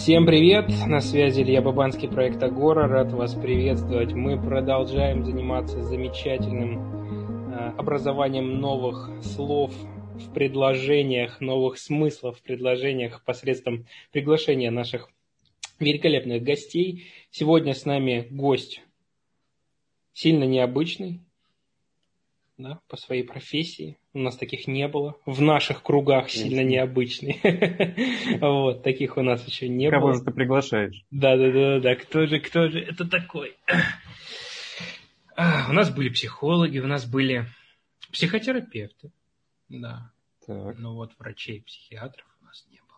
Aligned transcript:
Всем 0.00 0.24
привет! 0.24 0.70
На 0.86 1.02
связи 1.02 1.42
Илья 1.42 1.60
Бабанский, 1.60 2.08
проект 2.08 2.42
Агора. 2.42 2.88
Рад 2.88 3.12
вас 3.12 3.34
приветствовать. 3.34 4.14
Мы 4.14 4.40
продолжаем 4.40 5.26
заниматься 5.26 5.82
замечательным 5.82 7.52
э, 7.52 7.74
образованием 7.76 8.60
новых 8.60 9.10
слов 9.22 9.74
в 10.14 10.32
предложениях, 10.32 11.42
новых 11.42 11.76
смыслов 11.76 12.38
в 12.38 12.42
предложениях 12.42 13.22
посредством 13.26 13.84
приглашения 14.10 14.70
наших 14.70 15.10
великолепных 15.78 16.42
гостей. 16.42 17.04
Сегодня 17.30 17.74
с 17.74 17.84
нами 17.84 18.26
гость 18.30 18.80
сильно 20.14 20.44
необычный, 20.44 21.20
да, 22.62 22.80
по 22.88 22.96
своей 22.96 23.22
профессии. 23.22 23.98
У 24.12 24.18
нас 24.18 24.36
таких 24.36 24.66
не 24.66 24.88
было. 24.88 25.16
В 25.26 25.40
наших 25.40 25.82
кругах 25.82 26.30
сильно 26.30 26.62
необычный. 26.62 27.40
Вот, 28.40 28.82
таких 28.82 29.16
у 29.16 29.22
нас 29.22 29.46
еще 29.46 29.68
не 29.68 29.90
было. 29.90 30.00
Кого 30.00 30.12
же 30.14 30.22
ты 30.22 30.30
приглашаешь? 30.30 31.04
Да, 31.10 31.36
да, 31.36 31.50
да, 31.50 31.80
да. 31.80 31.94
Кто 31.96 32.26
же, 32.26 32.40
кто 32.40 32.68
же 32.68 32.80
это 32.80 33.08
такой? 33.08 33.56
У 35.36 35.72
нас 35.72 35.90
были 35.94 36.08
психологи, 36.08 36.78
у 36.78 36.86
нас 36.86 37.06
были 37.06 37.46
психотерапевты. 38.12 39.12
Да. 39.68 40.12
Но 40.46 40.94
вот 40.94 41.12
врачей, 41.18 41.62
психиатров 41.62 42.26
у 42.40 42.44
нас 42.44 42.66
не 42.70 42.78
было. 42.80 42.88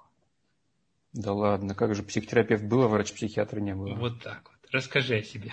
Да 1.12 1.32
ладно, 1.32 1.74
как 1.74 1.95
же 1.95 2.02
психотерапевт 2.02 2.65
был, 2.65 2.82
а 2.82 2.88
врач-психиатра 2.88 3.60
не 3.60 3.74
было? 3.74 3.95
Вот 3.95 4.23
так 4.23 4.51
вот. 4.51 4.70
Расскажи 4.73 5.16
о 5.16 5.23
себе. 5.23 5.51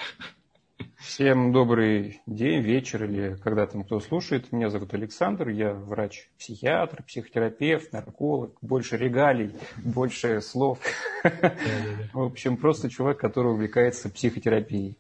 Всем 0.97 1.53
добрый 1.53 2.21
день, 2.25 2.61
вечер 2.61 3.05
или 3.05 3.35
когда 3.43 3.65
там 3.65 3.83
кто 3.83 3.99
слушает. 3.99 4.51
Меня 4.51 4.70
зовут 4.70 4.93
Александр, 4.93 5.49
я 5.49 5.73
врач-психиатр, 5.73 7.03
психотерапевт, 7.03 7.93
нарколог. 7.93 8.57
Больше 8.61 8.97
регалий, 8.97 9.53
больше 9.77 10.41
слов. 10.41 10.79
В 11.23 12.21
общем, 12.21 12.57
просто 12.57 12.89
чувак, 12.89 13.17
который 13.17 13.54
увлекается 13.54 14.09
психотерапией. 14.09 14.98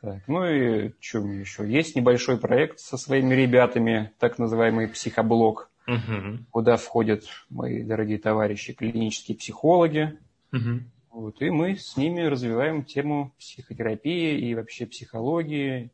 Так, 0.00 0.22
ну 0.28 0.44
и 0.44 0.92
что 1.00 1.20
мне 1.20 1.40
еще? 1.40 1.68
Есть 1.68 1.96
небольшой 1.96 2.38
проект 2.38 2.78
со 2.78 2.96
своими 2.96 3.34
ребятами, 3.34 4.12
так 4.18 4.38
называемый 4.38 4.86
психоблог, 4.86 5.70
угу. 5.86 6.44
куда 6.50 6.76
входят 6.76 7.24
мои 7.50 7.82
дорогие 7.82 8.18
товарищи, 8.18 8.74
клинические 8.74 9.36
психологи, 9.36 10.16
угу. 10.52 10.82
Вот, 11.18 11.42
и 11.42 11.50
мы 11.50 11.74
с 11.74 11.96
ними 11.96 12.20
развиваем 12.20 12.84
тему 12.84 13.34
психотерапии 13.40 14.38
и 14.38 14.54
вообще 14.54 14.86
психологии. 14.86 15.90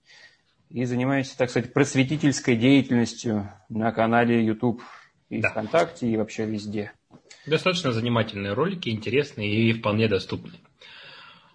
И 0.69 0.84
занимаемся, 0.84 1.39
так 1.39 1.48
сказать, 1.48 1.72
просветительской 1.72 2.56
деятельностью 2.56 3.50
на 3.70 3.91
канале 3.91 4.44
YouTube 4.44 4.83
и 5.31 5.41
да. 5.41 5.48
ВКонтакте, 5.48 6.06
и 6.08 6.19
вообще 6.19 6.44
везде. 6.44 6.92
Достаточно 7.47 7.91
занимательные 7.91 8.53
ролики, 8.53 8.91
интересные 8.91 9.50
и 9.50 9.72
вполне 9.72 10.08
доступные. 10.08 10.61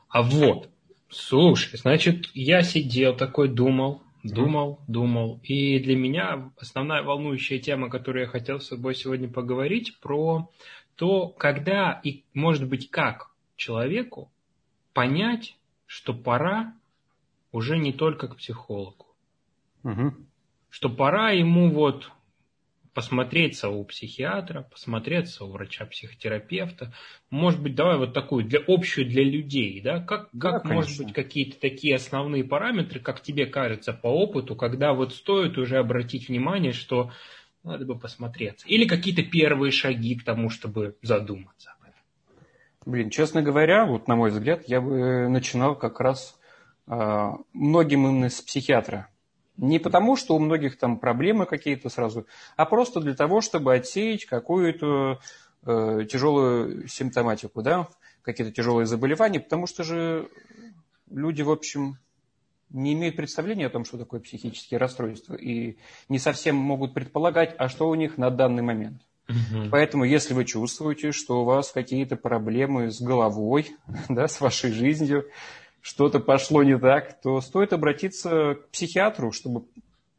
А 0.07 0.23
вот, 0.23 0.71
слушай, 1.07 1.77
значит, 1.77 2.25
я 2.33 2.63
сидел 2.63 3.15
такой, 3.15 3.49
думал, 3.49 4.01
думал, 4.23 4.79
думал. 4.87 5.41
И 5.43 5.77
для 5.77 5.95
меня 5.95 6.51
основная 6.57 7.03
волнующая 7.03 7.59
тема, 7.59 7.91
которую 7.91 8.23
я 8.23 8.27
хотел 8.27 8.61
с 8.61 8.69
тобой 8.69 8.95
сегодня 8.95 9.29
поговорить, 9.29 9.99
про 9.99 10.49
то, 10.95 11.27
когда 11.27 12.01
и, 12.03 12.23
может 12.33 12.67
быть, 12.67 12.89
как 12.89 13.29
человеку 13.59 14.31
понять, 14.93 15.55
что 15.85 16.13
пора 16.13 16.73
уже 17.51 17.77
не 17.77 17.93
только 17.93 18.27
к 18.27 18.37
психологу. 18.37 19.05
Угу. 19.83 20.13
Что 20.69 20.89
пора 20.89 21.31
ему 21.31 21.69
вот 21.69 22.11
посмотреться 22.93 23.69
у 23.69 23.83
психиатра, 23.85 24.63
посмотреться 24.63 25.45
у 25.45 25.51
врача-психотерапевта. 25.51 26.93
Может 27.29 27.61
быть, 27.61 27.75
давай 27.75 27.97
вот 27.97 28.13
такую, 28.13 28.45
для 28.45 28.59
общую 28.67 29.07
для 29.07 29.23
людей, 29.23 29.79
да? 29.81 29.99
Как, 29.99 30.29
как 30.31 30.63
да, 30.63 30.73
может 30.73 30.97
быть, 30.97 31.13
какие-то 31.13 31.59
такие 31.59 31.95
основные 31.95 32.43
параметры, 32.43 32.99
как 32.99 33.21
тебе 33.21 33.45
кажется 33.45 33.93
по 33.93 34.07
опыту, 34.07 34.55
когда 34.55 34.93
вот 34.93 35.13
стоит 35.13 35.57
уже 35.57 35.77
обратить 35.77 36.27
внимание, 36.27 36.73
что 36.73 37.11
надо 37.63 37.85
бы 37.85 37.97
посмотреться. 37.97 38.67
Или 38.67 38.85
какие-то 38.85 39.23
первые 39.23 39.71
шаги 39.71 40.15
к 40.15 40.23
тому, 40.23 40.49
чтобы 40.49 40.97
задуматься. 41.01 41.75
Блин, 42.89 43.11
честно 43.11 43.43
говоря, 43.43 43.85
вот 43.85 44.07
на 44.07 44.15
мой 44.15 44.31
взгляд, 44.31 44.63
я 44.65 44.81
бы 44.81 45.29
начинал 45.29 45.75
как 45.75 45.99
раз 45.99 46.39
э, 46.87 47.31
многим 47.53 48.07
именно 48.07 48.29
с 48.31 48.41
психиатра. 48.41 49.09
Не 49.57 49.77
потому, 49.77 50.15
что 50.15 50.35
у 50.35 50.39
многих 50.39 50.79
там 50.79 50.97
проблемы 50.97 51.45
какие-то 51.45 51.89
сразу, 51.89 52.25
а 52.57 52.65
просто 52.65 52.99
для 52.99 53.13
того, 53.13 53.41
чтобы 53.41 53.75
отсеять 53.75 54.25
какую-то 54.25 55.19
э, 55.67 56.05
тяжелую 56.09 56.87
симптоматику, 56.87 57.61
да, 57.61 57.89
какие-то 58.23 58.51
тяжелые 58.51 58.87
заболевания, 58.87 59.39
потому 59.39 59.67
что 59.67 59.83
же 59.83 60.27
люди, 61.11 61.43
в 61.43 61.51
общем, 61.51 61.99
не 62.71 62.93
имеют 62.93 63.17
представления 63.17 63.67
о 63.67 63.69
том, 63.69 63.85
что 63.85 63.99
такое 63.99 64.19
психические 64.19 64.79
расстройства, 64.79 65.35
и 65.35 65.77
не 66.07 66.17
совсем 66.17 66.55
могут 66.55 66.95
предполагать, 66.95 67.53
а 67.59 67.69
что 67.69 67.87
у 67.87 67.93
них 67.93 68.17
на 68.17 68.31
данный 68.31 68.63
момент. 68.63 69.03
Угу. 69.29 69.69
Поэтому, 69.71 70.03
если 70.05 70.33
вы 70.33 70.43
чувствуете, 70.45 71.11
что 71.11 71.41
у 71.41 71.45
вас 71.45 71.71
какие-то 71.71 72.15
проблемы 72.15 72.89
с 72.89 72.99
головой, 72.99 73.71
да, 74.09 74.27
с 74.27 74.41
вашей 74.41 74.71
жизнью, 74.71 75.27
что-то 75.81 76.19
пошло 76.19 76.63
не 76.63 76.77
так, 76.77 77.21
то 77.21 77.39
стоит 77.39 77.71
обратиться 77.71 78.55
к 78.55 78.69
психиатру, 78.69 79.31
чтобы 79.31 79.65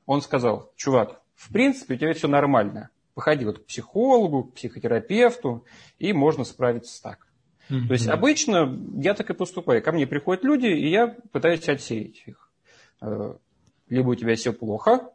он 0.06 0.22
сказал, 0.22 0.72
чувак, 0.76 1.20
в 1.34 1.52
принципе, 1.52 1.94
у 1.94 1.96
тебя 1.98 2.14
все 2.14 2.28
нормально. 2.28 2.90
Походи 3.14 3.44
вот 3.44 3.58
к 3.58 3.66
психологу, 3.66 4.44
к 4.44 4.54
психотерапевту, 4.54 5.64
и 5.98 6.12
можно 6.12 6.44
справиться 6.44 7.02
так. 7.02 7.26
Mm-hmm. 7.68 7.86
То 7.86 7.92
есть 7.92 8.08
обычно 8.08 8.78
я 8.96 9.14
так 9.14 9.30
и 9.30 9.34
поступаю. 9.34 9.82
Ко 9.82 9.92
мне 9.92 10.06
приходят 10.06 10.44
люди, 10.44 10.66
и 10.66 10.88
я 10.88 11.08
пытаюсь 11.32 11.68
отсеять 11.68 12.22
их. 12.26 12.50
Э, 13.00 13.34
либо 13.88 14.10
у 14.10 14.14
тебя 14.14 14.34
все 14.36 14.52
плохо, 14.52 15.10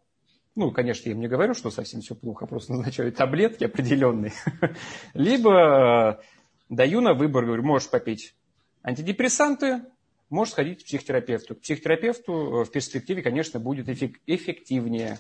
ну, 0.55 0.71
конечно, 0.71 1.09
я 1.09 1.16
им 1.16 1.19
не 1.19 1.27
говорю, 1.27 1.53
что 1.53 1.69
совсем 1.69 2.01
все 2.01 2.16
плохо, 2.16 2.45
просто 2.45 2.73
назначаю 2.75 3.11
таблетки 3.11 3.63
определенные. 3.63 4.33
Либо 5.13 6.19
э, 6.19 6.23
даю 6.69 7.01
на 7.01 7.13
выбор, 7.13 7.45
говорю, 7.45 7.63
можешь 7.63 7.89
попить 7.89 8.35
антидепрессанты, 8.83 9.81
можешь 10.29 10.53
сходить 10.53 10.83
к 10.83 10.85
психотерапевту. 10.85 11.55
К 11.55 11.61
психотерапевту 11.61 12.33
э, 12.33 12.66
в 12.66 12.71
перспективе, 12.71 13.21
конечно, 13.21 13.59
будет 13.59 13.89
эффективнее. 13.89 15.19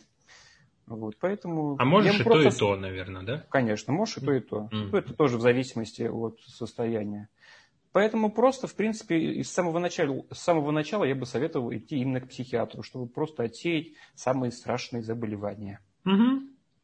Вот, 0.87 1.15
поэтому 1.19 1.77
а 1.79 1.85
можешь 1.85 2.19
и 2.19 2.23
просто... 2.23 2.49
то, 2.49 2.55
и 2.55 2.59
то, 2.59 2.75
наверное, 2.75 3.23
да? 3.23 3.45
Конечно, 3.49 3.91
можешь 3.91 4.17
и 4.17 4.21
то, 4.21 4.33
и 4.33 4.39
то. 4.39 4.69
Mm-hmm. 4.71 4.97
Это 4.97 5.13
тоже 5.15 5.37
в 5.37 5.41
зависимости 5.41 6.03
от 6.03 6.39
состояния. 6.41 7.27
Поэтому 7.95 8.29
просто, 8.29 8.67
в 8.67 8.75
принципе, 8.75 9.41
с 9.41 9.49
самого, 9.49 9.79
начала, 9.79 10.25
с 10.29 10.39
самого 10.39 10.71
начала 10.71 11.05
я 11.05 11.15
бы 11.15 11.25
советовал 11.25 11.73
идти 11.73 11.95
именно 11.95 12.19
к 12.19 12.27
психиатру, 12.27 12.83
чтобы 12.83 13.07
просто 13.07 13.43
отсеять 13.43 13.93
самые 14.15 14.51
страшные 14.51 15.01
заболевания. 15.01 15.79
Угу. 16.03 16.41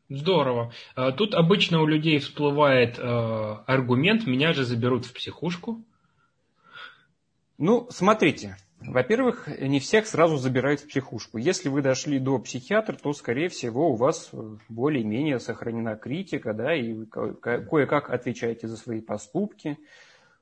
Здорово. 0.08 0.72
А, 0.96 1.12
тут 1.12 1.34
обычно 1.36 1.82
у 1.82 1.86
людей 1.86 2.20
всплывает 2.20 2.98
э, 2.98 3.02
аргумент, 3.02 4.26
меня 4.26 4.54
же 4.54 4.64
заберут 4.64 5.06
в 5.06 5.12
психушку. 5.12 5.84
Ну, 7.58 7.88
смотрите. 7.90 8.56
Во-первых, 8.80 9.50
не 9.60 9.82
всех 9.82 10.08
сразу 10.08 10.38
забирают 10.38 10.80
в 10.80 10.88
психушку. 10.88 11.40
Если 11.40 11.68
вы 11.68 11.82
дошли 11.82 12.20
до 12.20 12.40
психиатра, 12.40 12.96
то, 12.96 13.12
скорее 13.12 13.50
всего, 13.50 13.92
у 13.92 13.96
вас 13.96 14.32
более-менее 14.70 15.42
сохранена 15.42 15.98
критика, 15.98 16.54
да, 16.54 16.74
и 16.74 17.04
кое-как 17.06 18.10
отвечаете 18.10 18.70
за 18.70 18.78
свои 18.78 19.02
поступки. 19.02 19.78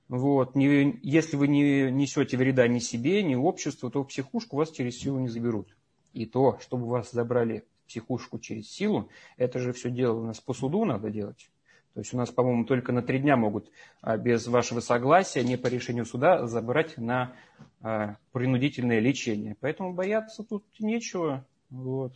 Вот. 0.09 0.55
Не, 0.55 0.99
если 1.03 1.37
вы 1.37 1.47
не 1.47 1.91
несете 1.91 2.35
вреда 2.35 2.67
ни 2.67 2.79
себе, 2.79 3.21
ни 3.21 3.35
обществу, 3.35 3.91
то 3.91 4.03
психушку 4.03 4.57
вас 4.57 4.71
через 4.71 4.99
силу 4.99 5.19
не 5.19 5.29
заберут. 5.29 5.77
И 6.13 6.25
то, 6.25 6.57
чтобы 6.61 6.87
вас 6.87 7.11
забрали 7.11 7.63
психушку 7.87 8.39
через 8.39 8.69
силу, 8.69 9.09
это 9.37 9.59
же 9.59 9.71
все 9.71 9.91
дело 9.91 10.19
у 10.19 10.23
нас 10.25 10.39
по 10.39 10.53
суду 10.53 10.83
надо 10.83 11.11
делать. 11.11 11.51
То 11.93 12.01
есть 12.01 12.13
у 12.13 12.17
нас, 12.17 12.29
по-моему, 12.31 12.65
только 12.65 12.91
на 12.91 13.01
три 13.03 13.19
дня 13.19 13.35
могут 13.35 13.71
а, 14.01 14.17
без 14.17 14.47
вашего 14.47 14.79
согласия, 14.79 15.43
не 15.43 15.57
по 15.57 15.67
решению 15.67 16.05
суда, 16.05 16.47
забрать 16.47 16.97
на 16.97 17.35
а, 17.81 18.17
принудительное 18.31 18.99
лечение. 18.99 19.55
Поэтому 19.59 19.93
бояться 19.93 20.43
тут 20.43 20.65
нечего. 20.79 21.45
Вот 21.69 22.13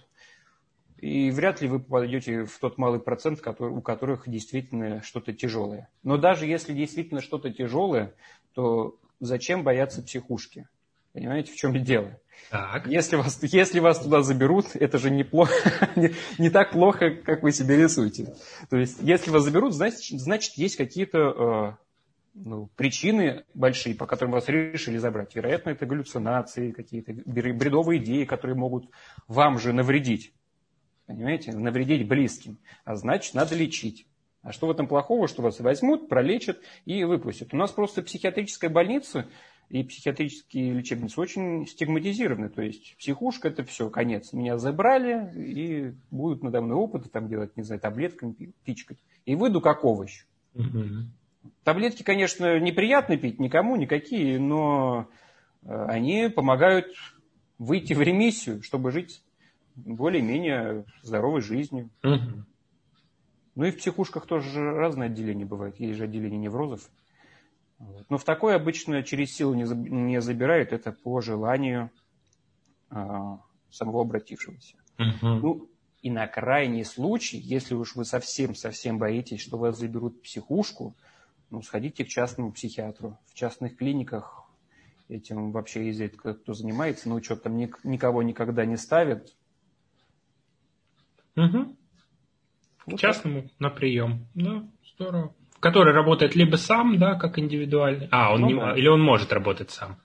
и 1.04 1.32
вряд 1.32 1.60
ли 1.60 1.68
вы 1.68 1.80
попадете 1.80 2.46
в 2.46 2.58
тот 2.60 2.78
малый 2.78 3.02
процент, 3.02 3.42
который, 3.42 3.74
у 3.74 3.82
которых 3.82 4.30
действительно 4.30 5.02
что-то 5.04 5.34
тяжелое. 5.34 5.90
Но 6.02 6.18
даже 6.18 6.46
если 6.46 6.72
действительно 6.74 7.20
что-то 7.20 7.52
тяжелое, 7.52 8.14
то 8.54 8.98
зачем 9.20 9.64
бояться 9.64 10.02
психушки? 10.02 10.66
Понимаете, 11.12 11.52
в 11.52 11.58
чем 11.58 11.74
дело? 11.84 12.18
Так. 12.50 12.88
Если, 12.88 13.18
вас, 13.18 13.38
если 13.44 13.82
вас 13.82 14.00
туда 14.00 14.22
заберут, 14.22 14.68
это 14.76 14.98
же 14.98 15.12
неплохо, 15.12 15.54
не, 15.98 16.14
не 16.38 16.50
так 16.50 16.72
плохо, 16.72 17.12
как 17.12 17.44
вы 17.44 17.52
себе 17.52 17.76
рисуете. 17.76 18.34
То 18.70 18.78
есть, 18.78 19.00
если 19.02 19.30
вас 19.30 19.44
заберут, 19.44 19.74
значит, 19.74 20.22
значит 20.22 20.54
есть 20.54 20.78
какие-то 20.78 21.20
э, 21.20 21.86
ну, 22.34 22.70
причины 22.78 23.44
большие, 23.54 23.94
по 23.94 24.06
которым 24.06 24.32
вас 24.32 24.48
решили 24.48 24.98
забрать. 25.00 25.36
Вероятно, 25.36 25.72
это 25.72 25.86
галлюцинации, 25.86 26.72
какие-то 26.72 27.12
бредовые 27.26 28.02
идеи, 28.02 28.24
которые 28.24 28.56
могут 28.56 28.90
вам 29.28 29.60
же 29.60 29.74
навредить 29.74 30.34
понимаете, 31.06 31.52
навредить 31.54 32.08
близким, 32.08 32.58
а 32.86 32.96
значит, 32.96 33.34
надо 33.34 33.56
лечить. 33.56 34.08
А 34.42 34.52
что 34.52 34.68
в 34.68 34.72
этом 34.72 34.88
плохого, 34.88 35.28
что 35.28 35.42
вас 35.42 35.60
возьмут, 35.60 36.10
пролечат 36.10 36.60
и 36.86 37.04
выпустят? 37.06 37.54
У 37.54 37.58
нас 37.58 37.72
просто 37.72 38.02
психиатрическая 38.02 38.70
больница 38.70 39.28
и 39.70 39.84
психиатрические 39.84 40.74
лечебницы 40.74 41.20
очень 41.20 41.66
стигматизированы. 41.66 42.50
То 42.50 42.62
есть 42.62 42.98
психушка 42.98 43.48
это 43.48 43.64
все, 43.64 43.90
конец. 43.90 44.34
Меня 44.34 44.58
забрали 44.58 45.32
и 45.40 45.94
будут 46.12 46.44
надо 46.44 46.62
мной 46.62 46.76
опыты 46.76 47.10
там 47.10 47.30
делать, 47.30 47.56
не 47.56 47.64
знаю, 47.64 47.80
таблетками 47.80 48.54
пичкать. 48.66 48.98
И 49.26 49.36
выйду 49.36 49.62
как 49.62 49.86
овощ. 49.86 50.26
Угу. 50.56 51.08
Таблетки, 51.64 52.04
конечно, 52.04 52.60
неприятно 52.60 53.16
пить 53.18 53.40
никому, 53.40 53.78
никакие, 53.78 54.40
но 54.40 55.08
э, 55.64 55.86
они 55.88 56.28
помогают 56.30 56.88
выйти 57.58 57.94
в 57.94 58.02
ремиссию, 58.02 58.62
чтобы 58.62 58.92
жить 58.92 59.24
более-менее 59.76 60.86
здоровой 61.02 61.42
жизнью. 61.42 61.90
Угу. 62.04 62.46
Ну 63.56 63.66
и 63.66 63.72
в 63.72 63.78
психушках 63.78 64.26
тоже 64.26 64.72
разные 64.72 65.08
отделения 65.08 65.46
бывают. 65.46 65.80
Есть 65.80 65.98
же 65.98 66.06
отделение 66.06 66.40
неврозов. 66.40 66.90
Но 68.10 68.18
в 68.18 68.24
такое 68.24 68.56
обычно 68.56 69.04
через 69.04 69.34
силу 69.34 69.54
не 69.54 70.22
забирают, 70.22 70.72
это 70.72 70.92
по 70.92 71.22
желанию 71.22 71.92
а, 72.90 73.40
самого 73.70 74.02
обратившегося. 74.02 74.78
Угу. 75.00 75.28
Ну, 75.28 75.70
и 76.02 76.10
на 76.10 76.28
крайний 76.28 76.86
случай, 76.86 77.38
если 77.38 77.76
уж 77.76 77.96
вы 77.96 78.06
совсем-совсем 78.06 79.00
боитесь, 79.00 79.42
что 79.42 79.58
вас 79.58 79.78
заберут 79.78 80.18
в 80.18 80.22
психушку, 80.22 80.96
ну, 81.50 81.62
сходите 81.62 82.04
к 82.06 82.08
частному 82.08 82.52
психиатру. 82.52 83.18
В 83.28 83.34
частных 83.34 83.78
клиниках 83.78 84.44
этим 85.08 85.52
вообще 85.52 85.90
изредка 85.90 86.34
кто 86.34 86.54
занимается, 86.54 87.10
на 87.10 87.16
учет 87.16 87.44
там 87.44 87.58
никого 87.58 88.24
никогда 88.24 88.66
не 88.66 88.78
ставят. 88.78 89.36
Угу. 91.36 91.76
Вот 92.88 93.00
частному 93.00 93.44
так. 93.44 93.52
на 93.60 93.70
прием. 93.70 94.28
Да, 94.36 94.64
здорово. 94.96 95.34
Который 95.60 95.94
работает 95.94 96.36
либо 96.36 96.58
сам, 96.58 97.00
да, 97.00 97.16
как 97.16 97.40
индивидуальный. 97.40 98.10
А, 98.12 98.34
он 98.34 98.42
ну, 98.42 98.48
не, 98.48 98.56
да. 98.56 98.78
или 98.78 98.88
он 98.88 99.02
может 99.02 99.32
работать 99.32 99.72
сам. 99.72 99.98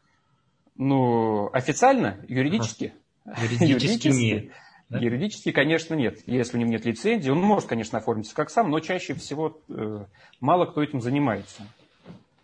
Ну, 0.77 1.51
официально, 1.53 2.25
юридически. 2.29 2.95
Ага. 3.25 3.43
Юридически, 3.43 3.65
юридически 3.65 4.09
нет. 4.09 4.53
Да? 4.89 4.99
Юридически, 4.99 5.53
конечно, 5.53 5.95
нет. 5.95 6.21
Если 6.27 6.57
у 6.57 6.61
него 6.61 6.71
нет 6.71 6.87
лицензии, 6.87 7.29
он 7.29 7.41
может, 7.41 7.69
конечно, 7.69 7.99
оформиться 7.99 8.35
как 8.35 8.49
сам, 8.49 8.71
но 8.71 8.81
чаще 8.81 9.15
всего 9.15 9.61
э, 9.69 10.05
мало 10.41 10.67
кто 10.67 10.83
этим 10.83 11.01
занимается. 11.01 11.63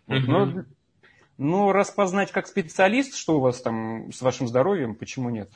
Угу. 0.07 0.19
Но, 0.27 0.63
но 1.37 1.71
распознать 1.71 2.31
как 2.31 2.45
специалист, 2.45 3.15
что 3.15 3.37
у 3.37 3.39
вас 3.39 3.61
там 3.61 4.11
с 4.11 4.21
вашим 4.21 4.47
здоровьем, 4.47 4.93
почему 4.93 5.29
нет? 5.29 5.49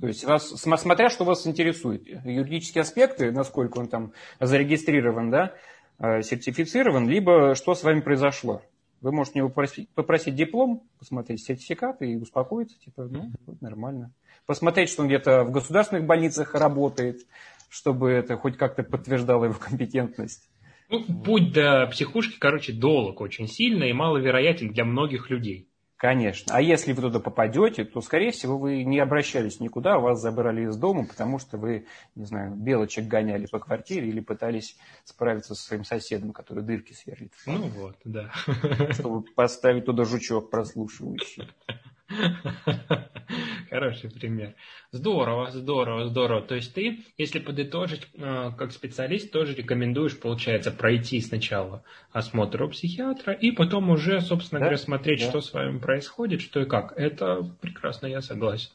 То 0.00 0.06
есть, 0.06 0.24
вас, 0.24 0.48
смотря 0.48 1.10
что 1.10 1.24
вас 1.24 1.46
интересует, 1.46 2.06
юридические 2.06 2.82
аспекты, 2.82 3.30
насколько 3.30 3.78
он 3.78 3.88
там 3.88 4.12
зарегистрирован, 4.38 5.30
да, 5.30 5.54
э, 5.98 6.22
сертифицирован, 6.22 7.08
либо 7.08 7.54
что 7.54 7.74
с 7.74 7.82
вами 7.82 8.00
произошло. 8.00 8.62
Вы 9.00 9.12
можете 9.12 9.38
него 9.38 9.48
попросить, 9.48 9.88
попросить 9.90 10.34
диплом, 10.34 10.82
посмотреть 10.98 11.42
сертификат 11.42 12.02
и 12.02 12.16
успокоиться, 12.16 12.78
типа, 12.78 13.04
ну, 13.04 13.32
нормально. 13.60 14.12
Посмотреть, 14.46 14.90
что 14.90 15.02
он 15.02 15.08
где-то 15.08 15.44
в 15.44 15.52
государственных 15.52 16.06
больницах 16.06 16.54
работает, 16.54 17.26
чтобы 17.70 18.10
это 18.10 18.36
хоть 18.36 18.56
как-то 18.56 18.82
подтверждало 18.82 19.44
его 19.44 19.54
компетентность. 19.54 20.50
Ну, 20.90 21.04
путь 21.22 21.52
до 21.52 21.86
психушки, 21.86 22.38
короче, 22.38 22.72
долг 22.72 23.20
очень 23.20 23.46
сильно 23.46 23.84
и 23.84 23.92
маловероятен 23.92 24.72
для 24.72 24.84
многих 24.84 25.30
людей. 25.30 25.69
Конечно. 26.00 26.54
А 26.56 26.62
если 26.62 26.94
вы 26.94 27.02
туда 27.02 27.20
попадете, 27.20 27.84
то, 27.84 28.00
скорее 28.00 28.30
всего, 28.30 28.56
вы 28.56 28.84
не 28.84 28.98
обращались 29.00 29.60
никуда, 29.60 29.98
вас 29.98 30.18
забрали 30.18 30.62
из 30.62 30.74
дома, 30.74 31.04
потому 31.04 31.38
что 31.38 31.58
вы, 31.58 31.84
не 32.14 32.24
знаю, 32.24 32.54
белочек 32.54 33.06
гоняли 33.06 33.44
по 33.44 33.58
квартире 33.58 34.08
или 34.08 34.20
пытались 34.20 34.78
справиться 35.04 35.54
со 35.54 35.62
своим 35.62 35.84
соседом, 35.84 36.32
который 36.32 36.64
дырки 36.64 36.94
сверлит. 36.94 37.34
Ну 37.44 37.68
вот, 37.68 37.96
да. 38.04 38.32
Чтобы 38.92 39.24
поставить 39.34 39.84
туда 39.84 40.04
жучок 40.06 40.48
прослушивающий. 40.50 41.46
Хороший 43.70 44.10
пример. 44.10 44.54
Здорово, 44.90 45.50
здорово, 45.50 46.08
здорово. 46.08 46.42
То 46.42 46.56
есть 46.56 46.74
ты, 46.74 47.04
если 47.16 47.38
подытожить, 47.38 48.08
э, 48.14 48.50
как 48.56 48.72
специалист, 48.72 49.30
тоже 49.30 49.54
рекомендуешь, 49.54 50.18
получается, 50.18 50.72
пройти 50.72 51.20
сначала 51.20 51.84
осмотр 52.12 52.62
у 52.64 52.68
психиатра 52.68 53.32
и 53.32 53.52
потом 53.52 53.90
уже, 53.90 54.20
собственно 54.20 54.58
да? 54.58 54.66
говоря, 54.66 54.78
смотреть, 54.78 55.20
да. 55.20 55.28
что 55.28 55.40
с 55.40 55.52
вами 55.52 55.78
происходит, 55.78 56.40
что 56.40 56.60
и 56.60 56.66
как. 56.66 56.92
Это 56.96 57.48
прекрасно, 57.60 58.06
я 58.06 58.20
согласен. 58.20 58.70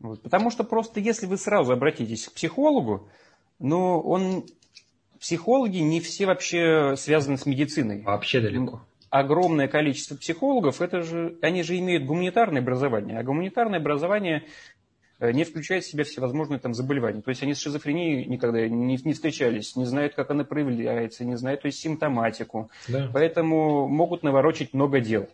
Вот, 0.00 0.22
потому 0.22 0.50
что 0.50 0.64
просто 0.64 1.00
если 1.00 1.26
вы 1.26 1.36
сразу 1.36 1.72
обратитесь 1.72 2.28
к 2.28 2.34
психологу, 2.34 3.08
но 3.58 4.00
он 4.00 4.44
психологи 5.18 5.78
не 5.78 6.00
все 6.00 6.26
вообще 6.26 6.94
связаны 6.96 7.36
с 7.36 7.46
медициной. 7.46 8.02
Вообще 8.02 8.40
далеко 8.40 8.82
огромное 9.10 9.68
количество 9.68 10.16
психологов, 10.16 10.80
это 10.80 11.02
же, 11.02 11.36
они 11.42 11.62
же 11.62 11.76
имеют 11.78 12.04
гуманитарное 12.04 12.62
образование, 12.62 13.18
а 13.18 13.24
гуманитарное 13.24 13.80
образование 13.80 14.44
э, 15.18 15.32
не 15.32 15.44
включает 15.44 15.84
в 15.84 15.90
себя 15.90 16.04
всевозможные 16.04 16.60
там 16.60 16.74
заболевания. 16.74 17.20
То 17.20 17.30
есть 17.30 17.42
они 17.42 17.54
с 17.54 17.60
шизофренией 17.60 18.24
никогда 18.26 18.66
не, 18.68 18.96
не 18.96 19.12
встречались, 19.12 19.74
не 19.74 19.84
знают, 19.84 20.14
как 20.14 20.30
она 20.30 20.44
проявляется, 20.44 21.24
не 21.24 21.36
знают 21.36 21.62
то 21.62 21.66
есть 21.66 21.80
симптоматику. 21.80 22.70
Да. 22.88 23.10
Поэтому 23.12 23.88
могут 23.88 24.22
наворочить 24.22 24.72
много 24.72 25.00
дел. 25.00 25.28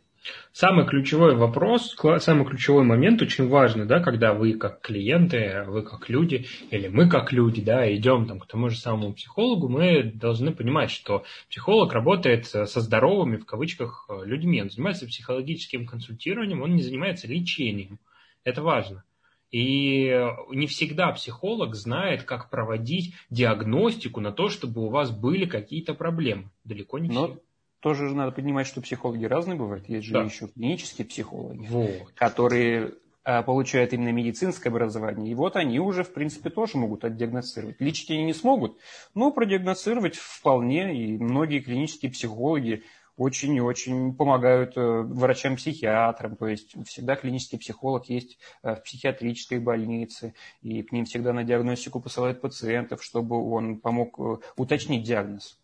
Самый 0.52 0.86
ключевой 0.86 1.36
вопрос, 1.36 1.94
самый 2.18 2.46
ключевой 2.46 2.84
момент 2.84 3.20
очень 3.20 3.48
важный, 3.48 3.84
да, 3.84 4.00
когда 4.00 4.32
вы 4.32 4.54
как 4.54 4.80
клиенты, 4.80 5.64
вы 5.66 5.82
как 5.82 6.08
люди, 6.08 6.46
или 6.70 6.88
мы 6.88 7.08
как 7.08 7.32
люди, 7.32 7.60
да, 7.60 7.94
идем 7.94 8.26
там 8.26 8.40
к 8.40 8.46
тому 8.46 8.70
же 8.70 8.78
самому 8.78 9.12
психологу, 9.12 9.68
мы 9.68 10.02
должны 10.02 10.52
понимать, 10.52 10.90
что 10.90 11.24
психолог 11.50 11.92
работает 11.92 12.46
со 12.46 12.80
здоровыми, 12.80 13.36
в 13.36 13.44
кавычках, 13.44 14.08
людьми. 14.24 14.62
Он 14.62 14.70
занимается 14.70 15.06
психологическим 15.06 15.86
консультированием, 15.86 16.62
он 16.62 16.74
не 16.74 16.82
занимается 16.82 17.28
лечением. 17.28 17.98
Это 18.44 18.62
важно. 18.62 19.04
И 19.50 20.08
не 20.50 20.66
всегда 20.66 21.12
психолог 21.12 21.74
знает, 21.74 22.24
как 22.24 22.50
проводить 22.50 23.14
диагностику 23.30 24.20
на 24.20 24.32
то, 24.32 24.48
чтобы 24.48 24.82
у 24.82 24.88
вас 24.88 25.10
были 25.10 25.46
какие-то 25.46 25.94
проблемы. 25.94 26.50
Далеко 26.64 26.98
не 26.98 27.08
Но 27.08 27.28
все 27.28 27.40
тоже 27.86 28.12
надо 28.16 28.32
понимать, 28.32 28.66
что 28.66 28.80
психологи 28.80 29.26
разные 29.26 29.56
бывают. 29.56 29.88
Есть 29.88 30.08
же 30.08 30.14
да. 30.14 30.24
еще 30.24 30.48
клинические 30.48 31.06
психологи, 31.06 31.68
вот. 31.70 32.10
которые 32.16 32.94
а, 33.22 33.44
получают 33.44 33.92
именно 33.92 34.08
медицинское 34.08 34.70
образование. 34.70 35.30
И 35.30 35.36
вот 35.36 35.54
они 35.54 35.78
уже, 35.78 36.02
в 36.02 36.12
принципе, 36.12 36.50
тоже 36.50 36.78
могут 36.78 37.04
отдиагностировать. 37.04 37.80
Лечить 37.80 38.10
они 38.10 38.24
не 38.24 38.34
смогут, 38.34 38.76
но 39.14 39.30
продиагностировать 39.30 40.16
вполне. 40.16 41.00
И 41.00 41.16
многие 41.16 41.60
клинические 41.60 42.10
психологи 42.10 42.82
очень 43.16 43.54
и 43.54 43.60
очень 43.60 44.16
помогают 44.16 44.76
э, 44.76 44.80
врачам-психиатрам. 44.80 46.34
То 46.34 46.48
есть 46.48 46.74
всегда 46.88 47.14
клинический 47.14 47.56
психолог 47.56 48.06
есть 48.06 48.36
э, 48.64 48.74
в 48.74 48.82
психиатрической 48.82 49.60
больнице, 49.60 50.34
и 50.60 50.82
к 50.82 50.90
ним 50.90 51.04
всегда 51.04 51.32
на 51.32 51.44
диагностику 51.44 52.00
посылают 52.00 52.40
пациентов, 52.40 53.04
чтобы 53.04 53.48
он 53.48 53.78
помог 53.78 54.18
э, 54.18 54.38
уточнить 54.56 55.04
диагноз. 55.04 55.56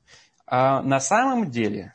А 0.47 0.83
на 0.83 1.01
самом 1.01 1.51
деле 1.51 1.95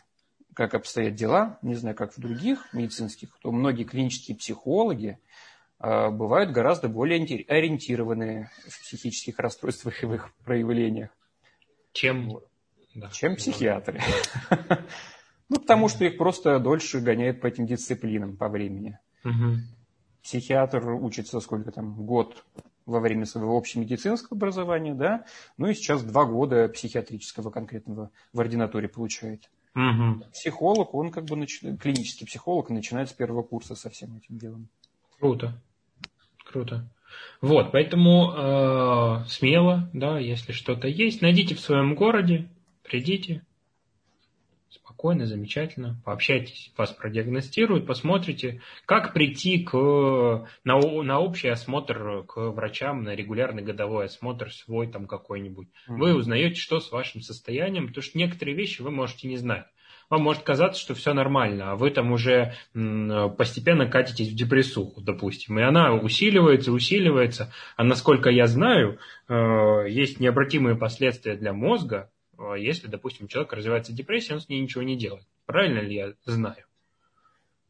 как 0.57 0.73
обстоят 0.73 1.13
дела, 1.13 1.59
не 1.61 1.75
знаю, 1.75 1.95
как 1.95 2.17
в 2.17 2.19
других 2.19 2.73
медицинских, 2.73 3.29
то 3.43 3.51
многие 3.51 3.83
клинические 3.83 4.35
психологи 4.35 5.19
э, 5.79 6.09
бывают 6.09 6.49
гораздо 6.49 6.89
более 6.89 7.19
ориентированные 7.47 8.49
в 8.67 8.81
психических 8.81 9.37
расстройствах 9.37 10.01
и 10.01 10.07
в 10.07 10.15
их 10.15 10.33
проявлениях. 10.43 11.11
Чем? 11.93 12.39
Да. 12.95 13.09
Чем 13.11 13.35
психиатры. 13.35 14.01
Ну, 15.49 15.61
потому 15.61 15.87
что 15.87 16.03
их 16.03 16.17
просто 16.17 16.59
дольше 16.59 16.99
гоняют 16.99 17.39
по 17.39 17.47
этим 17.47 17.65
дисциплинам 17.65 18.35
по 18.35 18.49
времени. 18.49 18.99
Психиатр 20.21 20.89
учится 20.89 21.39
сколько 21.39 21.71
там, 21.71 21.93
год 22.05 22.43
во 22.85 22.99
время 22.99 23.25
своего 23.25 23.57
общемедицинского 23.57 24.35
образования, 24.35 24.93
да, 24.93 25.23
ну 25.55 25.67
и 25.67 25.73
сейчас 25.73 26.03
два 26.03 26.25
года 26.25 26.67
психиатрического 26.67 27.49
конкретного 27.49 28.11
в 28.33 28.41
ординатуре 28.41 28.89
получает. 28.89 29.49
Угу. 29.77 30.24
Психолог, 30.34 30.96
он 30.96 31.12
как 31.12 31.25
бы 31.25 31.36
нач... 31.36 31.60
клинический 31.60 32.25
психолог 32.25 32.72
начинает 32.72 33.10
с 33.10 33.13
первого 33.13 33.43
курса 33.43 33.75
со 33.75 33.91
всем 33.91 34.17
этим 34.17 34.39
делом. 34.39 34.69
Круто. 35.19 35.62
Круто. 36.46 36.89
Вот, 37.41 37.72
поэтому 37.72 38.34
э, 38.36 39.25
смело, 39.27 39.88
да, 39.93 40.17
если 40.17 40.51
что-то 40.51 40.88
есть, 40.88 41.22
найдите 41.22 41.53
в 41.53 41.60
своем 41.60 41.93
городе, 41.93 42.50
придите, 42.84 43.46
спокойно, 44.69 45.25
замечательно, 45.25 46.01
пообщайтесь, 46.03 46.71
вас 46.77 46.91
продиагностируют, 46.91 47.86
посмотрите, 47.86 48.62
как 48.86 49.13
прийти 49.13 49.63
к, 49.63 49.74
на, 50.63 50.79
на 51.03 51.19
общий 51.19 51.47
осмотр 51.47 52.24
к 52.27 52.38
врачам, 52.51 53.03
на 53.03 53.15
регулярный 53.15 53.63
годовой 53.63 54.05
осмотр 54.05 54.51
свой 54.51 54.88
там 54.88 55.07
какой-нибудь. 55.07 55.67
Mm-hmm. 55.67 55.97
Вы 55.97 56.15
узнаете, 56.15 56.55
что 56.55 56.79
с 56.79 56.91
вашим 56.91 57.21
состоянием, 57.21 57.88
потому 57.88 58.03
что 58.03 58.17
некоторые 58.17 58.55
вещи 58.55 58.81
вы 58.81 58.91
можете 58.91 59.27
не 59.27 59.38
знать. 59.38 59.65
вам 60.09 60.21
может 60.21 60.43
казаться, 60.43 60.81
что 60.81 60.93
все 60.95 61.13
нормально, 61.13 61.71
а 61.71 61.75
вы 61.75 61.91
там 61.91 62.12
уже 62.12 62.53
постепенно 62.74 63.88
катитесь 63.88 64.31
в 64.31 64.36
депрессуху, 64.36 65.01
допустим, 65.01 65.59
и 65.59 65.63
она 65.63 65.93
усиливается, 65.93 66.71
усиливается, 66.71 67.53
а 67.75 67.83
насколько 67.83 68.29
я 68.29 68.47
знаю, 68.47 69.00
э, 69.27 69.86
есть 69.89 70.19
необратимые 70.19 70.75
последствия 70.75 71.36
для 71.36 71.53
мозга, 71.53 72.09
если, 72.56 72.88
допустим, 72.88 73.25
у 73.25 73.29
человека 73.29 73.56
развивается 73.56 73.94
депрессия, 73.94 74.34
он 74.34 74.41
с 74.41 74.50
ней 74.50 74.62
ничего 74.62 74.84
не 74.84 74.98
делает. 74.98 75.25
Правильно 75.46 75.79
ли 75.79 75.96
я 75.96 76.13
знаю? 76.25 76.65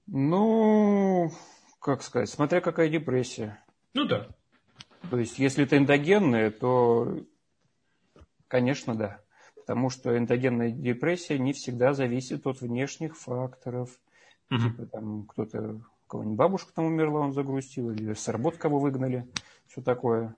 Ну, 0.08 1.32
как 1.80 2.02
сказать, 2.02 2.30
смотря 2.30 2.62
какая 2.62 2.90
депрессия. 2.90 3.64
Ну 3.94 4.06
да. 4.06 4.28
То 5.10 5.20
есть, 5.20 5.40
если 5.40 5.64
это 5.66 5.78
эндогенная, 5.78 6.52
то, 6.52 7.20
конечно, 8.48 8.96
да. 8.96 9.22
Потому 9.56 9.90
что 9.90 10.18
эндогенная 10.18 10.72
депрессия 10.72 11.38
не 11.38 11.54
всегда 11.54 11.94
зависит 11.94 12.48
от 12.48 12.62
внешних 12.62 13.18
факторов. 13.18 13.90
Угу. 14.50 14.62
Типа 14.62 14.86
там 14.86 15.26
кто-то, 15.26 15.82
кого-нибудь 16.08 16.38
бабушка 16.38 16.74
там 16.74 16.86
умерла, 16.86 17.22
он 17.22 17.34
загрустил, 17.34 17.92
или 17.92 18.14
с 18.14 18.28
работы 18.30 18.58
кого 18.58 18.80
выгнали, 18.80 19.28
все 19.68 19.82
такое. 19.82 20.36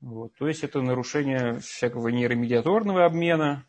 Вот. 0.00 0.34
То 0.34 0.48
есть 0.48 0.64
это 0.64 0.80
нарушение 0.80 1.58
всякого 1.60 2.08
нейромедиаторного 2.08 3.04
обмена, 3.04 3.66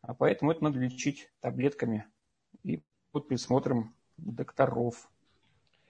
а 0.00 0.14
поэтому 0.14 0.52
это 0.52 0.64
надо 0.64 0.78
лечить 0.78 1.30
таблетками 1.40 2.06
и 2.62 2.82
под 3.10 3.28
присмотром 3.28 3.94
докторов. 4.16 5.10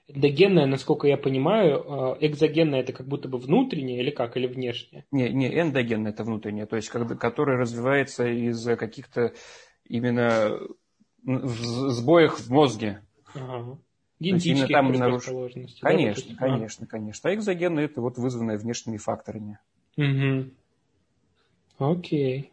Эндогенная, 0.07 0.67
насколько 0.67 1.07
я 1.07 1.17
понимаю, 1.17 1.83
э, 1.83 2.27
экзогенная 2.27 2.81
это 2.81 2.93
как 2.93 3.07
будто 3.07 3.29
бы 3.29 3.39
внутренняя 3.39 4.01
или 4.01 4.11
как, 4.11 4.37
или 4.37 4.47
внешняя? 4.47 5.07
Не, 5.11 5.31
не, 5.31 5.49
эндогенная 5.61 6.13
это 6.13 6.25
внутренняя, 6.25 6.67
то 6.67 6.77
есть 6.77 6.91
когда, 6.91 7.15
которая 7.15 7.57
развивается 7.57 8.27
из 8.27 8.63
каких-то 8.77 9.33
именно 9.85 10.59
сбоев 11.25 12.39
в 12.39 12.51
мозге. 12.51 13.03
Ага. 13.35 13.79
Генетических 14.21 14.68
там 14.68 14.92
наруш... 14.92 15.26
Конечно, 15.80 16.35
да, 16.35 16.37
конечно, 16.37 16.87
конечно. 16.87 17.30
А 17.30 17.35
экзогенная 17.35 17.85
это 17.85 18.00
вот 18.00 18.16
вызванная 18.16 18.59
внешними 18.59 18.97
факторами. 18.97 19.59
Угу. 19.97 20.50
Окей. 21.78 22.52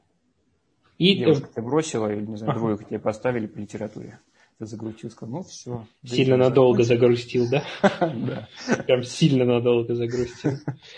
И... 0.98 1.18
Девушка 1.18 1.50
ты 1.54 1.62
бросила, 1.62 2.12
или, 2.12 2.26
не 2.26 2.38
знаю, 2.38 2.58
двоих 2.58 2.88
тебе 2.88 3.00
поставили 3.00 3.48
по 3.48 3.58
литературе 3.58 4.20
ты 4.62 4.68
загрустил, 4.68 5.10
сказал, 5.10 5.38
ну 5.38 5.44
все. 5.44 5.88
Сильно 6.06 6.38
надолго 6.38 6.84
загрустил, 6.84 7.48
да? 7.50 7.66
Да. 8.00 8.48
Прям 8.86 9.02
сильно 9.02 9.44
надолго 9.44 9.96
загрустил. 9.96 10.52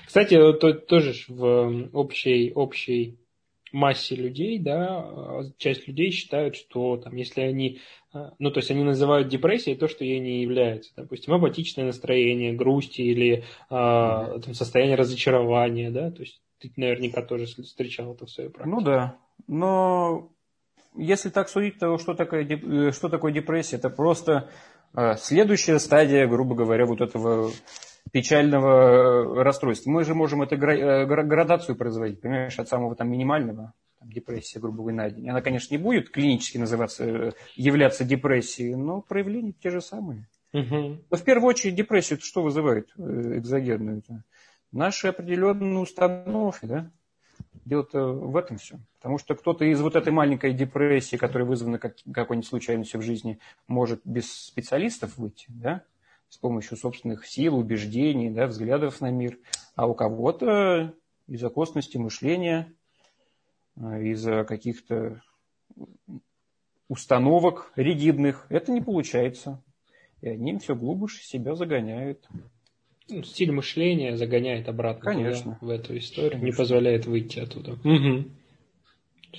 Кстати, 0.06 0.36
то, 0.36 0.74
тоже 0.74 1.14
в 1.30 1.90
общей, 1.94 2.52
общей 2.54 3.18
массе 3.72 4.16
людей, 4.16 4.60
да, 4.60 5.44
часть 5.58 5.88
людей 5.88 6.12
считают, 6.12 6.58
что 6.58 6.98
там, 6.98 7.16
если 7.16 7.40
они, 7.40 7.80
ну, 8.40 8.52
то 8.52 8.60
есть 8.60 8.70
они 8.70 8.84
называют 8.84 9.28
депрессией 9.28 9.76
то, 9.76 9.88
что 9.88 10.04
ей 10.04 10.20
не 10.20 10.42
является. 10.42 10.92
Допустим, 10.96 11.34
апатичное 11.34 11.86
настроение, 11.86 12.54
грусть 12.54 13.00
или 13.00 13.44
а, 13.70 14.40
там, 14.40 14.54
состояние 14.54 14.96
разочарования, 14.96 15.90
да, 15.90 16.12
то 16.12 16.22
есть 16.22 16.42
ты 16.60 16.72
наверняка 16.78 17.22
тоже 17.22 17.46
встречал 17.46 18.14
это 18.14 18.26
в 18.26 18.30
своей 18.30 18.50
практике. 18.50 18.76
Ну 18.76 18.82
да, 18.82 19.18
но 19.48 20.32
если 20.96 21.30
так 21.30 21.50
судить, 21.50 21.80
то 21.80 21.98
что 21.98 22.14
такое, 22.14 22.46
э, 22.46 22.92
что 22.92 23.10
такое 23.10 23.32
депрессия? 23.32 23.78
Это 23.78 23.90
просто 23.90 24.50
э, 24.96 25.16
следующая 25.18 25.80
стадия, 25.80 26.28
грубо 26.28 26.56
говоря, 26.56 26.86
вот 26.86 27.02
этого 27.02 27.52
печального 28.12 29.40
э, 29.40 29.44
расстройства. 29.44 29.90
Мы 29.90 30.04
же 30.04 30.14
можем 30.14 30.42
эту 30.42 30.58
градацию 30.58 31.76
производить, 31.76 32.22
понимаешь, 32.22 32.58
от 32.60 32.68
самого 32.68 32.96
там 32.96 33.10
минимального, 33.10 33.74
там, 34.04 34.12
депрессия, 34.12 34.60
грубо 34.60 34.80
говоря, 34.80 34.98
на 34.98 35.10
день. 35.10 35.30
Она, 35.30 35.42
конечно, 35.42 35.74
не 35.74 35.82
будет 35.82 36.10
клинически 36.10 36.58
называться, 36.58 37.34
являться 37.56 38.04
депрессией, 38.04 38.76
но 38.76 39.02
проявления 39.02 39.54
те 39.54 39.70
же 39.70 39.82
самые. 39.82 40.28
Угу. 40.54 41.04
Но 41.10 41.18
в 41.18 41.24
первую 41.24 41.50
очередь 41.50 41.76
депрессию 41.76 42.20
что 42.22 42.44
вызывает 42.44 42.92
экзогенную? 42.98 44.00
Это 44.00 44.24
наши 44.72 45.08
определенные 45.08 45.80
установки, 45.80 46.66
да? 46.66 46.92
Дело-то 47.66 48.08
в 48.08 48.36
этом 48.36 48.58
все. 48.58 48.78
Потому 48.98 49.18
что 49.18 49.36
кто-то 49.36 49.66
из 49.66 49.82
вот 49.82 49.96
этой 49.96 50.12
маленькой 50.12 50.54
депрессии, 50.54 51.16
которая 51.16 51.48
вызвана 51.48 51.80
как, 51.80 51.96
какой-нибудь 52.14 52.48
случайностью 52.48 53.00
в 53.00 53.04
жизни, 53.04 53.40
может 53.68 54.02
без 54.04 54.32
специалистов 54.32 55.18
выйти, 55.18 55.46
да, 55.50 55.84
с 56.30 56.38
помощью 56.38 56.78
собственных 56.78 57.26
сил, 57.26 57.58
убеждений, 57.58 58.30
да, 58.30 58.48
взглядов 58.48 59.02
на 59.02 59.12
мир. 59.12 59.38
А 59.76 59.88
у 59.88 59.94
кого-то 59.94 60.94
из-за 61.28 61.50
косности 61.50 61.98
мышления, 61.98 62.74
из-за 63.78 64.44
каких-то 64.44 65.22
установок 66.88 67.72
ригидных, 67.76 68.46
это 68.50 68.72
не 68.72 68.82
получается. 68.82 69.64
И 70.22 70.30
они 70.30 70.58
все 70.60 70.76
глубже 70.76 71.22
себя 71.22 71.56
загоняют 71.56 72.28
ну, 73.10 73.24
стиль 73.24 73.52
мышления 73.52 74.16
загоняет 74.16 74.70
обратно 74.70 75.12
Конечно. 75.12 75.58
Туда, 75.60 75.68
в 75.68 75.70
эту 75.70 75.98
историю, 75.98 76.32
Конечно. 76.32 76.46
не 76.46 76.52
позволяет 76.58 77.06
выйти 77.06 77.40
оттуда. 77.40 77.74
Угу. 77.74 78.26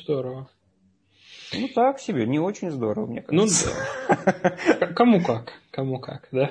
Здорово. 0.02 0.50
Ну 1.52 1.68
так 1.68 2.00
себе, 2.00 2.26
не 2.26 2.38
очень 2.38 2.70
здорово, 2.70 3.06
мне 3.06 3.24
ну 3.28 3.42
кажется. 3.42 3.70
Ну 4.08 4.16
да. 4.80 4.86
Кому 4.94 5.22
как, 5.22 5.52
кому 5.70 5.98
как, 6.00 6.28
да. 6.32 6.50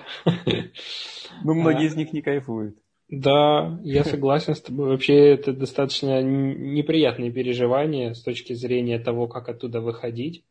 Ну 1.44 1.54
многие 1.54 1.88
из 1.88 1.96
них 1.96 2.14
не 2.14 2.22
кайфуют. 2.22 2.78
Да, 3.14 3.80
я 3.84 4.04
согласен 4.04 4.56
с 4.56 4.62
тобой. 4.62 4.90
Вообще 4.90 5.34
это 5.34 5.54
достаточно 5.54 6.22
неприятные 6.22 7.32
переживания 7.32 8.14
с 8.14 8.22
точки 8.22 8.54
зрения 8.54 9.00
того, 9.00 9.28
как 9.28 9.50
оттуда 9.50 9.82
выходить 9.82 10.44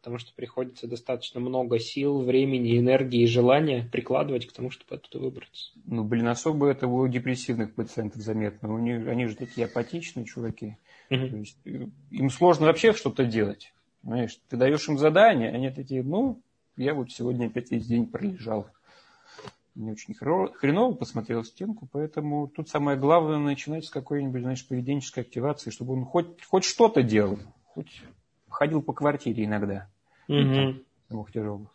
потому 0.00 0.18
что 0.18 0.32
приходится 0.34 0.86
достаточно 0.86 1.40
много 1.40 1.78
сил, 1.78 2.22
времени, 2.22 2.78
энергии 2.78 3.22
и 3.22 3.26
желания 3.26 3.86
прикладывать 3.92 4.46
к 4.46 4.52
тому, 4.52 4.70
чтобы 4.70 4.94
оттуда 4.94 5.22
выбраться. 5.22 5.72
Ну, 5.84 6.04
блин, 6.04 6.28
особо 6.28 6.68
это 6.68 6.86
у 6.86 7.06
депрессивных 7.06 7.74
пациентов 7.74 8.22
заметно. 8.22 8.72
У 8.72 8.78
них, 8.78 9.06
они 9.06 9.26
же 9.26 9.36
такие 9.36 9.66
апатичные 9.66 10.24
чуваки. 10.24 10.78
Угу. 11.10 11.28
То 11.28 11.36
есть, 11.36 11.58
э, 11.66 11.86
им 12.12 12.30
сложно 12.30 12.66
вообще 12.66 12.94
что-то 12.94 13.26
делать. 13.26 13.74
Понимаешь, 14.00 14.38
ты 14.48 14.56
даешь 14.56 14.88
им 14.88 14.96
задание, 14.96 15.50
они 15.50 15.68
такие, 15.68 16.02
ну, 16.02 16.40
я 16.78 16.94
вот 16.94 17.12
сегодня 17.12 17.48
опять 17.48 17.70
весь 17.70 17.86
день 17.86 18.06
пролежал. 18.06 18.68
Не 19.74 19.92
очень 19.92 20.14
хреново 20.14 20.94
посмотрел 20.94 21.44
стенку, 21.44 21.88
поэтому 21.90 22.48
тут 22.48 22.68
самое 22.68 22.98
главное 22.98 23.38
начинать 23.38 23.84
с 23.84 23.90
какой-нибудь, 23.90 24.42
знаешь, 24.42 24.66
поведенческой 24.66 25.22
активации, 25.22 25.70
чтобы 25.70 25.92
он 25.92 26.04
хоть, 26.04 26.42
хоть 26.44 26.64
что-то 26.64 27.02
делал, 27.02 27.38
хоть 27.66 28.02
ходил 28.48 28.82
по 28.82 28.92
квартире 28.92 29.44
иногда. 29.44 29.88
Угу. 30.28 30.74
Двух 31.08 31.32
тяжелых. 31.32 31.68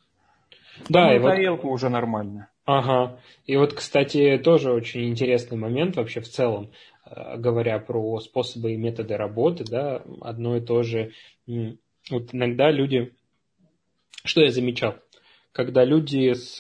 Да, 0.90 1.08
ну, 1.08 1.16
и 1.16 1.20
тарелку 1.22 1.68
вот... 1.68 1.76
уже 1.76 1.90
нормально. 1.90 2.50
Ага. 2.66 3.20
И 3.46 3.56
вот, 3.56 3.74
кстати, 3.74 4.40
тоже 4.44 4.72
очень 4.72 5.10
интересный 5.10 5.58
момент 5.58 5.96
вообще 5.96 6.20
в 6.20 6.28
целом, 6.28 6.72
э, 7.06 7.38
говоря 7.38 7.80
про 7.80 8.20
способы 8.20 8.74
и 8.74 8.78
методы 8.78 9.16
работы, 9.16 9.64
да, 9.64 10.04
одно 10.22 10.58
и 10.58 10.62
то 10.62 10.84
же. 10.84 11.12
Вот 11.48 12.34
иногда 12.34 12.72
люди, 12.72 13.14
что 14.24 14.42
я 14.42 14.52
замечал, 14.52 14.96
когда 15.52 15.86
люди 15.86 16.34
с 16.34 16.60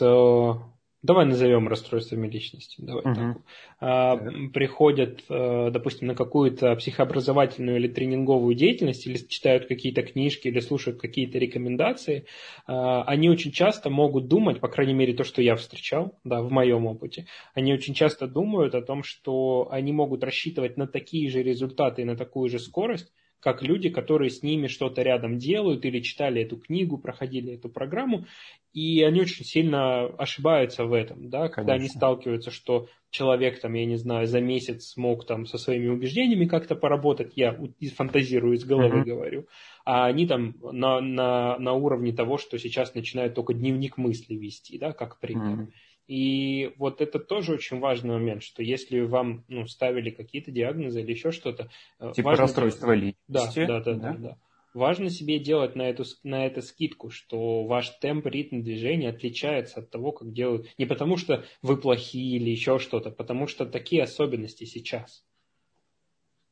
давай 1.05 1.25
назовем 1.25 1.67
расстройствами 1.67 2.27
личности, 2.27 2.75
давай 2.79 3.03
угу. 3.03 3.15
так, 3.15 3.37
а, 3.79 4.17
приходят, 4.53 5.23
а, 5.29 5.69
допустим, 5.69 6.07
на 6.07 6.15
какую-то 6.15 6.75
психообразовательную 6.75 7.77
или 7.77 7.87
тренинговую 7.87 8.55
деятельность, 8.55 9.05
или 9.05 9.17
читают 9.17 9.67
какие-то 9.67 10.01
книжки, 10.01 10.47
или 10.47 10.59
слушают 10.59 10.99
какие-то 10.99 11.37
рекомендации, 11.37 12.25
а, 12.67 13.03
они 13.03 13.29
очень 13.29 13.51
часто 13.51 13.89
могут 13.89 14.27
думать, 14.27 14.59
по 14.59 14.67
крайней 14.67 14.93
мере, 14.93 15.13
то, 15.13 15.23
что 15.23 15.41
я 15.41 15.55
встречал, 15.55 16.17
да, 16.23 16.41
в 16.41 16.51
моем 16.51 16.87
опыте, 16.87 17.27
они 17.53 17.73
очень 17.73 17.93
часто 17.93 18.27
думают 18.27 18.75
о 18.75 18.81
том, 18.81 19.03
что 19.03 19.67
они 19.71 19.93
могут 19.93 20.23
рассчитывать 20.23 20.77
на 20.77 20.87
такие 20.87 21.29
же 21.29 21.43
результаты 21.43 22.01
и 22.01 22.05
на 22.05 22.17
такую 22.17 22.49
же 22.49 22.59
скорость, 22.59 23.11
как 23.45 23.61
люди, 23.61 23.89
которые 23.89 24.31
с 24.31 24.41
ними 24.41 24.65
что-то 24.65 25.03
рядом 25.03 25.37
делают 25.37 25.85
или 25.85 25.99
читали 25.99 26.41
эту 26.41 26.57
книгу, 26.57 26.97
проходили 26.97 27.53
эту 27.53 27.69
программу, 27.69 28.25
и 28.73 29.03
они 29.03 29.21
очень 29.21 29.45
сильно 29.45 30.07
ошибаются 30.07 30.85
в 30.85 30.93
этом, 30.93 31.29
да, 31.29 31.47
когда 31.49 31.73
Конечно. 31.73 31.75
они 31.75 31.87
сталкиваются, 31.89 32.49
что 32.49 32.87
человек 33.11 33.61
там, 33.61 33.75
я 33.75 33.85
не 33.85 33.97
знаю, 33.97 34.25
за 34.25 34.41
месяц 34.41 34.87
смог 34.87 35.27
там 35.27 35.45
со 35.45 35.59
своими 35.59 35.89
убеждениями 35.89 36.47
как-то 36.47 36.75
поработать, 36.75 37.33
я 37.35 37.55
фантазирую 37.95 38.55
из 38.55 38.65
головы 38.65 39.01
uh-huh. 39.01 39.05
говорю, 39.05 39.45
а 39.85 40.07
они 40.07 40.25
там 40.25 40.55
на, 40.63 40.99
на, 40.99 41.59
на 41.59 41.73
уровне 41.73 42.13
того, 42.13 42.39
что 42.39 42.57
сейчас 42.57 42.95
начинают 42.95 43.35
только 43.35 43.53
дневник 43.53 43.97
мыслей 43.97 44.37
вести, 44.37 44.79
да, 44.79 44.91
как 44.91 45.19
пример. 45.19 45.59
Uh-huh. 45.59 45.71
И 46.07 46.73
вот 46.77 47.01
это 47.01 47.19
тоже 47.19 47.53
очень 47.53 47.79
важный 47.79 48.11
момент, 48.11 48.43
что 48.43 48.61
если 48.61 48.99
вам 48.99 49.43
ну, 49.47 49.65
ставили 49.65 50.11
какие-то 50.11 50.51
диагнозы 50.51 51.01
или 51.01 51.11
еще 51.11 51.31
что-то... 51.31 51.69
Э, 51.99 52.11
типа 52.15 52.29
важно... 52.29 52.43
расстройство 52.43 52.91
личности. 52.91 53.65
Да, 53.65 53.79
да, 53.79 53.79
да, 53.79 53.93
да, 53.93 53.93
да. 53.93 54.17
да. 54.17 54.37
Важно 54.75 55.09
себе 55.09 55.39
делать 55.39 55.75
на, 55.75 55.83
эту, 55.83 56.03
на 56.23 56.45
это 56.45 56.61
скидку, 56.61 57.09
что 57.09 57.63
ваш 57.63 57.89
темп, 58.01 58.27
ритм 58.27 58.61
движения 58.61 59.09
отличается 59.09 59.79
от 59.79 59.89
того, 59.89 60.11
как 60.11 60.33
делают... 60.33 60.67
Не 60.77 60.85
потому 60.85 61.17
что 61.17 61.45
вы 61.61 61.77
плохие 61.77 62.35
или 62.35 62.49
еще 62.49 62.77
что-то, 62.77 63.09
потому 63.09 63.47
что 63.47 63.65
такие 63.65 64.03
особенности 64.03 64.65
сейчас. 64.65 65.25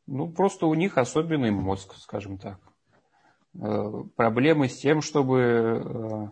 Ну, 0.08 0.32
просто 0.32 0.66
у 0.66 0.74
них 0.74 0.98
особенный 0.98 1.52
мозг, 1.52 1.96
скажем 1.98 2.38
так. 2.38 2.60
э, 3.62 4.04
проблемы 4.16 4.68
с 4.68 4.78
тем, 4.78 5.02
чтобы 5.02 5.40
э, 5.84 6.28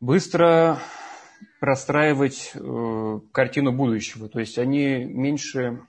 быстро 0.00 0.78
простраивать 1.62 2.50
э, 2.56 3.20
картину 3.30 3.70
будущего. 3.70 4.28
То 4.28 4.40
есть 4.40 4.58
они 4.58 5.04
меньше 5.04 5.86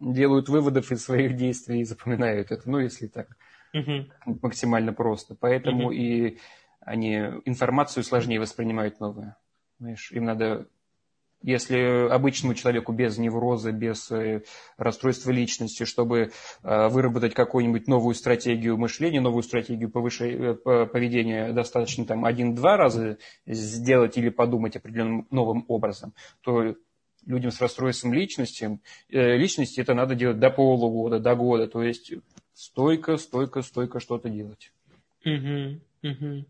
делают 0.00 0.48
выводов 0.48 0.90
из 0.90 1.04
своих 1.04 1.36
действий 1.36 1.80
и 1.82 1.84
запоминают 1.84 2.50
это, 2.50 2.62
ну, 2.64 2.78
если 2.78 3.06
так 3.06 3.36
угу. 3.74 4.06
максимально 4.40 4.94
просто. 4.94 5.34
Поэтому 5.38 5.88
угу. 5.88 5.92
и 5.92 6.38
они 6.80 7.12
информацию 7.44 8.02
сложнее 8.04 8.40
воспринимают 8.40 9.00
новую. 9.00 9.34
Знаешь, 9.80 10.10
им 10.12 10.24
надо 10.24 10.66
если 11.42 12.08
обычному 12.08 12.54
человеку 12.54 12.92
без 12.92 13.16
невроза, 13.18 13.72
без 13.72 14.10
э, 14.10 14.42
расстройства 14.76 15.30
личности, 15.30 15.84
чтобы 15.84 16.32
э, 16.62 16.88
выработать 16.88 17.34
какую-нибудь 17.34 17.86
новую 17.86 18.14
стратегию 18.14 18.76
мышления, 18.76 19.20
новую 19.20 19.42
стратегию 19.42 19.88
э, 19.90 20.86
поведения, 20.86 21.52
достаточно 21.52 22.04
там 22.04 22.24
один-два 22.24 22.76
раза 22.76 23.18
сделать 23.46 24.18
или 24.18 24.28
подумать 24.28 24.76
определенным 24.76 25.26
новым 25.30 25.64
образом, 25.68 26.12
то 26.42 26.76
людям 27.26 27.50
с 27.50 27.60
расстройством 27.60 28.14
личности, 28.14 28.80
личности 29.08 29.80
это 29.80 29.94
надо 29.94 30.14
делать 30.14 30.38
до 30.38 30.50
полугода, 30.50 31.20
до 31.20 31.34
года, 31.34 31.66
то 31.66 31.82
есть 31.82 32.14
стойко, 32.54 33.18
стойко, 33.18 33.62
стойко 33.62 34.00
что-то 34.00 34.30
делать. 34.30 34.72
Угу, 35.24 35.80
угу. 36.02 36.44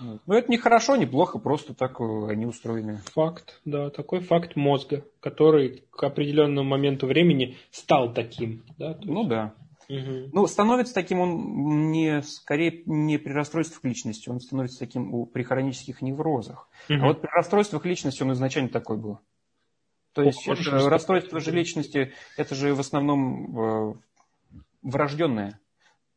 Ну, 0.00 0.34
это 0.34 0.50
не 0.50 0.58
хорошо, 0.58 0.96
не 0.96 1.06
плохо, 1.06 1.38
просто 1.38 1.74
так 1.74 2.00
э, 2.00 2.28
они 2.28 2.46
устроены. 2.46 3.00
Факт, 3.12 3.60
да, 3.64 3.90
такой 3.90 4.20
факт 4.20 4.56
мозга, 4.56 5.04
который 5.20 5.84
к 5.90 6.02
определенному 6.02 6.68
моменту 6.68 7.06
времени 7.06 7.56
стал 7.70 8.12
таким. 8.12 8.62
Да, 8.78 8.98
ну 9.02 9.20
есть... 9.20 9.30
да. 9.30 9.54
Угу. 9.88 10.30
Ну, 10.32 10.46
становится 10.46 10.94
таким 10.94 11.20
он 11.20 11.90
не, 11.90 12.22
скорее 12.22 12.82
не 12.86 13.18
при 13.18 13.32
расстройствах 13.32 13.84
личности, 13.84 14.28
он 14.28 14.40
становится 14.40 14.78
таким 14.78 15.26
при 15.26 15.42
хронических 15.42 16.00
неврозах. 16.02 16.68
Угу. 16.88 16.98
А 17.00 17.06
вот 17.06 17.20
при 17.20 17.28
расстройствах 17.28 17.84
личности 17.84 18.22
он 18.22 18.32
изначально 18.32 18.70
такой 18.70 18.96
был. 18.96 19.18
То 20.14 20.22
есть 20.22 20.46
Ох, 20.48 20.58
это, 20.58 20.88
расстройство 20.88 21.40
же 21.40 21.50
личности, 21.50 22.12
это 22.36 22.54
же 22.54 22.74
в 22.74 22.80
основном 22.80 23.58
э, 23.58 23.94
врожденное, 24.82 25.60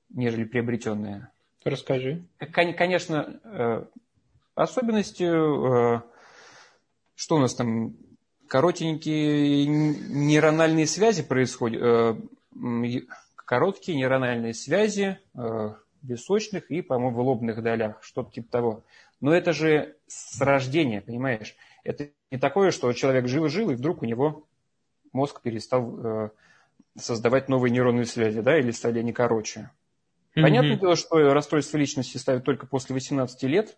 нежели 0.09 0.43
приобретенное. 0.43 1.31
Расскажи. 1.63 2.23
Конечно, 2.51 3.39
э, 3.43 3.85
особенностью, 4.55 5.65
э, 5.65 6.01
что 7.15 7.35
у 7.35 7.39
нас 7.39 7.55
там, 7.55 7.95
коротенькие 8.47 9.65
нейрональные 9.65 10.87
связи 10.87 11.23
происходят, 11.23 11.81
э, 11.81 13.01
короткие 13.35 13.97
нейрональные 13.97 14.53
связи 14.53 15.19
в 15.33 15.77
височных 16.03 16.69
и, 16.69 16.81
по-моему, 16.81 17.15
в 17.15 17.19
лобных 17.19 17.61
долях, 17.61 18.01
что-то 18.01 18.31
типа 18.31 18.51
того. 18.51 18.83
Но 19.19 19.33
это 19.33 19.53
же 19.53 19.95
с 20.07 20.39
рождения, 20.41 21.01
понимаешь? 21.01 21.55
Это 21.83 22.09
не 22.31 22.37
такое, 22.37 22.71
что 22.71 22.91
человек 22.93 23.27
жил-жил, 23.27 23.71
и 23.71 23.75
вдруг 23.75 24.01
у 24.01 24.05
него 24.05 24.45
мозг 25.11 25.41
перестал 25.41 26.31
создавать 26.97 27.47
новые 27.47 27.71
нейронные 27.71 28.05
связи, 28.05 28.41
да, 28.41 28.57
или 28.57 28.71
стали 28.71 28.99
они 28.99 29.13
короче. 29.13 29.69
Понятное 30.41 30.75
mm-hmm. 30.75 30.79
дело, 30.79 30.95
что 30.95 31.33
расстройство 31.33 31.77
личности 31.77 32.17
ставят 32.17 32.43
только 32.43 32.67
после 32.67 32.93
18 32.93 33.43
лет, 33.43 33.77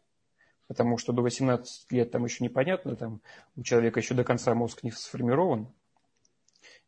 потому 0.67 0.97
что 0.97 1.13
до 1.13 1.21
18 1.21 1.91
лет 1.91 2.11
там 2.11 2.25
еще 2.25 2.43
непонятно, 2.43 2.95
там 2.95 3.21
у 3.55 3.63
человека 3.63 3.99
еще 3.99 4.13
до 4.13 4.23
конца 4.23 4.53
мозг 4.53 4.83
не 4.83 4.91
сформирован, 4.91 5.67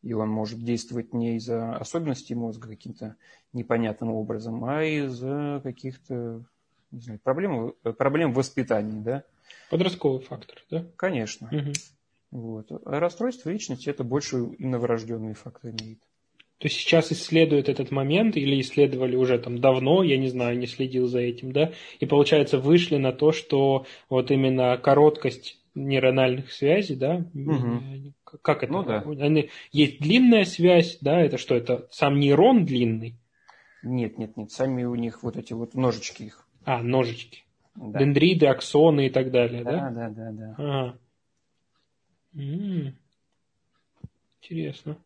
и 0.01 0.13
он 0.13 0.29
может 0.29 0.63
действовать 0.63 1.13
не 1.13 1.37
из-за 1.37 1.75
особенностей 1.75 2.35
мозга 2.35 2.67
каким-то 2.67 3.15
непонятным 3.53 4.11
образом, 4.11 4.63
а 4.65 4.83
из-за 4.83 5.61
каких-то 5.63 6.43
не 6.91 6.99
знаю, 6.99 7.19
проблем, 7.19 7.73
проблем 7.97 8.33
в 8.33 8.37
воспитании, 8.37 9.01
да? 9.01 9.23
Подростковый 9.69 10.21
фактор, 10.21 10.63
да? 10.69 10.85
Конечно. 10.97 11.47
Угу. 11.51 11.71
Вот. 12.31 12.71
А 12.85 12.99
расстройство 12.99 13.49
личности 13.49 13.89
это 13.89 14.03
больше 14.03 14.37
именно 14.57 14.79
врожденный 14.79 15.33
фактор 15.33 15.71
имеет. 15.71 15.99
То 16.61 16.69
сейчас 16.69 17.11
исследуют 17.11 17.69
этот 17.69 17.89
момент 17.89 18.37
или 18.37 18.61
исследовали 18.61 19.15
уже 19.15 19.39
там 19.39 19.59
давно, 19.59 20.03
я 20.03 20.15
не 20.17 20.27
знаю, 20.27 20.59
не 20.59 20.67
следил 20.67 21.07
за 21.07 21.19
этим, 21.19 21.51
да, 21.51 21.71
и 21.99 22.05
получается 22.05 22.59
вышли 22.59 22.97
на 22.97 23.11
то, 23.11 23.31
что 23.31 23.87
вот 24.09 24.29
именно 24.29 24.77
короткость 24.77 25.59
нейрональных 25.73 26.51
связей, 26.51 26.95
да, 26.95 27.25
угу. 27.33 28.13
как 28.43 28.61
это? 28.61 28.71
Ну, 28.71 28.83
да. 28.83 29.03
Они, 29.19 29.49
есть 29.71 30.01
длинная 30.01 30.43
связь, 30.43 30.99
да, 31.01 31.19
это 31.19 31.39
что, 31.39 31.55
это 31.55 31.87
сам 31.89 32.19
нейрон 32.19 32.63
длинный? 32.65 33.15
Нет, 33.81 34.19
нет, 34.19 34.37
нет, 34.37 34.51
сами 34.51 34.83
у 34.83 34.93
них 34.93 35.23
вот 35.23 35.37
эти 35.37 35.53
вот 35.53 35.73
ножички 35.73 36.23
их. 36.23 36.45
А, 36.63 36.83
ножички. 36.83 37.43
Да. 37.73 37.97
Дендриды, 37.97 38.45
аксоны 38.45 39.07
и 39.07 39.09
так 39.09 39.31
далее, 39.31 39.63
да? 39.63 39.89
Да, 39.89 39.89
да, 39.89 40.09
да, 40.09 40.31
да. 40.31 40.55
Ага. 40.59 40.97
М-м. 42.35 42.95
Интересно. 44.43 44.97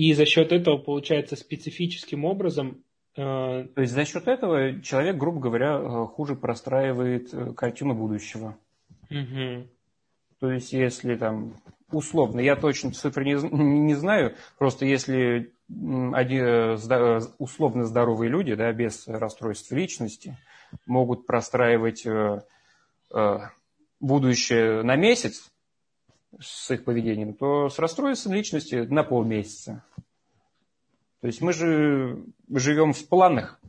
И 0.00 0.14
за 0.14 0.24
счет 0.24 0.50
этого, 0.50 0.78
получается, 0.78 1.36
специфическим 1.36 2.24
образом... 2.24 2.82
Э... 3.16 3.66
То 3.74 3.82
есть 3.82 3.92
за 3.92 4.06
счет 4.06 4.28
этого 4.28 4.80
человек, 4.80 5.18
грубо 5.18 5.40
говоря, 5.40 5.78
э, 5.78 6.06
хуже 6.06 6.36
простраивает 6.36 7.34
э, 7.34 7.52
картину 7.52 7.92
будущего. 7.92 8.56
Угу. 9.10 9.66
То 10.38 10.52
есть 10.52 10.72
если 10.72 11.16
там 11.16 11.54
условно, 11.92 12.40
я 12.40 12.56
точно 12.56 12.92
цифры 12.92 13.26
не, 13.26 13.34
не 13.88 13.94
знаю, 13.94 14.36
просто 14.56 14.86
если 14.86 15.52
один, 15.68 16.44
э, 16.46 17.20
условно 17.36 17.84
здоровые 17.84 18.30
люди, 18.30 18.54
да, 18.54 18.72
без 18.72 19.06
расстройств 19.06 19.70
личности, 19.70 20.38
могут 20.86 21.26
простраивать 21.26 22.06
э, 22.06 22.40
э, 23.14 23.38
будущее 24.00 24.82
на 24.82 24.96
месяц, 24.96 25.50
с 26.38 26.70
их 26.70 26.84
поведением, 26.84 27.34
то 27.34 27.68
с 27.68 27.78
расстройством 27.78 28.34
личности 28.34 28.86
на 28.88 29.02
полмесяца. 29.02 29.82
То 31.20 31.26
есть 31.26 31.40
мы 31.40 31.52
же 31.52 32.24
живем 32.48 32.92
в 32.92 33.08
планах. 33.08 33.60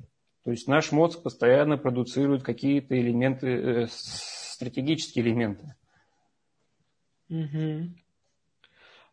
То 0.43 0.51
есть 0.51 0.67
наш 0.67 0.91
мозг 0.91 1.21
постоянно 1.21 1.77
продуцирует 1.77 2.43
какие-то 2.43 2.99
элементы, 2.99 3.47
э, 3.47 3.87
стратегические 3.89 5.25
элементы. 5.25 5.75
Угу. 7.29 7.93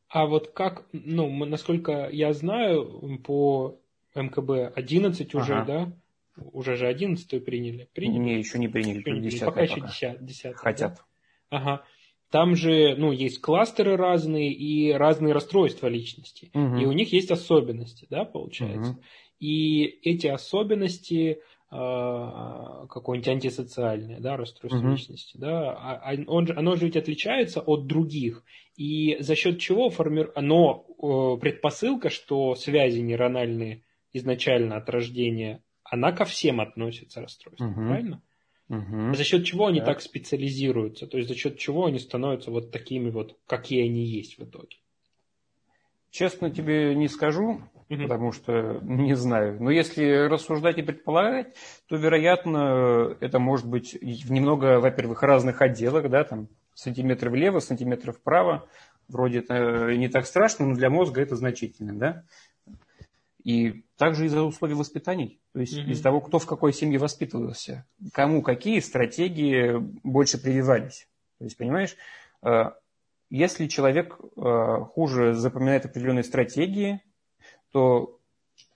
А 0.09 0.27
вот 0.27 0.53
как, 0.53 0.87
ну, 0.93 1.45
насколько 1.45 2.09
я 2.11 2.33
знаю, 2.33 3.19
по 3.25 3.79
МКБ 4.15 4.77
11 4.77 5.35
уже, 5.35 5.55
ага. 5.55 5.65
да? 5.65 5.93
Уже 6.53 6.77
же 6.77 6.87
11 6.87 7.45
приняли. 7.45 7.89
приняли? 7.93 8.19
Не, 8.19 8.39
еще 8.39 8.59
не 8.59 8.69
приняли, 8.69 8.99
еще 9.01 9.11
не 9.11 9.21
приняли. 9.21 9.39
Пока, 9.41 9.51
пока 9.51 9.63
еще 9.63 9.81
10, 9.81 10.25
10 10.25 10.57
Хотят. 10.57 10.95
Да? 10.95 11.03
Ага. 11.51 11.85
Там 12.31 12.57
же, 12.57 12.95
ну, 12.97 13.11
есть 13.11 13.41
кластеры 13.41 13.97
разные 13.97 14.53
и 14.53 14.93
разные 14.93 15.33
расстройства 15.33 15.87
личности. 15.87 16.51
Угу. 16.53 16.77
И 16.77 16.85
у 16.85 16.93
них 16.93 17.13
есть 17.13 17.31
особенности, 17.31 18.07
да, 18.11 18.25
получается. 18.25 18.93
Угу. 18.93 19.01
И 19.41 19.85
эти 20.03 20.27
особенности 20.27 21.39
э, 21.71 21.77
какое-нибудь 22.91 23.29
антисоциальное, 23.29 24.21
да, 24.21 24.37
расстройство 24.37 24.79
угу. 24.79 24.91
личности, 24.91 25.39
да, 25.39 25.71
а, 25.73 26.13
а 26.13 26.17
он, 26.27 26.49
оно 26.55 26.77
же 26.77 26.87
ведь 26.87 26.97
отличается 26.97 27.61
от 27.61 27.87
других. 27.87 28.45
И 28.77 29.17
за 29.21 29.35
счет 29.35 29.59
чего 29.59 29.89
формирует, 29.89 30.37
оно, 30.37 30.85
предпосылка, 31.41 32.11
что 32.11 32.55
связи 32.57 33.01
нейрональные 33.01 33.85
изначально 34.13 34.77
от 34.77 34.89
рождения, 34.91 35.63
она 35.83 36.13
ко 36.13 36.25
всем 36.25 36.61
относится 36.61 37.23
расстройствам, 37.23 37.71
угу. 37.71 37.87
правильно? 37.87 38.23
Угу. 38.69 39.15
За 39.15 39.25
счет 39.25 39.45
чего 39.45 39.67
они 39.67 39.81
да. 39.81 39.87
так 39.87 40.03
специализируются? 40.03 41.07
То 41.07 41.17
есть 41.17 41.29
за 41.29 41.35
счет 41.35 41.59
чего 41.59 41.87
они 41.87 41.99
становятся 41.99 42.51
вот 42.51 42.71
такими 42.71 43.11
вот, 43.11 43.37
какие 43.47 43.85
они 43.85 44.05
есть 44.05 44.39
в 44.39 44.45
итоге? 44.45 44.77
Честно 46.11 46.51
тебе 46.51 46.95
не 46.95 47.09
скажу, 47.09 47.63
угу. 47.89 48.03
потому 48.03 48.33
что 48.33 48.79
не 48.83 49.15
знаю. 49.15 49.57
Но 49.61 49.71
если 49.71 50.27
рассуждать 50.29 50.79
и 50.79 50.83
предполагать, 50.83 51.55
то, 51.89 51.97
вероятно, 51.97 53.17
это 53.21 53.39
может 53.39 53.67
быть 53.67 53.95
в 53.95 54.33
немного, 54.33 54.81
во-первых, 54.81 55.23
разных 55.23 55.63
отделах, 55.63 56.09
да, 56.11 56.25
там 56.25 56.49
сантиметр 56.75 57.31
влево, 57.31 57.61
сантиметр 57.61 58.13
вправо. 58.13 58.69
Вроде 59.09 59.39
это 59.39 59.97
не 59.97 60.09
так 60.09 60.27
страшно, 60.27 60.67
но 60.67 60.75
для 60.75 60.91
мозга 60.91 61.23
это 61.23 61.35
значительно, 61.35 61.95
да. 61.95 62.25
И 63.49 63.87
также 63.97 64.27
из-за 64.27 64.43
условий 64.43 64.75
воспитания, 64.75 65.39
то 65.55 65.61
есть 65.61 65.75
mm-hmm. 65.75 65.91
из 65.93 66.03
того, 66.03 66.21
кто 66.21 66.39
в 66.39 66.45
какой 66.45 66.75
семье 66.75 66.99
воспитывался, 66.99 67.87
кому 68.13 68.43
какие 68.43 68.79
стратегии 68.81 69.79
больше 70.03 70.37
прививались. 70.37 71.09
То 71.39 71.45
есть, 71.45 71.57
понимаешь, 71.57 71.97
э, 72.43 72.65
если 73.31 73.67
человек 73.67 74.19
э, 74.21 74.41
хуже 74.93 75.33
запоминает 75.33 75.87
определенные 75.87 76.25
стратегии, 76.25 77.01
то 77.73 78.21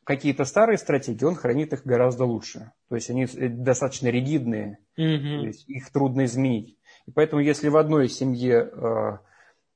какие-то 0.04 0.46
старые 0.46 0.78
стратегии 0.78 1.26
он 1.26 1.34
хранит 1.34 1.74
их 1.74 1.84
гораздо 1.84 2.24
лучше. 2.24 2.72
То 2.88 2.94
есть 2.94 3.10
они 3.10 3.26
достаточно 3.26 4.08
ригидные, 4.08 4.78
mm-hmm. 4.96 5.40
то 5.40 5.46
есть 5.48 5.68
их 5.68 5.90
трудно 5.90 6.24
изменить. 6.24 6.78
И 7.04 7.10
поэтому, 7.10 7.42
если 7.42 7.68
в 7.68 7.76
одной 7.76 8.08
семье 8.08 8.70
э, 8.72 9.18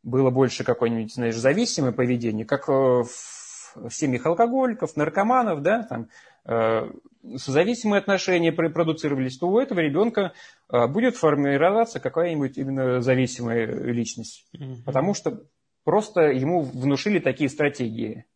было 0.02 0.30
больше 0.30 0.64
какое-нибудь, 0.64 1.12
знаешь, 1.12 1.36
зависимое 1.36 1.92
поведение, 1.92 2.46
как 2.46 2.68
в 2.68 3.35
в 3.76 3.90
семьях 3.90 4.26
алкоголиков, 4.26 4.96
наркоманов, 4.96 5.62
да, 5.62 5.82
там, 5.82 6.08
э, 6.44 6.90
созависимые 7.36 7.98
отношения 7.98 8.52
продуцировались, 8.52 9.38
то 9.38 9.48
у 9.48 9.58
этого 9.58 9.80
ребенка 9.80 10.32
э, 10.70 10.86
будет 10.86 11.16
формироваться 11.16 12.00
какая-нибудь 12.00 12.56
именно 12.58 13.00
зависимая 13.00 13.66
личность. 13.66 14.46
Mm-hmm. 14.54 14.84
Потому 14.84 15.14
что 15.14 15.42
просто 15.84 16.22
ему 16.22 16.62
внушили 16.62 17.18
такие 17.18 17.50
стратегии 17.50 18.26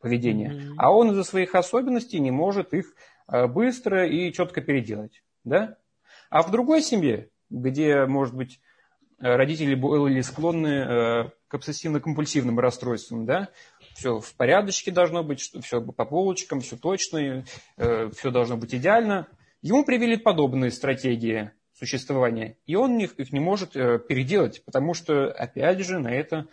поведения. 0.00 0.52
Mm-hmm. 0.52 0.74
А 0.78 0.92
он 0.92 1.10
из-за 1.12 1.24
своих 1.24 1.54
особенностей 1.54 2.20
не 2.20 2.30
может 2.30 2.74
их 2.74 2.94
э, 3.28 3.46
быстро 3.46 4.06
и 4.06 4.32
четко 4.32 4.60
переделать. 4.60 5.22
Да? 5.44 5.76
А 6.30 6.42
в 6.42 6.50
другой 6.50 6.82
семье, 6.82 7.30
где, 7.50 8.06
может 8.06 8.34
быть, 8.34 8.60
родители 9.18 9.74
были 9.74 10.20
склонны 10.20 10.68
э, 10.68 11.30
к 11.48 11.54
обсессивно-компульсивным 11.54 12.58
расстройствам, 12.58 13.24
да, 13.24 13.48
все 13.96 14.20
в 14.20 14.34
порядочке 14.34 14.90
должно 14.92 15.24
быть, 15.24 15.40
все 15.40 15.80
по 15.80 16.04
полочкам, 16.04 16.60
все 16.60 16.76
точно, 16.76 17.44
э, 17.76 18.10
все 18.10 18.30
должно 18.30 18.56
быть 18.56 18.74
идеально. 18.74 19.28
Ему 19.62 19.84
привели 19.84 20.16
подобные 20.16 20.70
стратегии 20.70 21.50
существования, 21.72 22.56
и 22.66 22.76
он 22.76 22.98
их, 22.98 23.14
их 23.14 23.32
не 23.32 23.40
может 23.40 23.76
э, 23.76 23.98
переделать, 23.98 24.64
потому 24.64 24.94
что, 24.94 25.30
опять 25.32 25.80
же, 25.80 25.98
на 25.98 26.08
это 26.08 26.46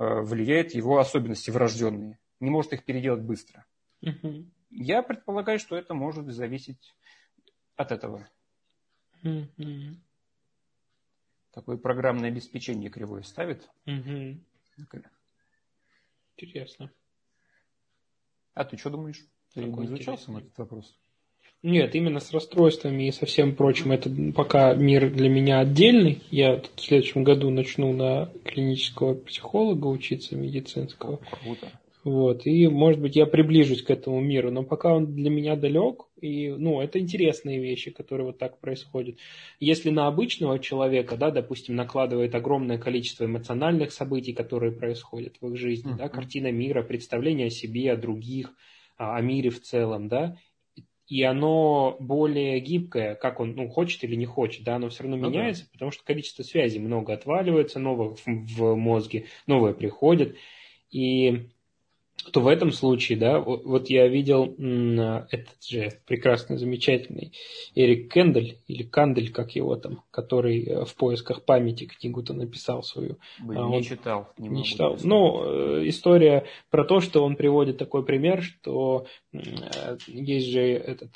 влияют 0.00 0.74
его 0.74 0.98
особенности 0.98 1.50
врожденные. 1.50 2.20
Не 2.38 2.50
может 2.50 2.72
их 2.72 2.84
переделать 2.84 3.22
быстро. 3.22 3.64
Угу. 4.00 4.44
Я 4.70 5.02
предполагаю, 5.02 5.58
что 5.58 5.76
это 5.76 5.92
может 5.92 6.26
зависеть 6.28 6.94
от 7.74 7.90
этого. 7.90 8.28
Угу 9.24 9.96
такое 11.58 11.76
программное 11.76 12.30
обеспечение 12.30 12.88
кривое 12.88 13.22
ставит. 13.22 13.68
Угу. 13.84 14.38
Интересно. 16.38 16.92
А 18.54 18.64
ты 18.64 18.76
что 18.76 18.90
думаешь? 18.90 19.26
Ты 19.54 19.64
не 19.64 19.86
изучал 19.86 20.16
сам 20.16 20.36
этот 20.36 20.56
вопрос? 20.56 20.96
Нет, 21.64 21.96
именно 21.96 22.20
с 22.20 22.30
расстройствами 22.30 23.08
и 23.08 23.12
со 23.12 23.26
всем 23.26 23.56
прочим. 23.56 23.90
Это 23.90 24.08
пока 24.32 24.74
мир 24.74 25.10
для 25.10 25.28
меня 25.28 25.58
отдельный. 25.58 26.22
Я 26.30 26.62
в 26.76 26.80
следующем 26.80 27.24
году 27.24 27.50
начну 27.50 27.92
на 27.92 28.26
клинического 28.44 29.14
психолога 29.14 29.88
учиться 29.88 30.36
медицинского. 30.36 31.16
Круто. 31.16 31.72
Вот, 32.08 32.46
и, 32.46 32.66
может 32.68 33.02
быть, 33.02 33.16
я 33.16 33.26
приближусь 33.26 33.82
к 33.82 33.90
этому 33.90 34.18
миру, 34.20 34.50
но 34.50 34.62
пока 34.62 34.94
он 34.94 35.14
для 35.14 35.28
меня 35.28 35.56
далек, 35.56 36.06
и, 36.18 36.48
ну, 36.48 36.80
это 36.80 36.98
интересные 36.98 37.60
вещи, 37.60 37.90
которые 37.90 38.28
вот 38.28 38.38
так 38.38 38.60
происходят. 38.60 39.18
Если 39.60 39.90
на 39.90 40.06
обычного 40.06 40.58
человека, 40.58 41.18
да, 41.18 41.30
допустим, 41.30 41.76
накладывает 41.76 42.34
огромное 42.34 42.78
количество 42.78 43.26
эмоциональных 43.26 43.92
событий, 43.92 44.32
которые 44.32 44.72
происходят 44.72 45.36
в 45.38 45.48
их 45.48 45.58
жизни, 45.58 45.92
да, 45.98 46.08
картина 46.08 46.50
мира, 46.50 46.82
представление 46.82 47.48
о 47.48 47.50
себе, 47.50 47.92
о 47.92 47.96
других, 47.98 48.54
о 48.96 49.20
мире 49.20 49.50
в 49.50 49.60
целом, 49.60 50.08
да, 50.08 50.38
и 51.08 51.22
оно 51.22 51.98
более 52.00 52.58
гибкое, 52.60 53.16
как 53.16 53.38
он 53.38 53.54
ну, 53.54 53.68
хочет 53.68 54.02
или 54.02 54.14
не 54.14 54.24
хочет, 54.26 54.64
да, 54.64 54.76
оно 54.76 54.88
все 54.88 55.02
равно 55.02 55.18
ну, 55.18 55.28
меняется, 55.28 55.64
да. 55.64 55.68
потому 55.72 55.90
что 55.90 56.04
количество 56.04 56.42
связей 56.42 56.78
много 56.78 57.12
отваливается, 57.12 57.78
новых 57.78 58.18
в, 58.18 58.26
в 58.26 58.74
мозге, 58.76 59.26
новое 59.46 59.74
приходит. 59.74 60.36
И 60.90 61.48
то 62.32 62.40
в 62.40 62.46
этом 62.46 62.72
случае, 62.72 63.18
да, 63.18 63.38
вот 63.40 63.88
я 63.90 64.06
видел 64.08 64.54
этот 65.30 65.62
же 65.62 65.92
прекрасный, 66.06 66.58
замечательный 66.58 67.32
Эрик 67.74 68.12
Кендель, 68.12 68.58
или 68.66 68.82
Кандель, 68.82 69.32
как 69.32 69.52
его 69.52 69.76
там, 69.76 70.02
который 70.10 70.64
э, 70.64 70.84
в 70.84 70.94
поисках 70.94 71.44
памяти 71.44 71.86
книгу-то 71.86 72.34
написал 72.34 72.82
свою. 72.82 73.18
Блин, 73.40 73.62
а, 73.62 73.68
не 73.68 73.82
читал. 73.82 74.28
Не, 74.36 74.48
не 74.48 74.64
читал. 74.64 74.98
Ну, 75.02 75.42
э, 75.44 75.88
история 75.88 76.44
про 76.70 76.84
то, 76.84 77.00
что 77.00 77.24
он 77.24 77.36
приводит 77.36 77.78
такой 77.78 78.04
пример, 78.04 78.42
что 78.42 79.06
э, 79.32 79.38
есть 80.06 80.48
же 80.48 80.60
этот 80.60 81.12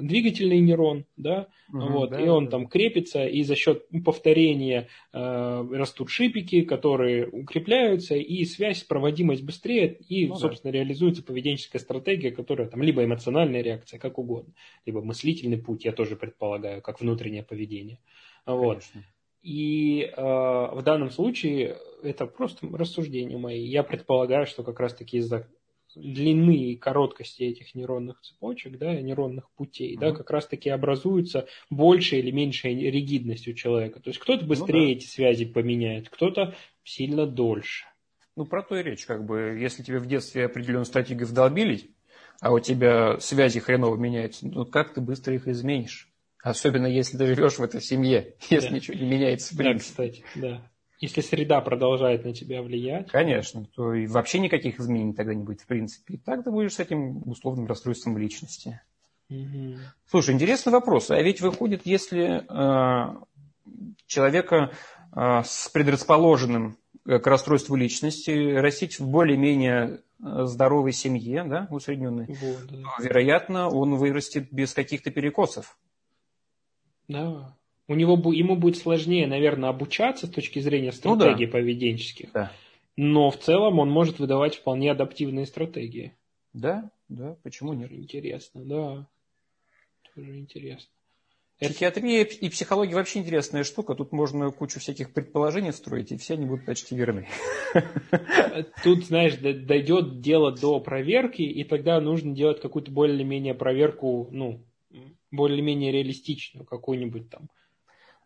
двигательный 0.00 0.60
нейрон, 0.60 1.04
да, 1.16 1.48
угу, 1.72 1.92
вот, 1.92 2.10
да, 2.10 2.20
и 2.20 2.28
он 2.28 2.46
да. 2.46 2.52
там 2.52 2.68
крепится, 2.68 3.26
и 3.26 3.42
за 3.42 3.54
счет 3.54 3.84
повторения 4.04 4.88
растут 5.12 6.10
шипики, 6.10 6.62
которые 6.62 7.26
укрепляются, 7.26 8.14
и 8.14 8.44
связь, 8.44 8.84
проводимость 8.84 9.42
быстрее, 9.42 9.98
и 10.08 10.27
ну, 10.34 10.36
собственно, 10.36 10.72
да. 10.72 10.78
реализуется 10.78 11.22
поведенческая 11.22 11.80
стратегия, 11.80 12.30
которая 12.30 12.68
там 12.68 12.82
либо 12.82 13.04
эмоциональная 13.04 13.62
реакция, 13.62 13.98
как 13.98 14.18
угодно, 14.18 14.52
либо 14.86 15.02
мыслительный 15.02 15.58
путь, 15.58 15.84
я 15.84 15.92
тоже 15.92 16.16
предполагаю, 16.16 16.82
как 16.82 17.00
внутреннее 17.00 17.42
поведение. 17.42 17.98
Вот. 18.46 18.82
И 19.42 20.02
э, 20.02 20.20
в 20.20 20.80
данном 20.84 21.10
случае 21.10 21.76
это 22.02 22.26
просто 22.26 22.66
рассуждения 22.66 23.38
мои. 23.38 23.64
Я 23.64 23.82
предполагаю, 23.82 24.46
что 24.46 24.64
как 24.64 24.80
раз-таки 24.80 25.18
из-за 25.18 25.48
длины 25.94 26.72
и 26.72 26.76
короткости 26.76 27.42
этих 27.42 27.74
нейронных 27.74 28.20
цепочек, 28.20 28.78
да, 28.78 29.00
нейронных 29.00 29.50
путей, 29.56 29.94
mm-hmm. 29.94 30.00
да, 30.00 30.12
как 30.12 30.30
раз-таки 30.30 30.70
образуется 30.70 31.46
большая 31.70 32.20
или 32.20 32.30
меньшая 32.30 32.72
ригидность 32.74 33.48
у 33.48 33.52
человека. 33.52 34.00
То 34.00 34.10
есть 34.10 34.20
кто-то 34.20 34.44
быстрее 34.44 34.80
ну, 34.80 34.86
да. 34.86 34.92
эти 34.92 35.06
связи 35.06 35.44
поменяет, 35.46 36.08
кто-то 36.08 36.54
сильно 36.84 37.26
дольше. 37.26 37.86
Ну, 38.38 38.44
про 38.44 38.62
то 38.62 38.76
и 38.76 38.84
речь, 38.84 39.04
как 39.04 39.24
бы, 39.24 39.58
если 39.58 39.82
тебе 39.82 39.98
в 39.98 40.06
детстве 40.06 40.46
определенную 40.46 40.84
стратегию 40.84 41.26
вдолбили, 41.26 41.90
а 42.40 42.52
у 42.52 42.60
тебя 42.60 43.18
связи 43.18 43.58
хреново 43.58 43.96
меняются, 43.96 44.46
ну, 44.46 44.64
как 44.64 44.94
ты 44.94 45.00
быстро 45.00 45.34
их 45.34 45.48
изменишь? 45.48 46.08
Особенно, 46.40 46.86
если 46.86 47.18
ты 47.18 47.26
живешь 47.26 47.58
в 47.58 47.64
этой 47.64 47.82
семье, 47.82 48.36
если 48.48 48.68
да. 48.68 48.74
ничего 48.76 48.96
не 48.96 49.10
меняется. 49.10 49.56
Да, 49.58 49.74
кстати, 49.74 50.24
да. 50.36 50.62
Если 51.00 51.20
среда 51.20 51.60
продолжает 51.60 52.24
на 52.24 52.32
тебя 52.32 52.62
влиять. 52.62 53.10
Конечно, 53.10 53.66
то 53.74 53.92
и 53.92 54.06
вообще 54.06 54.38
никаких 54.38 54.78
изменений 54.78 55.14
тогда 55.14 55.34
не 55.34 55.42
будет 55.42 55.62
в 55.62 55.66
принципе. 55.66 56.14
И 56.14 56.16
так 56.18 56.44
ты 56.44 56.52
будешь 56.52 56.74
с 56.74 56.78
этим 56.78 57.28
условным 57.28 57.66
расстройством 57.66 58.18
личности. 58.18 58.80
Угу. 59.30 59.78
Слушай, 60.08 60.36
интересный 60.36 60.72
вопрос. 60.72 61.10
А 61.10 61.20
ведь 61.20 61.40
выходит, 61.40 61.86
если 61.86 62.44
э, 62.48 63.16
человека 64.06 64.70
э, 65.12 65.42
с 65.44 65.68
предрасположенным 65.70 66.78
к 67.08 67.26
расстройству 67.26 67.74
личности, 67.74 68.54
растить 68.54 69.00
в 69.00 69.08
более-менее 69.08 70.02
э, 70.22 70.44
здоровой 70.44 70.92
семье, 70.92 71.42
да, 71.44 71.66
усредненной, 71.70 72.26
вот, 72.26 72.66
да. 72.70 72.82
вероятно, 73.02 73.70
он 73.70 73.94
вырастет 73.94 74.52
без 74.52 74.74
каких-то 74.74 75.10
перекосов. 75.10 75.78
Да. 77.08 77.56
У 77.86 77.94
него, 77.94 78.16
ему 78.34 78.56
будет 78.56 78.76
сложнее, 78.76 79.26
наверное, 79.26 79.70
обучаться 79.70 80.26
с 80.26 80.30
точки 80.30 80.58
зрения 80.58 80.92
стратегий 80.92 81.46
ну, 81.46 81.52
да. 81.52 81.52
поведенческих. 81.52 82.30
Да. 82.32 82.52
Но 82.96 83.30
в 83.30 83.38
целом 83.38 83.78
он 83.78 83.90
может 83.90 84.18
выдавать 84.18 84.56
вполне 84.56 84.90
адаптивные 84.90 85.46
стратегии. 85.46 86.14
Да, 86.52 86.90
да, 87.08 87.36
почему 87.42 87.72
нет? 87.72 87.90
Интересно, 87.90 88.62
да. 88.64 89.06
Тоже 90.14 90.38
интересно. 90.38 90.90
Психиатрия 91.60 92.22
и 92.22 92.48
психология 92.50 92.94
вообще 92.94 93.18
интересная 93.18 93.64
штука. 93.64 93.96
Тут 93.96 94.12
можно 94.12 94.50
кучу 94.52 94.78
всяких 94.78 95.12
предположений 95.12 95.72
строить, 95.72 96.12
и 96.12 96.16
все 96.16 96.34
они 96.34 96.46
будут 96.46 96.64
почти 96.64 96.94
верны. 96.94 97.26
Тут, 98.84 99.06
знаешь, 99.06 99.36
дойдет 99.36 100.20
дело 100.20 100.52
до 100.52 100.78
проверки, 100.78 101.42
и 101.42 101.64
тогда 101.64 102.00
нужно 102.00 102.32
делать 102.32 102.60
какую-то 102.60 102.92
более-менее 102.92 103.54
проверку, 103.54 104.28
ну, 104.30 104.64
более-менее 105.32 105.90
реалистичную, 105.90 106.64
какую-нибудь 106.64 107.28
там. 107.28 107.48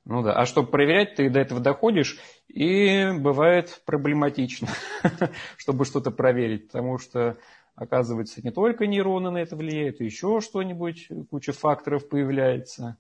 Ну 0.05 0.23
да, 0.23 0.35
а 0.35 0.45
чтобы 0.45 0.68
проверять, 0.68 1.14
ты 1.14 1.31
до 1.31 1.40
этого 1.40 1.61
доходишь, 1.61 2.18
и 2.49 3.12
бывает 3.18 3.81
проблематично, 3.87 4.68
чтобы 5.57 5.87
что-то 5.87 6.11
проверить, 6.11 6.66
потому 6.66 6.99
что 6.99 7.38
оказывается, 7.83 8.42
не 8.42 8.51
только 8.51 8.87
нейроны 8.87 9.31
на 9.31 9.38
это 9.38 9.57
влияют, 9.57 10.01
еще 10.01 10.40
что-нибудь, 10.40 11.09
куча 11.31 11.53
факторов 11.53 12.09
появляется. 12.09 12.97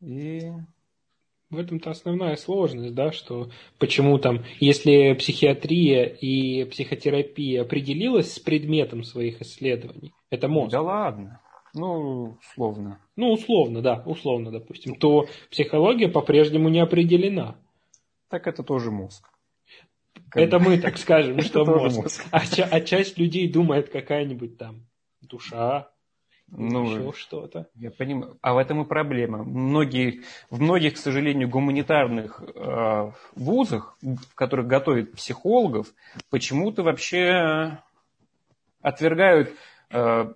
И 0.00 0.50
в 1.50 1.58
этом-то 1.58 1.90
основная 1.90 2.36
сложность, 2.36 2.94
да, 2.94 3.12
что 3.12 3.50
почему 3.78 4.18
там, 4.18 4.44
если 4.58 5.14
психиатрия 5.14 6.04
и 6.04 6.64
психотерапия 6.64 7.62
определилась 7.62 8.32
с 8.32 8.38
предметом 8.38 9.04
своих 9.04 9.40
исследований, 9.42 10.12
это 10.30 10.48
мозг. 10.48 10.72
Да 10.72 10.82
ладно. 10.82 11.40
Ну, 11.74 12.38
условно. 12.40 12.98
Ну, 13.16 13.32
условно, 13.32 13.82
да, 13.82 14.02
условно, 14.06 14.50
допустим, 14.50 14.94
то 14.94 15.26
психология 15.50 16.08
по-прежнему 16.08 16.68
не 16.68 16.80
определена. 16.80 17.56
Так 18.28 18.46
это 18.46 18.62
тоже 18.62 18.90
мозг. 18.90 19.28
Это 20.36 20.58
мы 20.58 20.78
так 20.78 20.98
скажем, 20.98 21.40
что 21.40 21.64
мозг. 21.64 22.24
А, 22.30 22.42
а 22.70 22.80
часть 22.80 23.18
людей 23.18 23.50
думает 23.50 23.88
какая-нибудь 23.88 24.58
там 24.58 24.86
душа, 25.20 25.90
ну, 26.48 26.84
еще 26.84 27.12
что-то. 27.18 27.68
Я 27.74 27.90
понимаю. 27.90 28.38
А 28.40 28.54
в 28.54 28.58
этом 28.58 28.82
и 28.82 28.86
проблема. 28.86 29.42
Многие, 29.42 30.22
в 30.48 30.60
многих, 30.60 30.94
к 30.94 30.98
сожалению, 30.98 31.48
гуманитарных 31.48 32.40
э, 32.40 33.10
вузах, 33.34 33.98
в 34.00 34.34
которых 34.34 34.68
готовят 34.68 35.12
психологов, 35.12 35.92
почему-то 36.30 36.84
вообще 36.84 37.78
отвергают 38.80 39.52
э, 39.90 40.32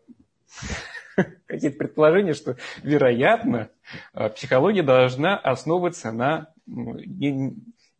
какие-то 1.46 1.78
предположения, 1.78 2.34
что, 2.34 2.56
вероятно, 2.82 3.70
э, 4.12 4.30
психология 4.30 4.82
должна 4.82 5.36
основываться 5.36 6.10
на 6.10 6.52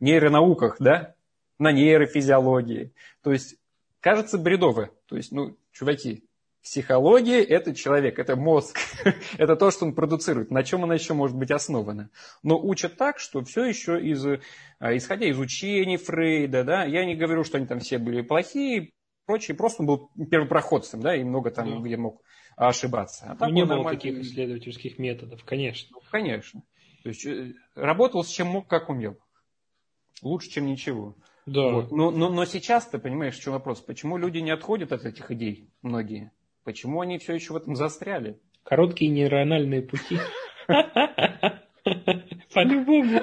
нейронауках, 0.01 0.77
да, 0.81 1.15
на 1.61 1.71
нейрофизиологии. 1.71 2.93
То 3.23 3.33
есть 3.33 3.57
кажется 4.01 4.39
бредово. 4.39 4.91
То 5.07 5.17
есть, 5.17 5.31
ну, 5.31 5.57
чуваки, 5.73 6.25
Психология– 6.63 7.43
это 7.49 7.75
человек, 7.75 8.19
это 8.19 8.37
мозг, 8.37 8.79
это 9.39 9.57
то, 9.57 9.71
что 9.71 9.87
он 9.87 9.95
продуцирует, 9.95 10.51
на 10.51 10.63
чем 10.63 10.85
она 10.85 10.93
еще 10.93 11.15
может 11.15 11.35
быть 11.35 11.51
основана. 11.51 12.11
Но 12.43 12.61
учат 12.61 12.99
так, 12.99 13.19
что 13.19 13.43
все 13.43 13.65
еще, 13.65 13.99
из, 13.99 14.27
а, 14.79 14.95
исходя 14.95 15.27
из 15.27 15.39
учений 15.39 15.97
Фрейда, 15.97 16.65
да, 16.65 16.85
я 16.85 17.07
не 17.07 17.15
говорю, 17.15 17.45
что 17.45 17.57
они 17.57 17.67
там 17.67 17.81
все 17.81 17.97
были 17.97 18.21
плохие, 18.21 18.91
прочее, 19.25 19.57
просто 19.57 19.83
он 19.83 19.87
был 19.87 20.11
первопроходцем, 20.31 21.01
да, 21.01 21.17
и 21.17 21.25
много 21.25 21.51
там 21.51 21.71
да. 21.71 21.79
где 21.79 21.97
мог 21.97 22.21
ошибаться. 22.57 23.25
А 23.31 23.37
так 23.37 23.51
не 23.51 23.65
было 23.65 23.77
нормально... 23.77 23.99
таких 23.99 24.19
исследовательских 24.19 24.99
методов, 24.99 25.43
конечно. 25.45 25.89
Ну, 25.93 26.03
конечно. 26.11 26.63
То 27.03 27.09
есть 27.09 27.25
э, 27.25 27.55
работал 27.75 28.23
с 28.23 28.29
чем 28.29 28.49
мог, 28.49 28.69
как 28.69 28.91
умел. 28.91 29.17
Лучше, 30.21 30.51
чем 30.51 30.67
ничего. 30.67 31.17
Да. 31.47 31.71
Вот. 31.71 31.91
Но, 31.91 32.11
но, 32.11 32.29
но 32.31 32.45
сейчас 32.45 32.87
ты 32.87 32.99
понимаешь, 32.99 33.37
в 33.37 33.43
чем 33.43 33.53
вопрос? 33.55 33.81
Почему 33.81 34.17
люди 34.17 34.39
не 34.39 34.51
отходят 34.51 34.93
от 34.93 35.05
этих 35.05 35.31
идей, 35.31 35.71
многие? 35.83 36.33
Почему 36.65 37.01
они 37.01 37.19
все 37.19 37.35
еще 37.35 37.53
в 37.55 37.57
этом 37.57 37.75
застряли? 37.75 38.39
Короткие 38.63 39.11
нейрональные 39.11 39.83
пути. 39.83 40.19
По-любому. 42.55 43.23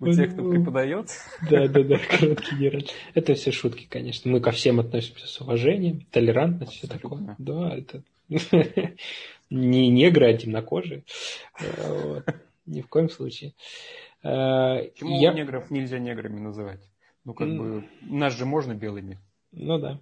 У 0.00 0.12
тех, 0.12 0.32
кто 0.32 0.50
преподает. 0.50 1.10
Да, 1.48 1.68
да, 1.68 1.82
да, 1.84 1.98
короткие 1.98 2.58
нейронные. 2.58 2.88
Это 3.14 3.34
все 3.34 3.52
шутки, 3.52 3.86
конечно. 3.88 4.30
Мы 4.30 4.40
ко 4.40 4.50
всем 4.50 4.80
относимся 4.80 5.26
с 5.28 5.40
уважением, 5.40 6.04
толерантность, 6.10 6.72
все 6.72 6.88
такое. 6.88 7.36
Да, 7.38 7.76
это 7.76 8.02
не 9.50 9.88
негры, 9.88 10.32
а 10.32 10.36
темнокожие. 10.36 11.04
Вот. 11.60 12.24
Ни 12.66 12.80
в 12.80 12.88
коем 12.88 13.08
случае. 13.08 13.54
Почему 14.22 15.20
Я... 15.20 15.32
негров 15.32 15.70
нельзя 15.70 15.98
неграми 15.98 16.38
называть? 16.40 16.88
Ну, 17.24 17.34
как 17.34 17.48
бы, 17.48 17.84
нас 18.02 18.36
же 18.36 18.46
можно 18.46 18.74
белыми. 18.74 19.18
Ну 19.52 19.78
да. 19.78 20.00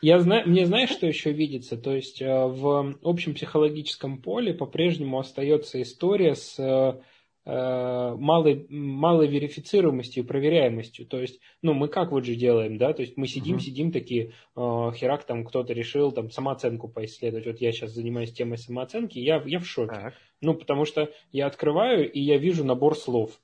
Я 0.00 0.18
знаю, 0.18 0.48
мне 0.48 0.66
знаешь, 0.66 0.90
что 0.90 1.06
еще 1.06 1.30
видится? 1.30 1.76
То 1.76 1.94
есть 1.94 2.20
э, 2.20 2.26
в 2.26 2.98
общем 3.04 3.34
психологическом 3.34 4.20
поле 4.20 4.52
по-прежнему 4.52 5.20
остается 5.20 5.80
история 5.80 6.34
с 6.34 6.58
э, 6.58 6.62
э, 6.64 7.00
малой, 7.44 8.66
малой 8.68 9.26
верифицируемостью 9.26 10.22
и 10.22 10.26
проверяемостью. 10.26 11.06
То 11.06 11.20
есть, 11.20 11.40
ну, 11.60 11.74
мы 11.74 11.88
как 11.88 12.12
вот 12.12 12.24
же 12.24 12.34
делаем, 12.34 12.78
да, 12.78 12.92
то 12.92 13.02
есть 13.02 13.16
мы 13.16 13.26
сидим, 13.26 13.56
uh-huh. 13.56 13.60
сидим 13.60 13.92
такие, 13.92 14.32
э, 14.56 14.90
херак 14.94 15.24
там 15.24 15.44
кто-то 15.44 15.72
решил 15.72 16.12
там 16.12 16.30
самооценку 16.30 16.88
поисследовать. 16.88 17.46
Вот 17.46 17.60
я 17.60 17.72
сейчас 17.72 17.90
занимаюсь 17.90 18.32
темой 18.32 18.58
самооценки, 18.58 19.18
я, 19.18 19.42
я 19.44 19.58
в 19.58 19.66
шоке. 19.66 19.94
Uh-huh. 19.94 20.12
Ну, 20.40 20.54
потому 20.54 20.84
что 20.84 21.10
я 21.32 21.46
открываю, 21.46 22.10
и 22.10 22.20
я 22.20 22.38
вижу 22.38 22.64
набор 22.64 22.96
слов. 22.96 23.40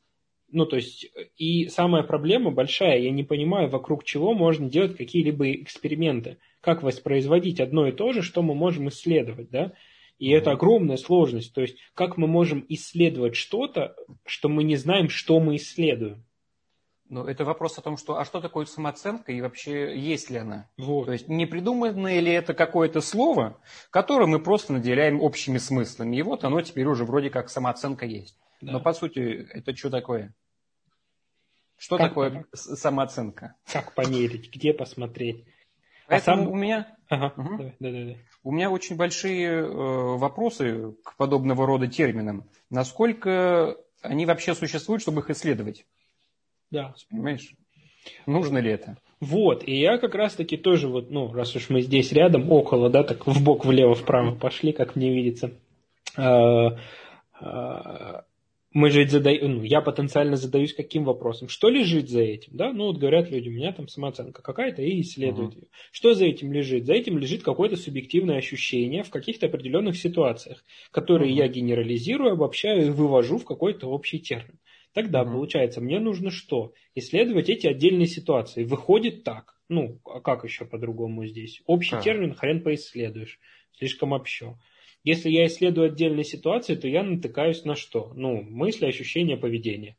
Ну, 0.51 0.65
то 0.65 0.77
есть, 0.77 1.11
и 1.37 1.69
самая 1.69 2.03
проблема 2.03 2.51
большая, 2.51 3.01
я 3.01 3.11
не 3.11 3.25
понимаю, 3.25 3.69
вокруг 3.69 4.05
чего 4.05 4.33
можно 4.33 4.71
делать 4.71 4.97
какие-либо 4.97 5.53
эксперименты 5.53 6.39
как 6.61 6.83
воспроизводить 6.83 7.61
одно 7.61 7.87
и 7.87 7.93
то 7.93 8.13
же, 8.13 8.23
что 8.23 8.43
мы 8.43 8.55
можем 8.55 8.89
исследовать, 8.89 9.51
да? 9.51 9.73
И 10.19 10.31
это 10.31 10.51
огромная 10.51 10.97
сложность. 10.97 11.55
То 11.55 11.61
есть, 11.61 11.79
как 11.95 12.17
мы 12.17 12.27
можем 12.27 12.65
исследовать 12.69 13.37
что-то, 13.37 13.95
что 14.27 14.49
мы 14.49 14.65
не 14.65 14.77
знаем, 14.77 15.09
что 15.09 15.39
мы 15.39 15.57
исследуем. 15.57 16.25
Ну, 17.09 17.25
это 17.25 17.45
вопрос 17.45 17.79
о 17.79 17.81
том, 17.81 17.97
что, 17.97 18.19
а 18.19 18.25
что 18.27 18.41
такое 18.41 18.67
самооценка 18.67 19.33
и 19.33 19.41
вообще 19.41 19.99
есть 19.99 20.29
ли 20.29 20.39
она? 20.39 20.69
Вот. 20.77 21.07
То 21.07 21.13
есть, 21.13 21.29
не 21.29 21.47
придумано 21.47 22.19
ли 22.19 22.33
это 22.33 22.53
какое-то 22.53 23.01
слово, 23.01 23.59
которое 23.91 24.27
мы 24.27 24.41
просто 24.41 24.75
наделяем 24.75 25.23
общими 25.23 25.57
смыслами. 25.57 26.17
И 26.17 26.23
вот 26.23 26.45
оно 26.45 26.61
теперь 26.61 26.87
уже 26.87 27.05
вроде 27.05 27.31
как 27.31 27.49
самооценка 27.49 28.05
есть. 28.05 28.37
Да. 28.61 28.73
Но 28.73 28.81
по 28.81 28.93
сути, 28.93 29.49
это 29.53 29.75
что 29.75 29.89
такое? 29.89 30.35
Что 31.79 31.97
как, 31.97 32.09
такое 32.09 32.45
самооценка? 32.53 33.55
Как 33.73 33.95
померить? 33.95 34.53
Где 34.55 34.75
посмотреть? 34.75 35.47
Поэтому 36.09 36.43
а 36.43 36.45
сам... 36.45 36.53
у 36.53 36.57
меня... 36.57 36.98
Ага, 37.09 37.33
угу. 37.37 37.57
давай, 37.57 37.75
давай, 37.81 38.01
давай. 38.01 38.17
У 38.43 38.53
меня 38.53 38.71
очень 38.71 38.97
большие 38.97 39.49
э, 39.49 39.67
вопросы 39.67 40.95
к 41.05 41.17
подобного 41.17 41.67
рода 41.67 41.87
терминам. 41.87 42.45
Насколько 42.71 43.77
они 44.03 44.27
вообще 44.27 44.55
существуют, 44.55 45.03
чтобы 45.03 45.21
их 45.23 45.31
исследовать? 45.31 45.87
Да. 46.71 46.95
Понимаешь? 47.11 47.55
Нужно 48.27 48.59
ли 48.59 48.71
это? 48.71 48.99
Вот, 49.21 49.67
и 49.67 49.75
я 49.75 49.99
как 49.99 50.15
раз-таки 50.15 50.57
тоже 50.57 50.87
вот, 50.87 51.11
ну, 51.11 51.33
раз 51.33 51.57
уж 51.57 51.71
мы 51.71 51.83
здесь 51.83 52.13
рядом, 52.13 52.53
около, 52.53 52.89
да, 52.89 53.03
так 53.03 53.27
в 53.27 53.43
бок, 53.43 53.65
влево, 53.65 53.95
вправо 53.95 54.35
пошли, 54.35 54.73
как 54.73 54.95
мне 54.95 55.13
видится, 55.13 55.51
а, 56.17 56.79
а, 57.41 58.25
мы 58.73 58.91
же 58.91 59.09
задаем, 59.09 59.57
ну, 59.57 59.63
я 59.63 59.81
потенциально 59.81 60.37
задаюсь 60.37 60.75
каким 60.75 61.05
вопросом, 61.05 61.49
что 61.49 61.71
лежит 61.71 62.11
за 62.11 62.21
этим, 62.21 62.53
да, 62.55 62.73
ну 62.73 62.87
вот 62.87 62.99
говорят 62.99 63.31
люди, 63.31 63.49
у 63.49 63.53
меня 63.53 63.73
там 63.73 63.89
самооценка 63.89 64.43
какая-то 64.43 64.83
и 64.83 65.01
исследуют 65.01 65.55
uh-huh. 65.55 65.61
ее. 65.61 65.69
Что 65.91 66.15
за 66.15 66.27
этим 66.27 66.53
лежит? 66.53 66.85
За 66.85 66.93
этим 66.93 67.19
лежит 67.19 67.43
какое-то 67.43 67.77
субъективное 67.77 68.37
ощущение 68.37 69.05
в 69.05 69.11
каких-то 69.11 69.47
определенных 69.47 69.97
ситуациях, 69.97 70.65
которые 70.91 71.33
uh-huh. 71.33 71.39
я 71.39 71.49
генерализирую, 71.49 72.33
обобщаю 72.33 72.87
и 72.87 72.91
вывожу 72.91 73.39
в 73.39 73.47
какой-то 73.47 73.89
общий 73.89 74.19
термин. 74.19 74.59
Тогда 74.93 75.23
uh-huh. 75.23 75.33
получается, 75.33 75.81
мне 75.81 75.99
нужно 75.99 76.31
что? 76.31 76.75
Исследовать 76.95 77.49
эти 77.49 77.67
отдельные 77.67 78.07
ситуации. 78.07 78.65
Выходит 78.65 79.25
так. 79.25 79.55
Ну, 79.71 80.01
а 80.05 80.21
как 80.21 80.45
еще 80.45 80.67
по-другому 80.67 81.27
здесь? 81.27 81.63
Общий 81.67 81.97
uh-huh. 81.97 82.03
термин 82.03 82.35
хрен 82.35 82.63
поисследуешь. 82.63 83.39
Слишком 83.79 84.13
общо. 84.13 84.59
Если 85.05 85.31
я 85.31 85.47
исследую 85.47 85.89
отдельные 85.89 86.25
ситуации, 86.25 86.75
то 86.75 86.89
я 86.89 87.03
натыкаюсь 87.03 87.65
на 87.65 87.75
что? 87.75 88.13
Ну, 88.15 88.43
мысли, 88.43 88.87
ощущения, 88.87 89.37
поведение. 89.37 89.97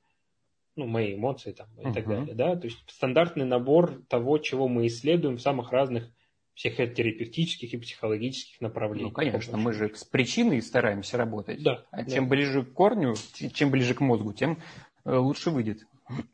Ну, 0.76 0.86
мои 0.86 1.16
эмоции 1.16 1.52
там 1.52 1.68
и 1.78 1.86
uh-huh. 1.86 1.94
так 1.94 2.08
далее. 2.08 2.36
Да? 2.36 2.56
То 2.56 2.68
есть 2.68 2.78
стандартный 2.88 3.46
набор 3.46 4.02
того, 4.08 4.38
чего 4.38 4.68
мы 4.68 4.88
исследуем 4.88 5.38
в 5.38 5.42
самых 5.42 5.72
разных 5.72 6.10
психотерапевтических 6.56 7.74
и 7.74 7.78
психологических 7.78 8.60
направлениях. 8.60 9.12
Ну, 9.12 9.16
конечно, 9.16 9.58
мы 9.58 9.72
же 9.72 9.96
с 9.96 10.04
причиной 10.04 10.62
стараемся 10.62 11.18
работать. 11.18 11.64
Да. 11.64 11.86
А 11.92 12.04
да. 12.04 12.12
чем 12.12 12.28
ближе 12.28 12.64
к 12.64 12.74
корню, 12.74 13.16
чем 13.54 13.72
ближе 13.72 13.94
к 13.94 14.02
мозгу, 14.02 14.34
тем 14.34 14.60
э, 15.06 15.16
лучше 15.16 15.52
выйдет. 15.52 15.80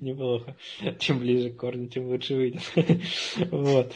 Неплохо. 0.00 0.56
Чем 0.98 1.20
ближе 1.20 1.50
к 1.50 1.56
корню, 1.56 1.86
тем 1.88 2.06
лучше 2.06 2.34
выйдет. 2.34 2.62
Вот. 3.50 3.94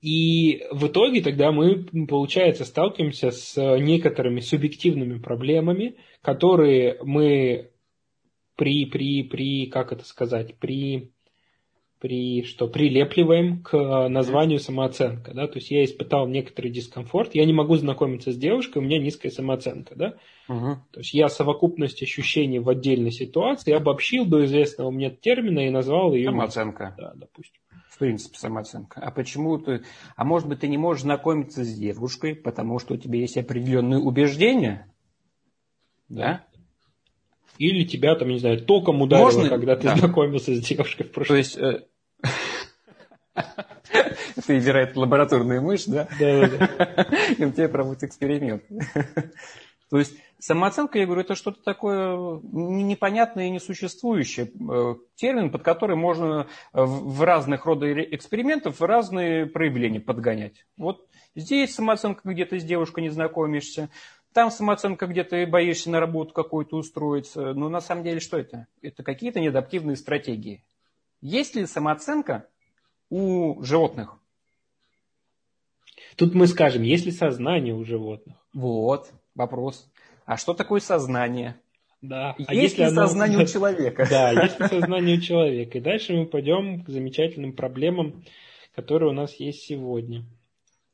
И 0.00 0.64
в 0.70 0.86
итоге 0.86 1.20
тогда 1.20 1.50
мы, 1.50 1.84
получается, 2.06 2.64
сталкиваемся 2.64 3.30
с 3.32 3.56
некоторыми 3.78 4.40
субъективными 4.40 5.18
проблемами, 5.18 5.96
которые 6.22 6.98
мы 7.02 7.70
при, 8.54 8.86
при, 8.86 9.24
при, 9.24 9.66
как 9.66 9.92
это 9.92 10.04
сказать, 10.04 10.54
при, 10.58 11.10
при, 12.00 12.44
что, 12.44 12.68
прилепливаем 12.68 13.62
к 13.62 14.08
названию 14.08 14.60
самооценка, 14.60 15.32
да, 15.34 15.48
то 15.48 15.58
есть 15.58 15.70
я 15.70 15.84
испытал 15.84 16.28
некоторый 16.28 16.70
дискомфорт, 16.70 17.34
я 17.34 17.44
не 17.44 17.52
могу 17.52 17.76
знакомиться 17.76 18.32
с 18.32 18.36
девушкой, 18.36 18.78
у 18.78 18.82
меня 18.82 18.98
низкая 18.98 19.32
самооценка, 19.32 19.94
да, 19.96 20.14
угу. 20.48 20.76
то 20.92 21.00
есть 21.00 21.14
я 21.14 21.28
совокупность 21.28 22.02
ощущений 22.02 22.58
в 22.58 22.68
отдельной 22.68 23.12
ситуации 23.12 23.72
обобщил 23.72 24.26
до 24.26 24.44
известного 24.44 24.90
мне 24.90 25.10
термина 25.10 25.66
и 25.66 25.70
назвал 25.70 26.14
ее... 26.14 26.26
Самооценка. 26.26 26.94
Да, 26.98 27.12
допустим 27.16 27.60
в 27.88 27.98
принципе, 27.98 28.38
самооценка. 28.38 29.00
А 29.00 29.10
почему 29.10 29.58
ты... 29.58 29.82
А 30.16 30.24
может 30.24 30.48
быть, 30.48 30.60
ты 30.60 30.68
не 30.68 30.78
можешь 30.78 31.02
знакомиться 31.02 31.64
с 31.64 31.74
девушкой, 31.74 32.34
потому 32.34 32.78
что 32.78 32.94
у 32.94 32.96
тебя 32.96 33.18
есть 33.18 33.36
определенные 33.36 33.98
убеждения? 33.98 34.86
Да? 36.08 36.44
Или 37.58 37.84
тебя, 37.84 38.14
там, 38.14 38.28
не 38.28 38.38
знаю, 38.38 38.64
током 38.64 39.02
ударило, 39.02 39.24
Можно... 39.26 39.48
когда 39.48 39.76
ты 39.76 39.84
да. 39.84 39.96
знакомился 39.96 40.54
с 40.54 40.60
девушкой 40.60 41.04
в 41.04 41.12
прошлом. 41.12 41.34
То 41.34 41.38
есть... 41.38 41.58
Э, 41.58 41.84
ты, 44.46 44.58
вероятно, 44.58 45.00
лабораторная 45.02 45.60
мышь, 45.60 45.86
да? 45.86 46.08
Да, 46.20 46.48
да, 46.48 47.02
И 47.38 47.44
у 47.44 47.50
тебя 47.50 47.68
проводят 47.68 48.04
эксперимент. 48.04 48.62
То 49.90 49.98
есть 49.98 50.14
самооценка, 50.38 50.98
я 50.98 51.06
говорю, 51.06 51.22
это 51.22 51.34
что-то 51.34 51.62
такое 51.62 52.40
непонятное 52.42 53.46
и 53.46 53.50
несуществующее. 53.50 54.50
Э, 54.70 54.94
термин, 55.16 55.50
под 55.50 55.62
который 55.62 55.96
можно 55.96 56.46
в 56.72 57.22
разных 57.22 57.66
родах 57.66 57.98
экспериментов 57.98 58.80
разные 58.80 59.46
проявления 59.46 60.00
подгонять. 60.00 60.66
Вот 60.76 61.06
здесь 61.34 61.74
самооценка, 61.74 62.28
где 62.28 62.44
ты 62.44 62.60
с 62.60 62.64
девушкой 62.64 63.00
не 63.00 63.10
знакомишься, 63.10 63.90
там 64.32 64.50
самооценка, 64.50 65.06
где 65.06 65.24
ты 65.24 65.46
боишься 65.46 65.90
на 65.90 66.00
работу 66.00 66.32
какую-то 66.32 66.76
устроиться. 66.76 67.54
Но 67.54 67.68
на 67.68 67.80
самом 67.80 68.04
деле 68.04 68.20
что 68.20 68.38
это? 68.38 68.66
Это 68.82 69.02
какие-то 69.02 69.40
неадаптивные 69.40 69.96
стратегии. 69.96 70.62
Есть 71.20 71.56
ли 71.56 71.66
самооценка 71.66 72.46
у 73.10 73.60
животных? 73.62 74.16
Тут 76.16 76.34
мы 76.34 76.46
скажем, 76.46 76.82
есть 76.82 77.06
ли 77.06 77.12
сознание 77.12 77.74
у 77.74 77.84
животных? 77.84 78.36
Вот 78.52 79.10
вопрос. 79.34 79.90
А 80.28 80.36
что 80.36 80.52
такое 80.52 80.80
сознание? 80.80 81.58
Да. 82.02 82.34
Есть 82.36 82.50
а 82.50 82.54
если 82.54 82.76
ли 82.80 82.84
оно... 82.84 83.06
сознание 83.06 83.38
у 83.38 83.46
человека? 83.50 84.06
Да, 84.10 84.30
есть 84.30 84.60
ли 84.60 84.66
сознание 84.66 85.16
у 85.16 85.20
человека. 85.22 85.78
И 85.78 85.80
дальше 85.80 86.12
мы 86.12 86.26
пойдем 86.26 86.84
к 86.84 86.90
замечательным 86.90 87.54
проблемам, 87.54 88.22
которые 88.74 89.08
у 89.08 89.14
нас 89.14 89.36
есть 89.36 89.62
сегодня. 89.62 90.26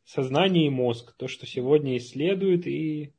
Сознание 0.05 0.69
и 0.69 0.71
мозг. 0.71 1.17
То, 1.17 1.27
что 1.27 1.47
сегодня 1.47 1.97
исследуют 1.97 2.69
и 2.69 3.13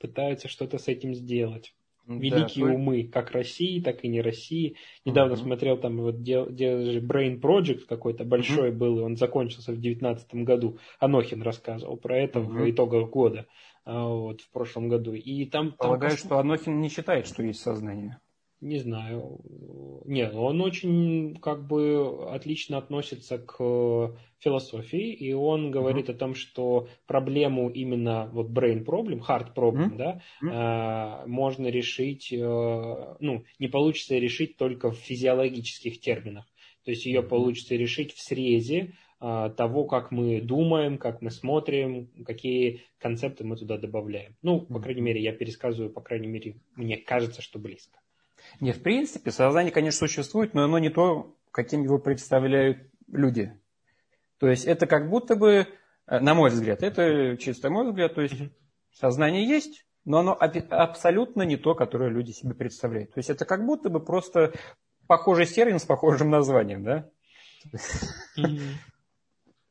пытаются 0.00 0.48
что-то 0.48 0.78
с 0.78 0.88
этим 0.88 1.14
сделать. 1.14 1.74
великие 2.06 2.64
да, 2.64 2.72
умы, 2.72 3.04
как 3.04 3.32
России, 3.32 3.80
так 3.80 4.04
и 4.04 4.08
не 4.08 4.22
России. 4.22 4.76
Недавно 5.04 5.34
uh-huh. 5.34 5.42
смотрел 5.42 5.76
там 5.76 5.98
вот 5.98 6.22
дел, 6.22 6.48
дел, 6.48 6.78
Brain 7.02 7.42
Project 7.42 7.80
какой-то 7.86 8.24
большой 8.24 8.70
uh-huh. 8.70 8.78
был, 8.78 9.00
и 9.00 9.02
он 9.02 9.18
закончился 9.18 9.72
в 9.72 9.80
2019 9.80 10.34
году. 10.46 10.78
Анохин 10.98 11.42
рассказывал 11.42 11.98
про 11.98 12.18
это 12.18 12.38
uh-huh. 12.38 12.64
в 12.64 12.70
итогах 12.70 13.10
года 13.10 13.40
а, 13.40 13.48
вот, 13.84 14.40
в 14.40 14.50
прошлом 14.50 14.88
году. 14.88 15.12
И 15.12 15.44
там, 15.46 15.72
Полагаю, 15.72 16.16
там... 16.16 16.18
что 16.18 16.38
Анохин 16.38 16.80
не 16.80 16.88
считает, 16.88 17.26
что 17.26 17.42
есть 17.42 17.60
сознание. 17.60 18.20
Не 18.64 18.78
знаю. 18.78 19.40
Нет, 20.06 20.34
он 20.34 20.62
очень 20.62 21.36
как 21.36 21.66
бы 21.66 22.30
отлично 22.30 22.78
относится 22.78 23.36
к 23.36 24.16
философии, 24.38 25.12
и 25.12 25.34
он 25.34 25.70
говорит 25.70 26.08
mm-hmm. 26.08 26.14
о 26.14 26.18
том, 26.18 26.34
что 26.34 26.88
проблему 27.06 27.68
именно 27.68 28.30
вот 28.32 28.48
brain 28.48 28.82
problem, 28.82 29.20
hard 29.20 29.54
problem, 29.54 29.90
mm-hmm. 29.90 29.96
да, 29.96 30.22
mm-hmm. 30.42 31.24
Э, 31.24 31.26
можно 31.26 31.66
решить, 31.66 32.32
э, 32.32 33.16
ну, 33.20 33.44
не 33.58 33.68
получится 33.68 34.16
решить 34.16 34.56
только 34.56 34.90
в 34.90 34.96
физиологических 34.96 36.00
терминах. 36.00 36.46
То 36.84 36.90
есть 36.90 37.04
ее 37.04 37.22
получится 37.22 37.74
решить 37.74 38.12
в 38.12 38.22
срезе 38.22 38.94
того, 39.56 39.84
как 39.84 40.10
мы 40.10 40.42
думаем, 40.42 40.98
как 40.98 41.22
мы 41.22 41.30
смотрим, 41.30 42.10
какие 42.26 42.84
концепты 42.98 43.44
мы 43.44 43.56
туда 43.56 43.78
добавляем. 43.78 44.36
Ну, 44.42 44.60
по 44.60 44.80
крайней 44.80 45.00
мере, 45.00 45.22
я 45.22 45.32
пересказываю, 45.32 45.90
по 45.90 46.02
крайней 46.02 46.26
мере, 46.26 46.56
мне 46.76 46.98
кажется, 46.98 47.40
что 47.40 47.58
близко. 47.58 47.98
Не, 48.60 48.72
в 48.72 48.82
принципе, 48.82 49.30
сознание, 49.30 49.72
конечно, 49.72 50.06
существует, 50.06 50.52
но 50.52 50.64
оно 50.64 50.78
не 50.78 50.90
то, 50.90 51.34
каким 51.50 51.82
его 51.82 51.98
представляют 51.98 52.78
люди. 53.10 53.58
То 54.38 54.48
есть 54.48 54.66
это 54.66 54.86
как 54.86 55.08
будто 55.08 55.36
бы, 55.36 55.68
э, 56.06 56.18
на 56.18 56.34
мой 56.34 56.50
взгляд, 56.50 56.82
это 56.82 57.38
чисто 57.38 57.70
мой 57.70 57.88
взгляд, 57.88 58.14
то 58.14 58.20
есть 58.20 58.34
сознание 58.92 59.46
есть, 59.46 59.86
но 60.04 60.18
оно 60.18 60.36
абсолютно 60.70 61.42
не 61.42 61.56
то, 61.56 61.74
которое 61.74 62.10
люди 62.10 62.32
себе 62.32 62.52
представляют. 62.52 63.14
То 63.14 63.18
есть 63.18 63.30
это 63.30 63.46
как 63.46 63.64
будто 63.64 63.88
бы 63.88 64.04
просто 64.04 64.52
похожий 65.06 65.46
термин 65.46 65.78
с 65.78 65.84
похожим 65.84 66.28
названием, 66.28 66.84
да? 66.84 67.10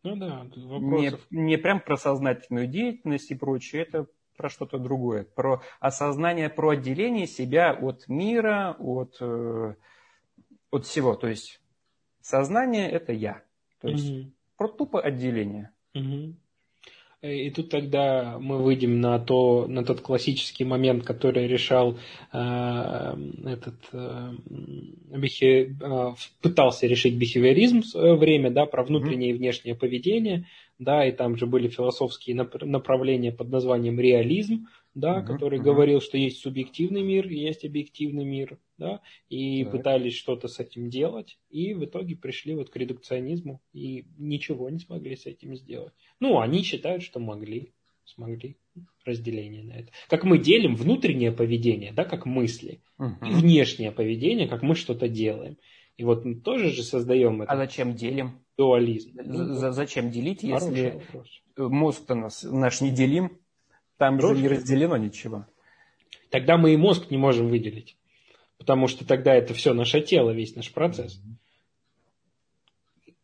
Ну 0.03 0.15
да, 0.17 0.45
не, 0.55 1.11
не 1.31 1.57
прям 1.57 1.79
про 1.79 1.95
сознательную 1.95 2.67
деятельность 2.67 3.31
и 3.31 3.35
прочее, 3.35 3.83
это 3.83 4.07
про 4.35 4.49
что-то 4.49 4.77
другое, 4.77 5.23
про 5.23 5.61
осознание, 5.79 6.49
про 6.49 6.71
отделение 6.71 7.27
себя 7.27 7.71
от 7.71 8.07
мира, 8.09 8.75
от, 8.79 9.17
э, 9.21 9.75
от 10.71 10.85
всего. 10.85 11.15
То 11.15 11.27
есть 11.27 11.61
сознание– 12.21 12.89
это 12.91 13.13
я. 13.13 13.43
То 13.79 13.87
есть 13.87 14.09
угу. 14.09 14.31
про 14.57 14.67
тупо 14.67 15.01
отделение. 15.01 15.71
Угу. 15.93 16.35
И 17.23 17.49
тут 17.51 17.69
тогда 17.69 18.37
мы 18.37 18.61
выйдем 18.61 18.99
на, 18.99 19.17
то, 19.17 19.65
на 19.65 19.85
тот 19.85 20.01
классический 20.01 20.65
момент, 20.65 21.05
который 21.05 21.47
решал 21.47 21.97
э, 22.33 23.15
этот 23.45 23.75
э, 23.93 24.31
бихе, 25.15 25.73
э, 25.81 26.13
пытался 26.41 26.85
решить 26.85 27.15
бихевиоризм 27.15 27.81
в 27.81 27.87
свое 27.87 28.15
время, 28.15 28.51
да, 28.51 28.65
про 28.65 28.83
внутреннее 28.83 29.31
mm-hmm. 29.31 29.35
и 29.35 29.37
внешнее 29.37 29.75
поведение 29.75 30.45
да, 30.79 31.05
и 31.05 31.11
там 31.11 31.37
же 31.37 31.45
были 31.45 31.67
философские 31.67 32.35
направления 32.35 33.31
под 33.31 33.49
названием 33.49 33.99
реализм, 33.99 34.67
да, 34.95 35.19
uh-huh, 35.19 35.25
который 35.25 35.59
uh-huh. 35.59 35.63
говорил, 35.63 36.01
что 36.01 36.17
есть 36.17 36.39
субъективный 36.41 37.01
мир, 37.01 37.27
есть 37.27 37.65
объективный 37.65 38.25
мир, 38.25 38.59
да, 38.77 39.01
и 39.29 39.63
так. 39.63 39.71
пытались 39.73 40.15
что-то 40.15 40.47
с 40.47 40.59
этим 40.59 40.89
делать, 40.89 41.37
и 41.49 41.73
в 41.73 41.85
итоге 41.85 42.15
пришли 42.15 42.55
вот 42.55 42.69
к 42.69 42.75
редукционизму 42.75 43.61
и 43.73 44.05
ничего 44.17 44.69
не 44.69 44.79
смогли 44.79 45.15
с 45.15 45.25
этим 45.25 45.55
сделать. 45.55 45.93
Ну, 46.19 46.39
они 46.39 46.63
считают, 46.63 47.03
что 47.03 47.19
могли, 47.19 47.73
смогли 48.05 48.57
разделение 49.05 49.63
на 49.63 49.73
это. 49.73 49.91
Как 50.09 50.23
мы 50.23 50.37
делим 50.37 50.75
внутреннее 50.75 51.31
поведение, 51.31 51.91
да, 51.91 52.05
как 52.05 52.25
мысли, 52.25 52.81
uh-huh. 52.99 53.29
и 53.29 53.31
внешнее 53.33 53.91
поведение, 53.91 54.47
как 54.47 54.61
мы 54.61 54.75
что-то 54.75 55.07
делаем. 55.07 55.57
И 55.97 56.03
вот 56.03 56.25
мы 56.25 56.35
тоже 56.35 56.71
же 56.71 56.81
создаем 56.83 57.43
это. 57.43 57.51
А 57.51 57.55
зачем 57.55 57.93
делим? 57.93 58.39
Дуализм. 58.57 59.11
За, 59.23 59.71
зачем 59.71 60.11
делить, 60.11 60.43
если 60.43 61.01
мозг-то 61.57 62.15
нас, 62.15 62.43
наш 62.43 62.81
не 62.81 62.91
делим, 62.91 63.39
там 63.97 64.17
Хороший. 64.17 64.35
же 64.35 64.41
не 64.41 64.47
разделено 64.49 64.97
ничего. 64.97 65.47
Тогда 66.29 66.57
мы 66.57 66.73
и 66.73 66.77
мозг 66.77 67.11
не 67.11 67.17
можем 67.17 67.49
выделить. 67.49 67.97
Потому 68.57 68.87
что 68.87 69.05
тогда 69.05 69.33
это 69.33 69.53
все 69.53 69.73
наше 69.73 70.01
тело, 70.01 70.31
весь 70.31 70.55
наш 70.55 70.71
процесс. 70.71 71.19
Mm-hmm. 71.19 71.42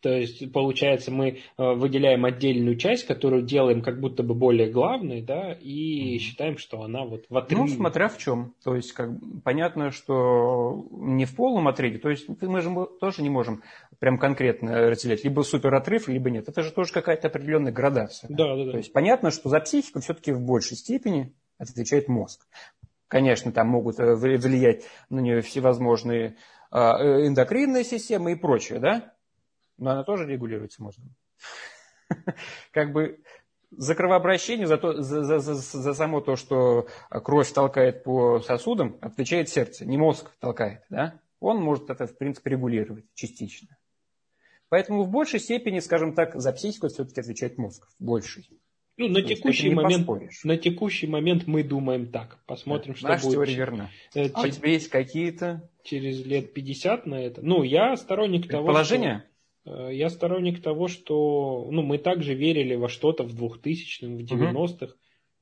То 0.01 0.09
есть, 0.09 0.51
получается, 0.53 1.11
мы 1.11 1.29
э, 1.29 1.37
выделяем 1.57 2.23
отдельную 2.25 2.77
часть, 2.77 3.05
которую 3.05 3.43
делаем 3.43 3.81
как 3.81 3.99
будто 3.99 4.23
бы 4.23 4.33
более 4.33 4.69
главной, 4.69 5.21
да, 5.21 5.51
и 5.53 6.15
mm-hmm. 6.15 6.19
считаем, 6.19 6.57
что 6.57 6.83
она 6.83 7.03
вот 7.03 7.25
в 7.29 7.37
отрыве. 7.37 7.63
Ну, 7.63 7.67
смотря 7.67 8.07
в 8.07 8.17
чем. 8.17 8.53
То 8.63 8.75
есть, 8.75 8.93
как, 8.93 9.09
понятно, 9.43 9.91
что 9.91 10.87
не 10.91 11.25
в 11.25 11.35
полном 11.35 11.67
отрыве. 11.67 11.99
То 11.99 12.09
есть, 12.09 12.27
мы 12.41 12.61
же 12.61 12.69
тоже 12.99 13.21
не 13.21 13.29
можем 13.29 13.61
прям 13.99 14.17
конкретно 14.17 14.89
разделять. 14.89 15.23
Либо 15.23 15.41
супер 15.41 15.73
отрыв, 15.75 16.07
либо 16.07 16.29
нет. 16.29 16.47
Это 16.47 16.61
же 16.63 16.71
тоже 16.71 16.93
какая-то 16.93 17.27
определенная 17.27 17.73
градация. 17.73 18.29
Да, 18.29 18.55
да, 18.55 18.65
да. 18.65 18.71
То 18.71 18.77
есть, 18.77 18.93
понятно, 18.93 19.31
что 19.31 19.49
за 19.49 19.59
психику 19.59 19.99
все-таки 19.99 20.31
в 20.31 20.41
большей 20.41 20.77
степени 20.77 21.33
отвечает 21.57 22.07
мозг. 22.07 22.47
Конечно, 23.09 23.51
там 23.51 23.67
могут 23.67 23.99
э, 23.99 24.15
влиять 24.15 24.83
на 25.09 25.19
нее 25.19 25.41
всевозможные 25.41 26.37
а, 26.71 27.01
э, 27.01 27.27
эндокринные 27.27 27.83
системы 27.83 28.33
и 28.33 28.35
прочее, 28.35 28.79
да? 28.79 29.13
Но 29.79 29.91
она 29.91 30.03
тоже 30.03 30.25
регулируется 30.25 30.83
мозгом. 30.83 31.15
Как 32.71 32.91
бы 32.91 33.19
за 33.71 33.95
кровообращение, 33.95 34.67
за, 34.67 34.77
то, 34.77 35.01
за, 35.01 35.23
за, 35.23 35.39
за, 35.39 35.53
за 35.55 35.93
само 35.93 36.21
то, 36.21 36.35
что 36.35 36.87
кровь 37.09 37.51
толкает 37.51 38.03
по 38.03 38.41
сосудам, 38.41 38.97
отвечает 39.01 39.49
сердце, 39.49 39.85
не 39.85 39.97
мозг 39.97 40.31
толкает. 40.39 40.81
Да? 40.89 41.19
Он 41.39 41.57
может 41.57 41.89
это, 41.89 42.07
в 42.07 42.17
принципе, 42.17 42.51
регулировать 42.51 43.05
частично. 43.13 43.77
Поэтому 44.69 45.03
в 45.03 45.09
большей 45.09 45.39
степени, 45.39 45.79
скажем 45.79 46.13
так, 46.13 46.39
за 46.39 46.51
психику 46.51 46.87
все-таки 46.89 47.21
отвечает 47.21 47.57
мозг. 47.57 47.87
В 47.99 48.03
большей. 48.03 48.49
Ну, 48.97 49.07
на 49.07 49.21
текущий, 49.21 49.69
момент, 49.69 50.07
на 50.43 50.57
текущий 50.57 51.07
момент 51.07 51.47
мы 51.47 51.63
думаем 51.63 52.11
так. 52.11 52.43
Посмотрим, 52.45 52.93
да, 52.93 52.97
что 52.97 53.07
наша 53.07 53.23
будет. 53.23 53.33
теория 53.35 53.55
верна. 53.55 53.89
Э, 54.13 54.27
а 54.33 54.41
у 54.41 54.47
тебя 54.49 54.71
есть 54.71 54.89
какие-то... 54.89 55.69
Через 55.83 56.23
лет 56.25 56.53
50 56.53 57.05
на 57.05 57.15
это. 57.15 57.41
Ну, 57.41 57.63
я 57.63 57.95
сторонник 57.95 58.49
того, 58.49 58.67
Положение? 58.67 59.23
Э, 59.69 59.89
я 59.93 60.09
сторонник 60.09 60.61
того, 60.61 60.87
что 60.87 61.67
ну, 61.71 61.81
мы 61.81 61.97
также 61.97 62.33
верили 62.33 62.75
во 62.75 62.89
что-то 62.89 63.23
в 63.23 63.33
2000-м, 63.33 64.17
в 64.17 64.21
90-х, 64.21 64.95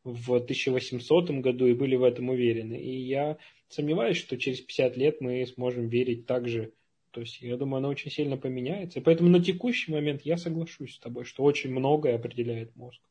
угу. 0.03 0.13
в 0.13 0.33
1800 0.35 1.31
году 1.31 1.65
и 1.65 1.73
были 1.73 1.95
в 1.95 2.03
этом 2.03 2.29
уверены. 2.29 2.75
И 2.75 2.97
я 2.99 3.37
сомневаюсь, 3.69 4.17
что 4.17 4.37
через 4.37 4.59
50 4.61 4.97
лет 4.97 5.21
мы 5.21 5.45
сможем 5.47 5.87
верить 5.87 6.25
так 6.25 6.47
же. 6.47 6.73
То 7.11 7.21
есть, 7.21 7.41
я 7.41 7.57
думаю, 7.57 7.79
она 7.79 7.89
очень 7.89 8.11
сильно 8.11 8.37
поменяется. 8.37 8.99
И 8.99 9.01
поэтому 9.01 9.29
на 9.29 9.43
текущий 9.43 9.91
момент 9.91 10.21
я 10.23 10.37
соглашусь 10.37 10.95
с 10.95 10.99
тобой, 10.99 11.23
что 11.23 11.43
очень 11.43 11.71
многое 11.71 12.15
определяет 12.15 12.75
мозг. 12.75 13.01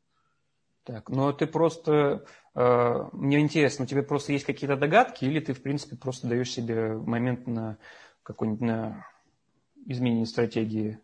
Так, 0.83 1.09
ну 1.09 1.33
ты 1.33 1.47
просто, 1.47 2.25
э, 2.55 3.09
мне 3.11 3.41
интересно, 3.41 3.83
у 3.83 3.87
тебя 3.87 4.03
просто 4.03 4.31
есть 4.31 4.45
какие-то 4.45 4.77
догадки, 4.77 5.25
или 5.25 5.41
ты, 5.41 5.53
в 5.53 5.61
принципе, 5.61 5.97
просто 5.97 6.27
даешь 6.27 6.49
себе 6.49 6.93
момент 6.93 7.45
на 7.45 7.77
какой-нибудь 8.23 8.61
на 8.61 9.05
изменение 9.85 10.25
стратегии? 10.25 10.99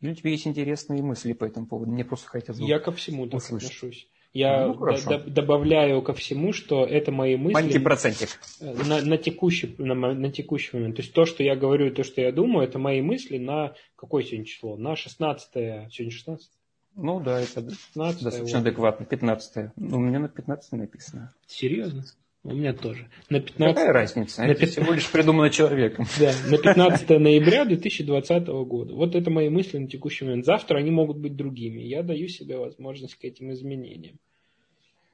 Или 0.00 0.12
у 0.12 0.14
тебя 0.14 0.30
есть 0.30 0.46
интересные 0.46 1.02
мысли 1.02 1.32
по 1.32 1.44
этому 1.44 1.66
поводу? 1.66 1.92
Мне 1.92 2.04
просто 2.04 2.28
хотелось 2.28 2.60
Я 2.60 2.78
ко 2.78 2.90
всему 2.92 3.26
так 3.26 3.42
отношусь. 3.42 4.08
Я 4.32 4.68
ну, 4.68 4.86
д- 4.86 5.24
добавляю 5.26 6.02
ко 6.02 6.14
всему, 6.14 6.52
что 6.52 6.84
это 6.86 7.10
мои 7.10 7.36
мысли. 7.36 7.54
Маленький 7.54 7.80
процентик. 7.80 8.28
На, 8.60 9.02
на, 9.02 9.18
текущий, 9.18 9.74
на, 9.78 9.94
на 9.94 10.30
текущий 10.30 10.76
момент. 10.76 10.96
То 10.96 11.02
есть 11.02 11.12
то, 11.12 11.24
что 11.24 11.42
я 11.42 11.56
говорю, 11.56 11.88
и 11.88 11.90
то, 11.90 12.04
что 12.04 12.20
я 12.20 12.30
думаю, 12.30 12.68
это 12.68 12.78
мои 12.78 13.02
мысли 13.02 13.38
на 13.38 13.74
какое 13.96 14.22
сегодня 14.22 14.46
число? 14.46 14.76
На 14.76 14.94
16 14.94 15.52
сегодня 15.92 16.10
16 16.12 16.48
Ну 16.94 17.20
да, 17.20 17.40
это 17.40 17.60
15 17.60 18.22
достаточно 18.22 18.58
вот. 18.58 18.66
адекватно. 18.66 19.04
15 19.04 19.72
Ну, 19.76 19.96
у 19.96 20.00
меня 20.00 20.20
на 20.20 20.28
15 20.28 20.72
написано. 20.72 21.34
Серьезно? 21.48 22.04
У 22.42 22.54
меня 22.54 22.72
тоже. 22.72 23.08
На 23.28 23.40
15... 23.40 23.76
Какая 23.76 23.92
разница? 23.92 24.40
На 24.40 24.46
это 24.46 24.60
15... 24.60 24.70
всего 24.72 24.94
лишь 24.94 25.10
придумано 25.10 25.50
человеком. 25.50 26.06
Да, 26.18 26.32
на 26.48 26.56
15 26.56 27.08
ноября 27.10 27.66
2020 27.66 28.46
года. 28.46 28.94
Вот 28.94 29.14
это 29.14 29.30
мои 29.30 29.50
мысли 29.50 29.76
на 29.76 29.88
текущий 29.88 30.24
момент. 30.24 30.46
Завтра 30.46 30.78
они 30.78 30.90
могут 30.90 31.18
быть 31.18 31.36
другими. 31.36 31.82
Я 31.82 32.02
даю 32.02 32.28
себе 32.28 32.56
возможность 32.56 33.16
к 33.16 33.24
этим 33.24 33.52
изменениям. 33.52 34.18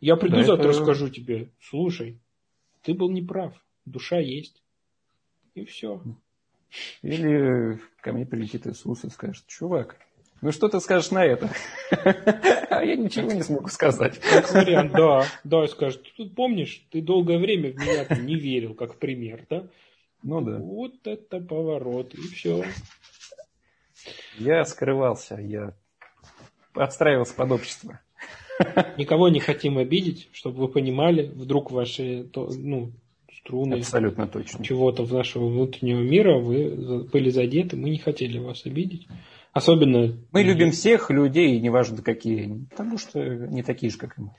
Я 0.00 0.16
приду 0.16 0.36
да, 0.36 0.44
завтра 0.44 0.70
это... 0.70 0.82
скажу 0.82 1.08
тебе, 1.08 1.50
слушай, 1.60 2.20
ты 2.82 2.94
был 2.94 3.10
неправ, 3.10 3.54
душа 3.84 4.18
есть. 4.18 4.62
И 5.54 5.64
все. 5.64 6.00
Или 7.02 7.80
ко 8.02 8.12
мне 8.12 8.26
прилетит 8.26 8.66
Иисус 8.66 9.04
и 9.04 9.10
скажет, 9.10 9.44
чувак, 9.46 9.96
ну 10.42 10.52
что 10.52 10.68
ты 10.68 10.80
скажешь 10.80 11.10
на 11.10 11.24
это? 11.24 11.50
А 12.70 12.84
я 12.84 12.96
ничего 12.96 13.32
не 13.32 13.42
смогу 13.42 13.68
сказать. 13.68 14.18
Как 14.18 14.52
вариант, 14.52 14.92
да. 14.92 15.24
Да, 15.44 15.66
скажет, 15.66 16.02
ты 16.16 16.28
помнишь, 16.28 16.86
ты 16.90 17.00
долгое 17.00 17.38
время 17.38 17.72
в 17.72 17.76
меня 17.76 18.06
не 18.20 18.34
верил, 18.34 18.74
как 18.74 18.98
пример, 18.98 19.46
да? 19.48 19.68
Ну 20.22 20.40
да. 20.40 20.58
Вот 20.58 21.06
это 21.06 21.40
поворот, 21.40 22.14
и 22.14 22.20
все. 22.20 22.64
Я 24.38 24.64
скрывался, 24.64 25.36
я 25.36 25.74
подстраивался 26.72 27.34
под 27.34 27.52
общество. 27.52 28.00
Никого 28.96 29.28
не 29.28 29.40
хотим 29.40 29.78
обидеть, 29.78 30.28
чтобы 30.32 30.66
вы 30.66 30.68
понимали, 30.68 31.26
вдруг 31.26 31.70
ваши, 31.70 32.28
ну, 32.34 32.92
струны 33.38 33.74
Абсолютно 33.74 34.26
точно. 34.26 34.64
чего-то 34.64 35.04
в 35.04 35.12
нашего 35.12 35.46
внутреннего 35.48 36.00
мира, 36.00 36.38
вы 36.38 37.04
были 37.04 37.30
задеты, 37.30 37.76
мы 37.76 37.90
не 37.90 37.98
хотели 37.98 38.38
вас 38.38 38.66
обидеть. 38.66 39.06
Особенно... 39.56 40.14
Мы 40.32 40.42
любим 40.42 40.70
всех 40.70 41.10
людей, 41.10 41.58
неважно 41.60 42.02
какие 42.02 42.42
они, 42.42 42.66
потому 42.66 42.98
что 42.98 43.18
не 43.24 43.62
такие 43.62 43.90
же, 43.90 43.96
как 43.96 44.18
и 44.18 44.20
мы. 44.20 44.30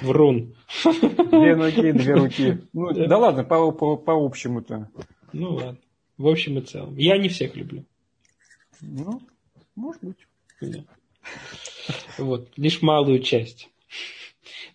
Врун. 0.00 0.54
Две 0.84 1.56
ноги, 1.56 1.90
две 1.90 2.14
руки. 2.14 2.58
Ну, 2.72 2.92
да. 2.92 3.08
да 3.08 3.18
ладно, 3.18 3.42
по, 3.42 3.72
по, 3.72 3.96
по 3.96 4.12
общему-то. 4.12 4.88
Ну 5.32 5.54
ладно. 5.54 5.78
В 6.18 6.28
общем 6.28 6.56
и 6.58 6.60
целом. 6.60 6.96
Я 6.96 7.18
не 7.18 7.28
всех 7.28 7.56
люблю. 7.56 7.84
Ну, 8.80 9.20
может 9.74 10.04
быть. 10.04 10.18
Да. 10.60 10.84
Вот, 12.18 12.52
лишь 12.56 12.82
малую 12.82 13.18
часть. 13.18 13.70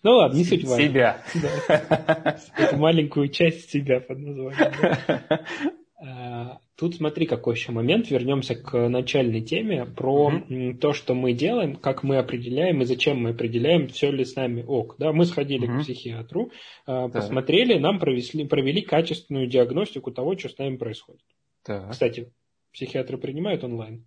Ну 0.02 0.10
ладно, 0.10 0.36
не 0.36 0.44
суть 0.44 0.64
важно. 0.64 0.84
Себя. 0.84 1.24
Да. 1.36 2.76
Маленькую 2.76 3.28
часть 3.28 3.70
себя 3.70 3.98
под 4.00 4.18
названием. 4.18 4.72
Да. 4.82 5.46
А, 6.04 6.58
тут 6.74 6.96
смотри, 6.96 7.26
какой 7.26 7.54
еще 7.54 7.70
момент. 7.70 8.10
Вернемся 8.10 8.56
к 8.56 8.88
начальной 8.88 9.40
теме 9.40 9.86
про 9.86 10.32
mm-hmm. 10.32 10.78
то, 10.78 10.92
что 10.92 11.14
мы 11.14 11.32
делаем, 11.32 11.76
как 11.76 12.02
мы 12.02 12.16
определяем 12.18 12.82
и 12.82 12.84
зачем 12.84 13.22
мы 13.22 13.30
определяем, 13.30 13.86
все 13.86 14.10
ли 14.10 14.24
с 14.24 14.34
нами 14.34 14.64
ок. 14.66 14.96
Да, 14.98 15.12
мы 15.12 15.24
сходили 15.24 15.68
mm-hmm. 15.68 15.78
к 15.78 15.82
психиатру, 15.82 16.50
а, 16.86 17.08
так. 17.08 17.22
посмотрели, 17.22 17.78
нам 17.78 18.00
провели, 18.00 18.44
провели 18.46 18.82
качественную 18.82 19.46
диагностику 19.46 20.10
того, 20.10 20.36
что 20.36 20.48
с 20.48 20.58
нами 20.58 20.76
происходит. 20.76 21.22
Так. 21.62 21.92
Кстати, 21.92 22.32
психиатры 22.72 23.16
принимают 23.16 23.62
онлайн? 23.62 24.04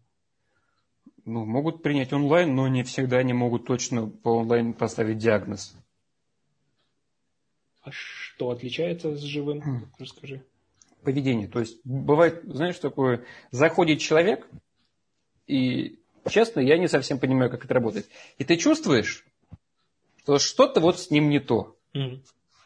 Ну, 1.24 1.46
могут 1.46 1.82
принять 1.82 2.12
онлайн, 2.12 2.54
но 2.54 2.68
не 2.68 2.84
всегда 2.84 3.18
они 3.20 3.32
могут 3.32 3.66
точно 3.66 4.08
по 4.08 4.30
онлайн 4.30 4.74
поставить 4.74 5.18
диагноз. 5.18 5.78
А 7.82 7.92
что 7.92 8.50
отличается 8.50 9.16
с 9.16 9.22
живым? 9.22 9.60
Mm. 9.60 9.88
Расскажи 9.98 10.44
поведение. 11.06 11.48
То 11.48 11.60
есть 11.62 11.80
бывает, 11.86 12.42
знаешь, 12.44 12.78
такое, 12.80 13.24
заходит 13.52 14.00
человек, 14.00 14.48
и 15.48 16.00
честно, 16.30 16.60
я 16.60 16.78
не 16.78 16.88
совсем 16.88 17.20
понимаю, 17.20 17.50
как 17.50 17.64
это 17.64 17.74
работает. 17.74 18.08
И 18.38 18.44
ты 18.44 18.58
чувствуешь, 18.58 19.26
что 20.24 20.40
что-то 20.40 20.82
вот 20.82 21.00
с 21.00 21.12
ним 21.12 21.30
не 21.30 21.40
то. 21.40 21.78
Mm. 21.96 22.22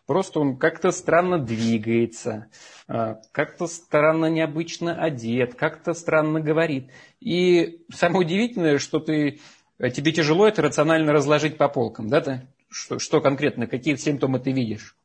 Просто 0.10 0.40
он 0.40 0.58
как-то 0.58 0.92
странно 0.92 1.38
двигается, 1.38 2.48
а, 2.88 3.22
как-то 3.32 3.68
странно 3.68 4.26
необычно 4.26 5.00
одет, 5.00 5.54
как-то 5.54 5.94
странно 5.94 6.40
говорит. 6.40 6.90
И 7.20 7.86
самое 7.94 8.26
удивительное, 8.26 8.80
что 8.80 9.00
ты, 9.00 9.40
тебе 9.78 10.12
тяжело 10.12 10.48
это 10.48 10.64
рационально 10.64 11.14
разложить 11.14 11.58
по 11.58 11.68
полкам, 11.68 12.10
да, 12.10 12.22
ты? 12.22 12.48
Что, 12.72 12.98
что 12.98 13.22
конкретно, 13.22 13.68
какие 13.68 13.96
симптомы 13.98 14.40
ты 14.40 14.52
видишь. 14.52 14.96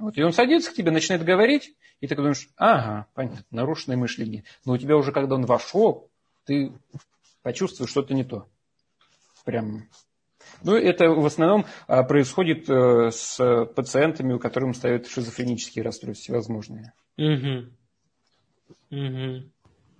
Вот, 0.00 0.16
и 0.16 0.22
он 0.22 0.32
садится 0.32 0.72
к 0.72 0.74
тебе, 0.74 0.90
начинает 0.90 1.24
говорить, 1.24 1.74
и 2.00 2.06
ты 2.06 2.16
думаешь, 2.16 2.48
ага, 2.56 3.06
понятно, 3.12 3.44
нарушенное 3.50 3.98
мышление. 3.98 4.44
Но 4.64 4.72
у 4.72 4.78
тебя 4.78 4.96
уже, 4.96 5.12
когда 5.12 5.34
он 5.34 5.44
вошел, 5.44 6.10
ты 6.46 6.72
почувствуешь 7.42 7.90
что-то 7.90 8.14
не 8.14 8.24
то. 8.24 8.48
Прям. 9.44 9.88
Ну, 10.62 10.74
это 10.74 11.10
в 11.10 11.26
основном 11.26 11.66
а, 11.86 12.02
происходит 12.02 12.68
э, 12.68 13.10
с 13.12 13.66
пациентами, 13.76 14.32
у 14.32 14.38
которых 14.38 14.74
ставят 14.74 15.06
шизофренические 15.06 15.84
расстройства 15.84 16.22
всевозможные. 16.22 16.94
Угу. 17.18 17.66
Угу. 18.90 19.42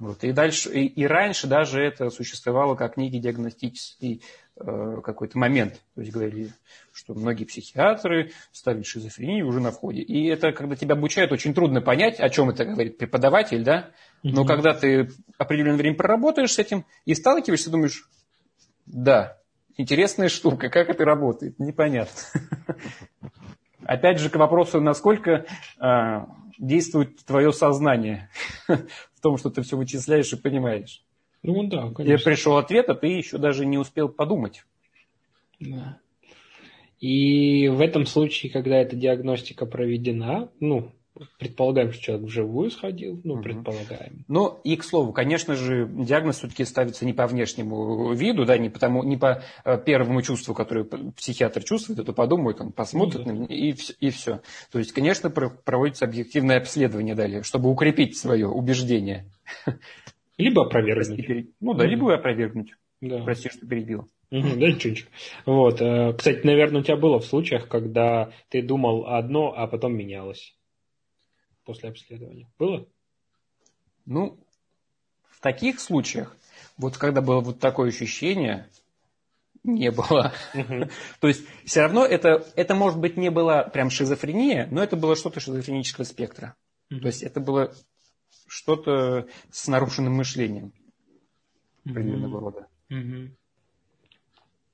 Вот. 0.00 0.24
И 0.24 0.32
дальше, 0.32 0.70
и, 0.70 0.86
и 0.86 1.06
раньше 1.06 1.46
даже 1.46 1.80
это 1.80 2.10
существовало 2.10 2.74
как 2.74 2.96
некий 2.96 3.20
диагностический 3.20 4.22
Э, 4.62 5.00
какой-то 5.02 5.38
момент. 5.38 5.80
То 5.94 6.02
есть 6.02 6.12
говорили, 6.12 6.50
что 6.92 7.14
многие 7.14 7.44
психиатры 7.44 8.32
ставят 8.52 8.86
шизофрению 8.86 9.46
уже 9.46 9.58
на 9.58 9.70
входе. 9.70 10.02
И 10.02 10.26
это, 10.26 10.52
когда 10.52 10.76
тебя 10.76 10.96
обучают, 10.96 11.32
очень 11.32 11.54
трудно 11.54 11.80
понять, 11.80 12.20
о 12.20 12.28
чем 12.28 12.50
это 12.50 12.66
говорит 12.66 12.98
преподаватель, 12.98 13.64
да? 13.64 13.88
Но 14.22 14.42
mm-hmm. 14.42 14.46
когда 14.46 14.74
ты 14.74 15.08
определенное 15.38 15.78
время 15.78 15.96
проработаешь 15.96 16.52
с 16.52 16.58
этим 16.58 16.84
и 17.06 17.14
сталкиваешься, 17.14 17.70
думаешь, 17.70 18.06
да, 18.84 19.38
интересная 19.78 20.28
штука, 20.28 20.68
как 20.68 20.90
это 20.90 21.06
работает, 21.06 21.58
непонятно. 21.58 22.20
Опять 23.84 24.18
же, 24.18 24.28
к 24.28 24.36
вопросу, 24.36 24.78
насколько 24.78 25.46
э, 25.80 26.26
действует 26.58 27.24
твое 27.24 27.50
сознание 27.52 28.28
в 29.20 29.22
том, 29.22 29.36
что 29.36 29.50
ты 29.50 29.60
все 29.60 29.76
вычисляешь 29.76 30.32
и 30.32 30.36
понимаешь. 30.36 31.04
Ну 31.42 31.64
да, 31.64 31.90
конечно. 31.90 32.04
Тебе 32.04 32.18
пришел 32.18 32.56
ответ, 32.56 32.88
а 32.88 32.94
ты 32.94 33.08
еще 33.08 33.36
даже 33.36 33.66
не 33.66 33.76
успел 33.76 34.08
подумать. 34.08 34.64
Да. 35.60 35.98
И 37.00 37.68
в 37.68 37.82
этом 37.82 38.06
случае, 38.06 38.50
когда 38.50 38.78
эта 38.78 38.96
диагностика 38.96 39.66
проведена, 39.66 40.50
ну, 40.58 40.92
предполагаем, 41.38 41.92
что 41.92 42.02
человек 42.02 42.26
вживую 42.26 42.70
сходил, 42.70 43.20
ну, 43.24 43.34
угу. 43.34 43.42
предполагаем. 43.42 44.24
Ну, 44.28 44.58
и, 44.64 44.76
к 44.76 44.84
слову, 44.84 45.12
конечно 45.12 45.54
же, 45.54 45.88
диагноз 45.88 46.38
все-таки 46.38 46.64
ставится 46.64 47.04
не 47.04 47.12
по 47.12 47.26
внешнему 47.26 48.12
виду, 48.14 48.44
да, 48.44 48.58
не, 48.58 48.70
потому, 48.70 49.02
не 49.02 49.16
по 49.16 49.42
э, 49.64 49.78
первому 49.84 50.22
чувству, 50.22 50.54
которое 50.54 50.84
психиатр 50.84 51.62
чувствует, 51.62 51.98
это 51.98 52.12
подумает, 52.12 52.60
он 52.60 52.72
посмотрит, 52.72 53.26
ну, 53.26 53.46
да. 53.46 53.54
и, 53.54 53.74
и 54.00 54.10
все. 54.10 54.40
То 54.70 54.78
есть, 54.78 54.92
конечно, 54.92 55.30
проводится 55.30 56.04
объективное 56.04 56.58
обследование 56.58 57.14
далее, 57.14 57.42
чтобы 57.42 57.70
укрепить 57.70 58.16
свое 58.16 58.48
убеждение. 58.48 59.26
Либо 60.38 60.64
опровергнуть. 60.64 61.48
Ну 61.60 61.74
да, 61.74 61.84
либо 61.84 62.14
опровергнуть. 62.14 62.74
Да. 63.00 63.22
Прости, 63.24 63.48
что 63.50 63.66
перебил. 63.66 64.08
Угу, 64.30 64.48
да, 64.56 64.66
ничего. 64.68 65.08
Вот. 65.44 65.80
Э, 65.80 66.12
кстати, 66.12 66.46
наверное, 66.46 66.82
у 66.82 66.84
тебя 66.84 66.96
было 66.96 67.18
в 67.18 67.24
случаях, 67.24 67.66
когда 67.66 68.30
ты 68.48 68.62
думал 68.62 69.06
одно, 69.06 69.52
а 69.56 69.66
потом 69.66 69.96
менялось 69.96 70.54
после 71.64 71.90
обследования. 71.90 72.48
Было? 72.58 72.86
Ну, 74.06 74.38
в 75.28 75.40
таких 75.40 75.80
случаях, 75.80 76.36
вот 76.76 76.96
когда 76.96 77.20
было 77.20 77.40
вот 77.40 77.60
такое 77.60 77.88
ощущение, 77.88 78.68
не 79.62 79.90
было. 79.90 80.32
То 81.20 81.28
есть 81.28 81.44
все 81.64 81.82
равно 81.82 82.04
это, 82.04 82.46
это, 82.56 82.74
может 82.74 82.98
быть, 82.98 83.16
не 83.16 83.30
была 83.30 83.62
прям 83.64 83.90
шизофрения, 83.90 84.68
но 84.70 84.82
это 84.82 84.96
было 84.96 85.16
что-то 85.16 85.40
шизофренического 85.40 86.04
спектра. 86.04 86.56
То 86.88 87.06
есть 87.06 87.22
это 87.22 87.40
было 87.40 87.74
что-то 88.46 89.28
с 89.50 89.68
нарушенным 89.68 90.14
мышлением 90.14 90.72
определенного 91.84 92.40
рода. 92.40 92.68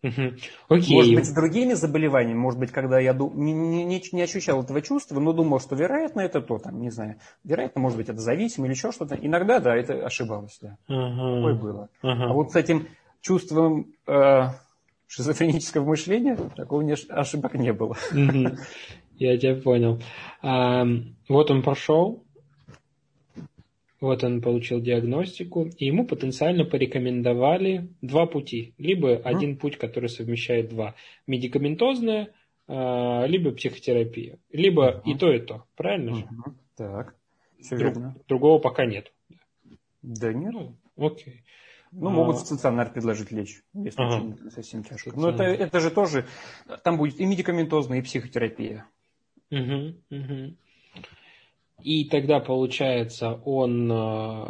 Okay. 0.06 0.92
Может 0.92 1.14
быть, 1.14 1.26
с 1.26 1.32
другими 1.32 1.74
заболеваниями, 1.74 2.38
может 2.38 2.60
быть, 2.60 2.70
когда 2.70 2.98
я 2.98 3.12
не, 3.12 3.52
не, 3.52 4.02
не 4.12 4.22
ощущал 4.22 4.62
этого 4.62 4.82
чувства, 4.82 5.20
но 5.20 5.32
думал, 5.32 5.60
что 5.60 5.74
вероятно 5.76 6.20
это 6.20 6.40
то, 6.40 6.58
там, 6.58 6.80
не 6.80 6.90
знаю, 6.90 7.16
вероятно, 7.44 7.80
может 7.80 7.98
быть, 7.98 8.08
это 8.08 8.20
зависимо 8.20 8.66
или 8.66 8.74
еще 8.74 8.92
что-то. 8.92 9.14
Иногда, 9.14 9.60
да, 9.60 9.76
это 9.76 10.04
ошибалось, 10.04 10.58
да. 10.60 10.76
Uh-huh. 10.88 11.36
Такое 11.36 11.54
было. 11.54 11.88
Uh-huh. 12.02 12.24
А 12.24 12.32
вот 12.32 12.52
с 12.52 12.56
этим 12.56 12.88
чувством 13.20 13.92
э, 14.06 14.42
шизофренического 15.06 15.84
мышления 15.84 16.36
такого 16.56 16.82
не, 16.82 16.94
ошибок 17.08 17.54
не 17.54 17.72
было. 17.72 17.96
Я 19.18 19.38
тебя 19.38 19.54
понял. 19.56 20.00
Вот 20.42 21.50
он 21.50 21.62
прошел, 21.62 22.22
вот 24.06 24.24
он 24.24 24.40
получил 24.40 24.80
диагностику, 24.80 25.70
и 25.76 25.86
ему 25.86 26.06
потенциально 26.06 26.64
порекомендовали 26.64 27.88
два 28.00 28.26
пути. 28.26 28.74
Либо 28.78 29.14
mm. 29.14 29.22
один 29.22 29.56
путь, 29.56 29.76
который 29.76 30.08
совмещает 30.08 30.68
два. 30.68 30.94
Медикаментозная, 31.26 32.32
а, 32.68 33.26
либо 33.26 33.52
психотерапия. 33.52 34.38
Либо 34.50 34.90
mm-hmm. 34.90 35.02
и 35.04 35.18
то, 35.18 35.32
и 35.32 35.40
то. 35.40 35.64
Правильно 35.76 36.10
mm-hmm. 36.10 36.14
же? 36.14 36.54
Так, 36.76 37.14
все 37.60 37.76
Друг, 37.76 37.94
верно. 37.94 38.16
Другого 38.28 38.58
пока 38.58 38.86
нет. 38.86 39.12
Да 40.02 40.32
нет. 40.32 40.52
Ну, 40.52 40.76
окей. 40.96 41.42
Ну, 41.92 42.10
могут 42.10 42.36
а... 42.36 42.38
в 42.38 42.42
стационар 42.42 42.92
предложить 42.92 43.30
лечь, 43.30 43.62
если 43.72 44.02
ага. 44.02 44.50
совсем 44.50 44.84
тяжко. 44.84 45.12
Но 45.14 45.30
это, 45.30 45.44
это 45.44 45.80
же 45.80 45.90
тоже, 45.90 46.26
там 46.82 46.98
будет 46.98 47.18
и 47.20 47.24
медикаментозная, 47.24 47.98
и 47.98 48.02
психотерапия. 48.02 48.86
Угу, 49.50 49.94
угу. 50.10 50.56
И 51.86 52.04
тогда, 52.04 52.40
получается, 52.40 53.40
он 53.44 53.88
э, 53.92 54.46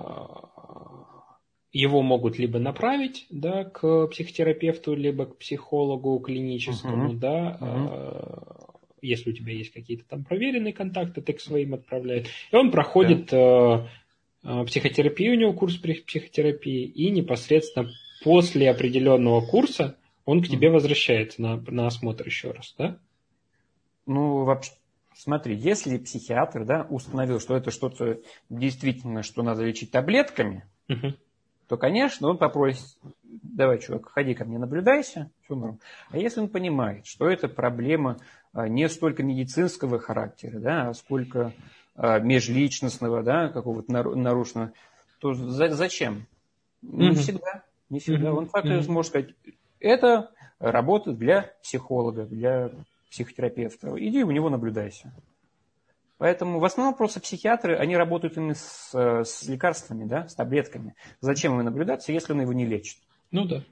его 1.70 2.00
могут 2.00 2.38
либо 2.38 2.58
направить 2.58 3.26
да, 3.28 3.64
к 3.64 4.06
психотерапевту, 4.06 4.94
либо 4.94 5.26
к 5.26 5.36
психологу 5.36 6.18
клиническому, 6.20 7.12
uh-huh. 7.12 7.18
да, 7.18 7.58
uh-huh. 7.60 8.94
если 9.02 9.32
у 9.32 9.32
тебя 9.34 9.52
есть 9.52 9.70
какие-то 9.70 10.08
там 10.08 10.24
проверенные 10.24 10.72
контакты, 10.72 11.20
ты 11.20 11.34
к 11.34 11.40
своим 11.42 11.74
отправляешь. 11.74 12.26
И 12.50 12.56
он 12.56 12.70
проходит 12.70 13.30
yeah. 13.30 13.86
психотерапию, 14.64 15.34
у 15.34 15.38
него 15.38 15.52
курс 15.52 15.76
психотерапии, 15.76 16.86
и 16.86 17.10
непосредственно 17.10 17.90
после 18.24 18.70
определенного 18.70 19.42
курса 19.42 19.98
он 20.24 20.42
к 20.42 20.48
тебе 20.48 20.70
возвращается 20.70 21.42
на, 21.42 21.56
на 21.68 21.86
осмотр 21.88 22.24
еще 22.24 22.52
раз, 22.52 22.74
да? 22.78 22.98
Ну, 24.06 24.44
вообще, 24.44 24.72
Смотри, 25.16 25.56
если 25.56 25.96
психиатр 25.96 26.64
да, 26.64 26.86
установил, 26.90 27.40
что 27.40 27.56
это 27.56 27.70
что-то 27.70 28.20
действительно, 28.50 29.22
что 29.22 29.42
надо 29.42 29.64
лечить 29.64 29.90
таблетками, 29.90 30.64
угу. 30.88 31.14
то, 31.68 31.76
конечно, 31.78 32.28
он 32.28 32.36
попросит 32.36 32.84
давай, 33.56 33.78
чувак, 33.78 34.10
ходи 34.10 34.34
ко 34.34 34.44
мне, 34.44 34.58
наблюдайся, 34.58 35.30
все 35.44 35.54
норм. 35.54 35.80
А 36.10 36.18
если 36.18 36.40
он 36.40 36.48
понимает, 36.48 37.06
что 37.06 37.28
это 37.28 37.48
проблема 37.48 38.18
а, 38.52 38.68
не 38.68 38.88
столько 38.88 39.22
медицинского 39.22 39.98
характера, 39.98 40.58
да, 40.58 40.88
а 40.88 40.94
сколько 40.94 41.52
а, 41.94 42.18
межличностного, 42.18 43.22
да, 43.22 43.48
какого-то 43.48 43.90
нарушенного, 43.90 44.72
то 45.18 45.34
за, 45.34 45.70
зачем? 45.70 46.26
Не 46.82 47.10
mm-hmm. 47.10 47.14
всегда. 47.14 47.62
Не 47.88 48.00
всегда. 48.00 48.28
Mm-hmm. 48.28 48.36
Он 48.36 48.46
факт 48.46 48.66
mm-hmm. 48.66 48.90
может 48.90 49.10
сказать, 49.10 49.34
это 49.80 50.30
работа 50.58 51.12
для 51.12 51.52
психолога, 51.62 52.26
для 52.26 52.70
психотерапевта. 53.10 53.94
Иди 53.96 54.22
у 54.22 54.30
него 54.30 54.50
наблюдайся. 54.50 55.12
Поэтому 56.18 56.58
в 56.60 56.64
основном 56.64 56.94
просто 56.94 57.20
психиатры, 57.20 57.76
они 57.76 57.96
работают 57.96 58.36
именно 58.36 58.54
с, 58.54 58.90
с 58.94 59.42
лекарствами, 59.44 60.04
да, 60.04 60.26
с 60.28 60.34
таблетками. 60.34 60.94
Зачем 61.20 61.52
ему 61.52 61.62
наблюдаться, 61.62 62.12
если 62.12 62.32
он 62.32 62.40
его 62.40 62.52
не 62.52 62.64
лечит? 62.64 62.98
Ну 63.30 63.44
да. 63.44 63.62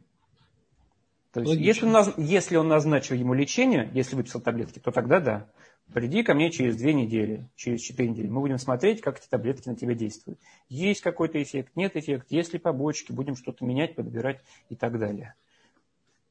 То 1.33 1.41
есть, 1.41 1.55
если 1.55 1.87
он, 1.87 2.15
если 2.17 2.57
он 2.57 2.69
назначил 2.69 3.17
ему 3.17 3.35
лечение, 3.35 3.91
если 3.93 4.15
выписал 4.15 4.41
таблетки, 4.41 4.79
то 4.79 4.93
тогда 4.93 5.21
да. 5.21 5.51
Приди 5.93 6.23
ко 6.23 6.35
мне 6.35 6.51
через 6.51 6.77
две 6.77 6.95
недели, 6.95 7.49
через 7.57 7.81
четыре 7.81 8.11
недели. 8.11 8.29
Мы 8.29 8.41
будем 8.41 8.59
смотреть, 8.59 9.01
как 9.01 9.19
эти 9.19 9.29
таблетки 9.29 9.69
на 9.69 9.77
тебя 9.77 9.95
действуют. 9.95 10.39
Есть 10.69 11.03
какой-то 11.03 11.43
эффект, 11.43 11.73
нет 11.75 11.97
эффекта, 11.97 12.35
есть 12.35 12.53
ли 12.53 12.59
побочки, 12.59 13.13
будем 13.13 13.37
что-то 13.37 13.65
менять, 13.65 13.95
подбирать 13.95 14.41
и 14.71 14.77
так 14.77 14.99
далее. 14.99 15.35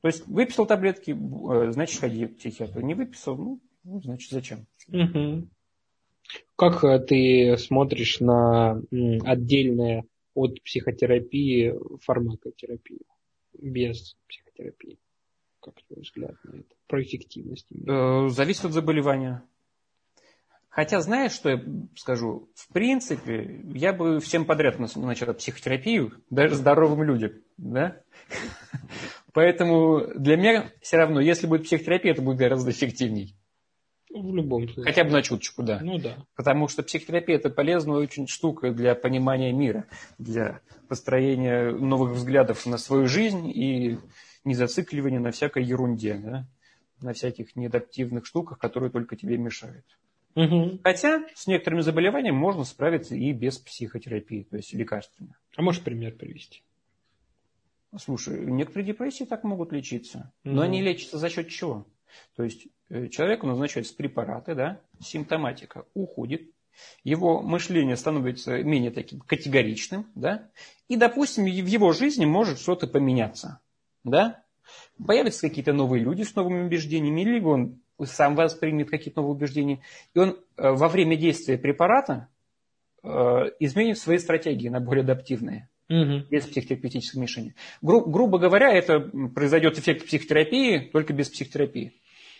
То 0.03 0.07
есть 0.09 0.27
выписал 0.27 0.65
таблетки, 0.65 1.11
э, 1.11 1.71
значит, 1.71 2.01
ходи 2.01 2.25
к 2.25 2.37
психиатру. 2.37 2.81
Не 2.81 2.93
выписал, 2.93 3.37
ну, 3.37 3.61
ну 3.85 4.01
значит, 4.01 4.31
зачем? 4.31 4.67
Угу. 4.89 5.47
Как 6.57 6.83
э, 6.83 6.99
ты 6.99 7.55
смотришь 7.57 8.19
на 8.19 8.81
отдельное 9.23 10.03
от 10.33 10.61
психотерапии 10.61 11.73
фармакотерапию 12.01 12.99
без 13.57 14.17
психотерапии? 14.27 14.99
Как 15.61 15.75
твой 15.87 16.01
взгляд 16.01 16.35
на 16.43 16.57
это? 16.57 16.75
Про 16.87 17.01
эффективность? 17.01 17.67
Э, 17.71 18.27
зависит 18.27 18.65
от 18.65 18.73
заболевания. 18.73 19.41
Хотя, 20.67 20.99
знаешь, 20.99 21.31
что 21.31 21.49
я 21.49 21.63
скажу? 21.95 22.49
В 22.55 22.73
принципе, 22.73 23.61
я 23.73 23.93
бы 23.93 24.19
всем 24.19 24.43
подряд 24.43 24.79
начал 24.79 25.33
психотерапию, 25.33 26.11
даже 26.29 26.55
здоровым 26.55 27.03
людям. 27.03 27.31
Да? 27.55 28.01
Поэтому 29.33 30.05
для 30.15 30.37
меня 30.37 30.71
все 30.81 30.97
равно, 30.97 31.19
если 31.19 31.47
будет 31.47 31.63
психотерапия, 31.63 32.11
это 32.11 32.21
будет 32.21 32.37
гораздо 32.37 32.71
эффективней. 32.71 33.35
В 34.09 34.35
любом 34.35 34.67
случае. 34.67 34.85
Хотя 34.85 35.03
бы 35.05 35.09
на 35.09 35.23
чуточку, 35.23 35.63
да. 35.63 35.79
Ну 35.81 35.97
да. 35.97 36.17
Потому 36.35 36.67
что 36.67 36.83
психотерапия 36.83 37.37
это 37.37 37.49
полезная 37.49 37.97
очень 37.97 38.27
штука 38.27 38.71
для 38.71 38.93
понимания 38.93 39.51
мира, 39.51 39.85
для 40.19 40.61
построения 40.87 41.71
новых 41.71 42.11
взглядов 42.11 42.67
на 42.67 42.77
свою 42.77 43.07
жизнь 43.07 43.49
и 43.49 43.97
не 44.43 44.53
зацикливания 44.53 45.19
на 45.19 45.31
всякой 45.31 45.63
ерунде, 45.63 46.13
да? 46.13 46.47
на 47.01 47.13
всяких 47.13 47.55
неадаптивных 47.55 48.27
штуках, 48.27 48.59
которые 48.59 48.91
только 48.91 49.15
тебе 49.15 49.37
мешают. 49.37 49.85
Угу. 50.35 50.79
Хотя 50.83 51.23
с 51.33 51.47
некоторыми 51.47 51.81
заболеваниями 51.81 52.35
можно 52.35 52.63
справиться 52.65 53.15
и 53.15 53.31
без 53.31 53.57
психотерапии, 53.57 54.43
то 54.43 54.57
есть 54.57 54.73
лекарствами. 54.73 55.35
А 55.55 55.61
можешь 55.63 55.81
пример 55.81 56.13
привести? 56.13 56.63
Слушай, 57.97 58.39
некоторые 58.45 58.87
депрессии 58.87 59.23
так 59.23 59.43
могут 59.43 59.71
лечиться, 59.71 60.31
но 60.43 60.63
mm 60.63 60.65
они 60.65 60.81
лечатся 60.81 61.17
за 61.17 61.29
счет 61.29 61.49
чего? 61.49 61.85
То 62.35 62.43
есть 62.43 62.67
э, 62.89 63.07
человеку 63.07 63.47
назначаются 63.47 63.95
препараты, 63.95 64.55
да, 64.55 64.79
симптоматика 64.99 65.85
уходит, 65.93 66.49
его 67.03 67.41
мышление 67.41 67.95
становится 67.95 68.63
менее 68.63 68.91
таким 68.91 69.19
категоричным, 69.19 70.07
да, 70.15 70.49
и, 70.87 70.95
допустим, 70.95 71.43
в 71.43 71.47
его 71.47 71.91
жизни 71.93 72.25
может 72.25 72.59
что-то 72.59 72.87
поменяться, 72.87 73.59
да, 74.03 74.43
появятся 75.05 75.47
какие-то 75.47 75.73
новые 75.73 76.03
люди 76.03 76.23
с 76.23 76.35
новыми 76.35 76.65
убеждениями, 76.65 77.21
либо 77.21 77.49
он 77.49 77.81
сам 78.03 78.35
воспримет 78.35 78.89
какие-то 78.89 79.21
новые 79.21 79.35
убеждения, 79.35 79.81
и 80.13 80.19
он 80.19 80.39
э, 80.57 80.71
во 80.71 80.87
время 80.87 81.15
действия 81.15 81.57
препарата 81.59 82.29
э, 83.03 83.07
изменит 83.59 83.99
свои 83.99 84.17
стратегии 84.17 84.69
на 84.69 84.79
более 84.79 85.03
адаптивные 85.03 85.69
угу. 85.89 86.25
без 86.29 86.45
психотерапевтического 86.45 87.19
вмешания. 87.19 87.55
Гру, 87.81 88.05
грубо 88.05 88.39
говоря, 88.39 88.71
это 88.71 88.99
произойдет 88.99 89.77
эффект 89.77 90.05
психотерапии, 90.05 90.89
только 90.91 91.13
без 91.13 91.29
психотерапии. 91.29 91.93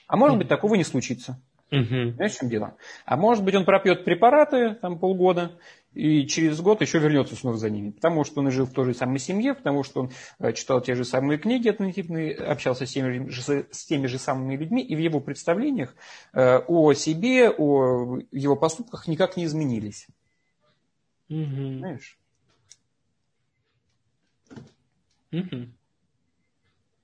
А 0.08 0.18
может 0.18 0.38
быть, 0.38 0.48
такого 0.48 0.76
не 0.76 0.84
случится. 0.84 1.42
Угу. 1.72 2.14
Знаешь, 2.16 2.34
в 2.34 2.40
чем 2.40 2.50
дело? 2.50 2.78
А 3.06 3.18
может 3.18 3.44
быть, 3.44 3.56
он 3.56 3.66
пропьет 3.66 4.06
препараты 4.06 4.76
там 4.76 5.00
полгода, 5.00 5.58
и 5.94 6.28
через 6.28 6.62
год 6.62 6.82
еще 6.82 7.00
вернется 7.00 7.36
снова 7.36 7.58
за 7.58 7.70
ними. 7.72 7.90
Потому 7.90 8.24
что 8.24 8.42
он 8.42 8.52
жил 8.52 8.68
в 8.68 8.74
той 8.74 8.86
же 8.86 8.94
самой 8.94 9.18
семье, 9.18 9.56
потому 9.56 9.84
что 9.84 10.02
он 10.02 10.12
э, 10.40 10.54
читал 10.54 10.82
те 10.82 10.94
же 10.94 11.04
самые 11.04 11.40
книги 11.40 11.70
однотипные, 11.70 12.36
общался 12.36 12.86
с 12.86 12.92
теми, 12.92 13.28
же, 13.30 13.66
с 13.72 13.86
теми 13.86 14.06
же 14.06 14.20
самыми 14.20 14.56
людьми, 14.56 14.84
и 14.84 14.96
в 14.96 15.00
его 15.00 15.20
представлениях 15.20 15.96
э, 16.34 16.60
о 16.60 16.94
себе, 16.94 17.50
о 17.50 18.20
его 18.32 18.56
поступках 18.56 19.08
никак 19.08 19.36
не 19.36 19.46
изменились. 19.46 20.08
Угу. 21.30 21.80
Знаешь? 21.80 22.20
Угу. 25.34 25.68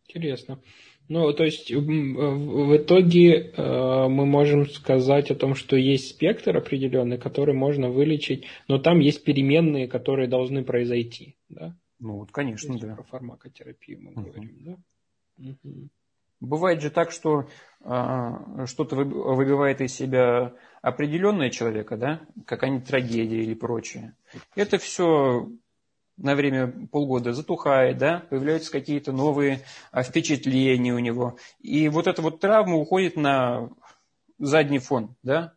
Интересно. 0.07 0.59
Ну, 1.09 1.33
то 1.33 1.43
есть 1.43 1.71
в 1.71 2.77
итоге 2.77 3.51
э, 3.51 4.07
мы 4.07 4.25
можем 4.27 4.69
сказать 4.69 5.31
о 5.31 5.35
том, 5.35 5.55
что 5.55 5.75
есть 5.75 6.09
спектр 6.09 6.55
определенный, 6.55 7.17
который 7.17 7.55
можно 7.55 7.89
вылечить, 7.89 8.45
но 8.67 8.77
там 8.77 8.99
есть 8.99 9.23
переменные, 9.23 9.87
которые 9.87 10.27
должны 10.27 10.63
произойти, 10.63 11.35
да? 11.49 11.75
Ну, 11.99 12.17
вот, 12.19 12.31
конечно, 12.31 12.77
да. 12.77 12.93
Про 12.95 13.03
фармакотерапию 13.03 13.99
мы 14.01 14.11
угу. 14.11 14.21
говорим, 14.21 14.57
да? 14.59 14.77
Угу. 15.39 15.89
Бывает 16.41 16.81
же 16.81 16.89
так, 16.89 17.11
что 17.11 17.49
а, 17.81 18.65
что-то 18.65 18.95
выбивает 18.95 19.81
из 19.81 19.93
себя 19.93 20.53
определенное 20.81 21.49
человека, 21.49 21.97
да, 21.97 22.21
какая-нибудь 22.45 22.87
трагедия 22.87 23.43
или 23.43 23.55
прочее. 23.55 24.15
Это 24.55 24.77
все 24.77 25.49
на 26.19 26.35
время 26.35 26.67
полгода 26.91 27.33
затухает, 27.33 27.97
да, 27.97 28.23
появляются 28.29 28.71
какие-то 28.71 29.11
новые 29.11 29.61
а, 29.91 30.03
впечатления 30.03 30.93
у 30.93 30.99
него. 30.99 31.37
И 31.59 31.87
вот 31.89 32.07
эта 32.07 32.21
вот 32.21 32.39
травма 32.39 32.75
уходит 32.75 33.15
на 33.15 33.69
задний 34.37 34.79
фон, 34.79 35.15
да. 35.23 35.53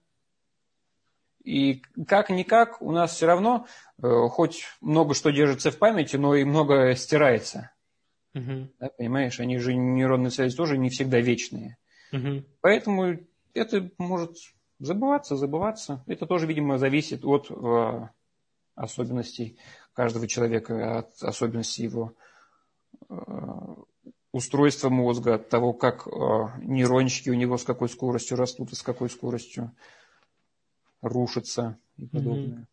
И 1.45 1.83
как-никак 2.07 2.81
у 2.81 2.93
нас 2.93 3.15
все 3.15 3.27
равно, 3.27 3.67
э, 4.01 4.09
хоть 4.31 4.65
много 4.81 5.15
что 5.15 5.31
держится 5.31 5.73
в 5.73 5.79
памяти, 5.79 6.17
но 6.17 6.37
и 6.37 6.45
много 6.45 6.95
стирается. 6.95 7.73
Угу. 8.35 8.69
Да, 8.79 8.91
понимаешь, 8.97 9.41
они 9.41 9.59
же 9.59 9.75
нейронные 9.75 10.31
связи 10.31 10.57
тоже 10.57 10.79
не 10.79 10.89
всегда 10.89 11.19
вечные. 11.21 11.79
Угу. 12.13 12.45
Поэтому 12.61 13.19
это 13.55 13.91
может 13.99 14.37
забываться, 14.79 15.37
забываться. 15.37 16.05
Это 16.07 16.27
тоже, 16.27 16.47
видимо, 16.47 16.79
зависит 16.79 17.25
от 17.25 17.51
э, 17.51 18.09
особенностей 18.75 19.59
каждого 19.95 20.27
человека, 20.27 20.99
от 20.99 21.23
особенностей 21.23 21.85
его 21.85 22.15
э, 23.09 23.15
устройства 24.33 24.89
мозга, 24.89 25.35
от 25.35 25.49
того, 25.49 25.73
как 25.73 26.07
э, 26.07 26.11
нейрончики 26.63 27.31
у 27.31 27.35
него 27.35 27.59
с 27.59 27.65
какой 27.65 27.89
скоростью 27.89 28.37
растут 28.37 28.73
и 28.73 28.75
с 28.75 28.83
какой 28.83 29.11
скоростью 29.11 29.73
рушатся 31.01 31.79
и 31.97 32.07
подобное. 32.07 32.61
Mm-hmm. 32.61 32.67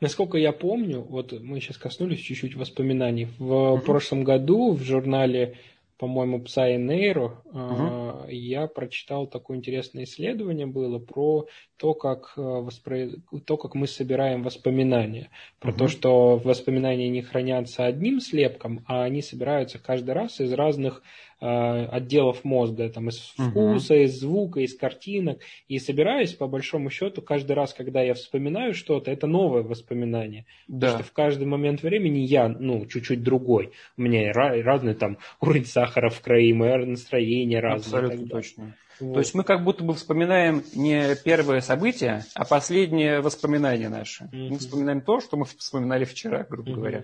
Насколько 0.00 0.38
я 0.38 0.52
помню, 0.52 1.02
вот 1.02 1.32
мы 1.32 1.60
сейчас 1.60 1.78
коснулись 1.78 2.20
чуть-чуть 2.20 2.54
воспоминаний. 2.54 3.26
В 3.38 3.42
mm-hmm. 3.42 3.80
прошлом 3.80 4.24
году 4.24 4.72
в 4.72 4.82
журнале 4.82 5.58
по-моему, 6.04 6.40
Psa 6.40 6.76
Neuro, 6.76 7.38
угу. 7.46 8.28
я 8.28 8.66
прочитал 8.66 9.26
такое 9.26 9.56
интересное 9.56 10.04
исследование 10.04 10.66
было 10.66 10.98
про 10.98 11.46
то, 11.78 11.94
как, 11.94 12.34
э, 12.36 12.42
воспро... 12.42 13.08
то, 13.46 13.56
как 13.56 13.74
мы 13.74 13.86
собираем 13.86 14.42
воспоминания. 14.42 15.30
Про 15.60 15.70
угу. 15.70 15.78
то, 15.78 15.88
что 15.88 16.36
воспоминания 16.36 17.08
не 17.08 17.22
хранятся 17.22 17.86
одним 17.86 18.20
слепком, 18.20 18.84
а 18.86 19.04
они 19.04 19.22
собираются 19.22 19.78
каждый 19.78 20.10
раз 20.10 20.40
из 20.40 20.52
разных 20.52 21.02
отделов 21.40 22.44
мозга, 22.44 22.88
там, 22.88 23.08
из 23.08 23.18
вкуса, 23.18 23.94
угу. 23.94 24.02
из 24.02 24.20
звука, 24.20 24.60
из 24.60 24.76
картинок. 24.76 25.40
И 25.68 25.78
собираюсь, 25.78 26.32
по 26.32 26.46
большому 26.46 26.90
счету, 26.90 27.22
каждый 27.22 27.52
раз, 27.52 27.74
когда 27.74 28.02
я 28.02 28.14
вспоминаю 28.14 28.74
что-то, 28.74 29.10
это 29.10 29.26
новое 29.26 29.62
воспоминание. 29.62 30.46
Да. 30.68 30.86
Потому 30.86 31.02
что 31.02 31.10
в 31.10 31.12
каждый 31.12 31.46
момент 31.46 31.82
времени 31.82 32.20
я, 32.20 32.48
ну, 32.48 32.86
чуть-чуть 32.86 33.22
другой. 33.22 33.72
У 33.96 34.02
меня 34.02 34.32
разный 34.32 34.94
там 34.94 35.18
уровень 35.40 35.66
сахара 35.66 36.10
в 36.10 36.20
крови, 36.20 36.52
мое 36.52 36.84
настроение 36.84 37.60
разное. 37.60 38.00
Абсолютно 38.00 38.28
точно. 38.28 38.74
Вот. 39.00 39.14
То 39.14 39.18
есть 39.20 39.34
мы 39.34 39.42
как 39.42 39.64
будто 39.64 39.82
бы 39.82 39.94
вспоминаем 39.94 40.62
не 40.74 41.16
первое 41.16 41.60
событие, 41.60 42.24
а 42.34 42.44
последнее 42.44 43.20
воспоминание 43.20 43.88
наше. 43.88 44.24
Mm-hmm. 44.24 44.48
Мы 44.50 44.58
вспоминаем 44.58 45.00
то, 45.00 45.20
что 45.20 45.36
мы 45.36 45.44
вспоминали 45.46 46.04
вчера, 46.04 46.46
грубо 46.48 46.70
mm-hmm. 46.70 46.74
говоря. 46.74 47.02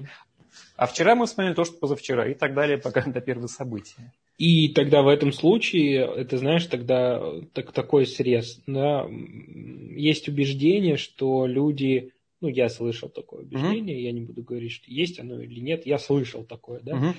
А 0.81 0.87
вчера 0.87 1.15
мы 1.15 1.27
вспомнили 1.27 1.53
то, 1.53 1.65
что 1.67 1.77
позавчера, 1.77 2.27
и 2.27 2.33
так 2.33 2.55
далее, 2.55 2.79
пока 2.79 3.03
до 3.03 3.21
первого 3.21 3.49
события. 3.49 4.15
И 4.39 4.71
тогда 4.71 5.03
в 5.03 5.09
этом 5.09 5.31
случае, 5.31 6.11
это 6.17 6.39
знаешь, 6.39 6.65
тогда 6.65 7.23
так, 7.53 7.73
такой 7.73 8.07
срез. 8.07 8.63
Да? 8.67 9.07
Есть 9.07 10.27
убеждение, 10.31 10.97
что 10.97 11.45
люди, 11.45 12.15
ну, 12.41 12.49
я 12.49 12.71
слышал 12.71 13.11
такое 13.11 13.43
убеждение, 13.43 13.97
угу. 13.97 14.05
я 14.05 14.13
не 14.13 14.23
буду 14.23 14.43
говорить, 14.43 14.73
что 14.73 14.91
есть 14.91 15.21
оно 15.21 15.43
или 15.43 15.61
нет, 15.61 15.85
я 15.85 15.99
слышал 15.99 16.45
такое, 16.45 16.81
да, 16.81 16.97
угу. 16.97 17.15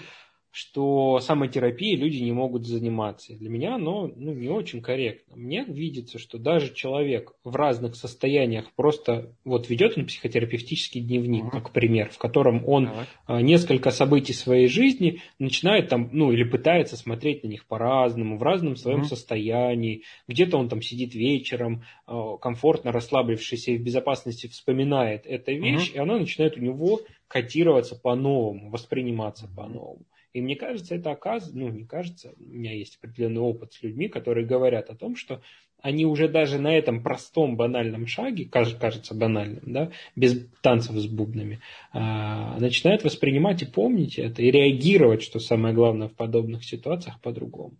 Что 0.51 1.21
самотерапией 1.21 1.95
люди 1.95 2.17
не 2.17 2.33
могут 2.33 2.65
заниматься. 2.65 3.33
Для 3.33 3.49
меня 3.49 3.75
оно 3.75 4.11
ну, 4.13 4.33
не 4.33 4.49
очень 4.49 4.81
корректно. 4.81 5.37
Мне 5.37 5.63
видится, 5.63 6.19
что 6.19 6.37
даже 6.37 6.73
человек 6.73 7.33
в 7.45 7.55
разных 7.55 7.95
состояниях 7.95 8.69
просто 8.75 9.33
вот 9.45 9.69
ведет 9.69 9.97
он 9.97 10.05
психотерапевтический 10.05 10.99
дневник, 10.99 11.45
uh-huh. 11.45 11.51
как 11.51 11.71
пример, 11.71 12.09
в 12.11 12.17
котором 12.17 12.67
он 12.67 12.89
uh-huh. 13.27 13.41
несколько 13.41 13.91
событий 13.91 14.33
своей 14.33 14.67
жизни 14.67 15.21
начинает 15.39 15.87
там, 15.87 16.09
ну 16.11 16.33
или 16.33 16.43
пытается 16.43 16.97
смотреть 16.97 17.43
на 17.43 17.47
них 17.47 17.65
по-разному, 17.65 18.37
в 18.37 18.43
разном 18.43 18.75
своем 18.75 19.01
uh-huh. 19.01 19.05
состоянии. 19.05 20.03
Где-то 20.27 20.57
он 20.57 20.67
там 20.67 20.81
сидит 20.81 21.15
вечером, 21.15 21.83
а, 22.05 22.35
комфортно 22.37 22.91
расслабившись 22.91 23.69
и 23.69 23.77
в 23.77 23.83
безопасности 23.83 24.47
вспоминает 24.47 25.25
эту 25.25 25.53
вещь, 25.53 25.91
uh-huh. 25.91 25.95
и 25.95 25.99
она 25.99 26.19
начинает 26.19 26.57
у 26.57 26.61
него 26.61 26.99
котироваться 27.29 27.95
по-новому, 27.95 28.69
восприниматься 28.69 29.47
по-новому. 29.47 30.05
И 30.33 30.41
мне 30.41 30.55
кажется, 30.55 30.95
это 30.95 31.11
оказывается, 31.11 31.57
ну 31.57 31.69
не 31.69 31.85
кажется, 31.85 32.33
у 32.39 32.43
меня 32.43 32.73
есть 32.73 32.97
определенный 32.97 33.41
опыт 33.41 33.73
с 33.73 33.83
людьми, 33.83 34.07
которые 34.07 34.45
говорят 34.45 34.89
о 34.89 34.95
том, 34.95 35.15
что 35.15 35.41
они 35.81 36.05
уже 36.05 36.27
даже 36.27 36.59
на 36.59 36.77
этом 36.77 37.01
простом 37.01 37.57
банальном 37.57 38.07
шаге, 38.07 38.45
кажется 38.45 39.15
банальным, 39.15 39.63
да, 39.65 39.91
без 40.15 40.47
танцев 40.61 40.95
с 40.95 41.07
бубнами, 41.07 41.59
а, 41.91 42.57
начинают 42.59 43.03
воспринимать 43.03 43.63
и 43.63 43.65
помнить 43.65 44.19
это, 44.19 44.41
и 44.41 44.51
реагировать, 44.51 45.23
что 45.23 45.39
самое 45.39 45.73
главное 45.73 46.07
в 46.07 46.13
подобных 46.13 46.63
ситуациях, 46.63 47.19
по-другому. 47.21 47.73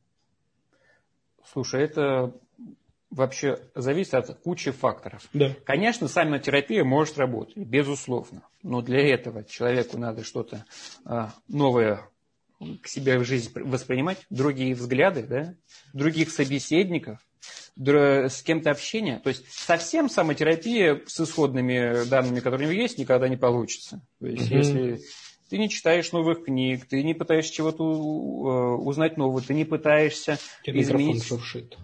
Слушай, 1.46 1.84
это 1.84 2.34
вообще 3.12 3.58
зависит 3.76 4.14
от 4.14 4.40
кучи 4.40 4.72
факторов. 4.72 5.28
Да. 5.34 5.54
Конечно, 5.66 6.08
самотерапия 6.08 6.84
может 6.84 7.18
работать, 7.18 7.58
безусловно. 7.58 8.44
Но 8.64 8.82
для 8.82 9.14
этого 9.14 9.44
человеку 9.44 9.98
надо 9.98 10.24
что-то 10.24 10.66
а, 11.06 11.34
новое 11.48 12.02
к 12.82 12.88
себе 12.88 13.18
в 13.18 13.26
жизнь 13.26 13.52
воспринимать, 13.56 14.20
другие 14.30 14.76
взгляды, 14.76 15.24
да, 15.24 15.56
других 15.94 16.32
собеседников, 16.32 17.20
с 17.76 18.44
кем-то 18.44 18.72
общение. 18.72 19.20
То 19.20 19.30
есть 19.30 19.52
совсем 19.52 20.10
самотерапия 20.10 21.02
с 21.08 21.20
исходными 21.20 22.08
данными, 22.10 22.40
которые 22.40 22.68
у 22.68 22.72
него 22.72 22.82
есть, 22.82 22.98
никогда 22.98 23.28
не 23.28 23.38
получится. 23.38 24.02
То 24.20 24.28
есть 24.28 24.52
mm-hmm. 24.52 24.58
если 24.58 25.02
ты 25.50 25.58
не 25.58 25.70
читаешь 25.70 26.12
новых 26.12 26.46
книг, 26.46 26.86
ты 26.86 27.04
не 27.04 27.14
пытаешься 27.14 27.54
чего-то 27.54 27.84
э, 27.84 28.76
узнать 28.82 29.18
нового, 29.18 29.42
ты 29.42 29.54
не 29.54 29.66
пытаешься 29.66 30.40
Тебе 30.64 30.82
изменить... 30.82 31.26
шуршит. 31.26 31.78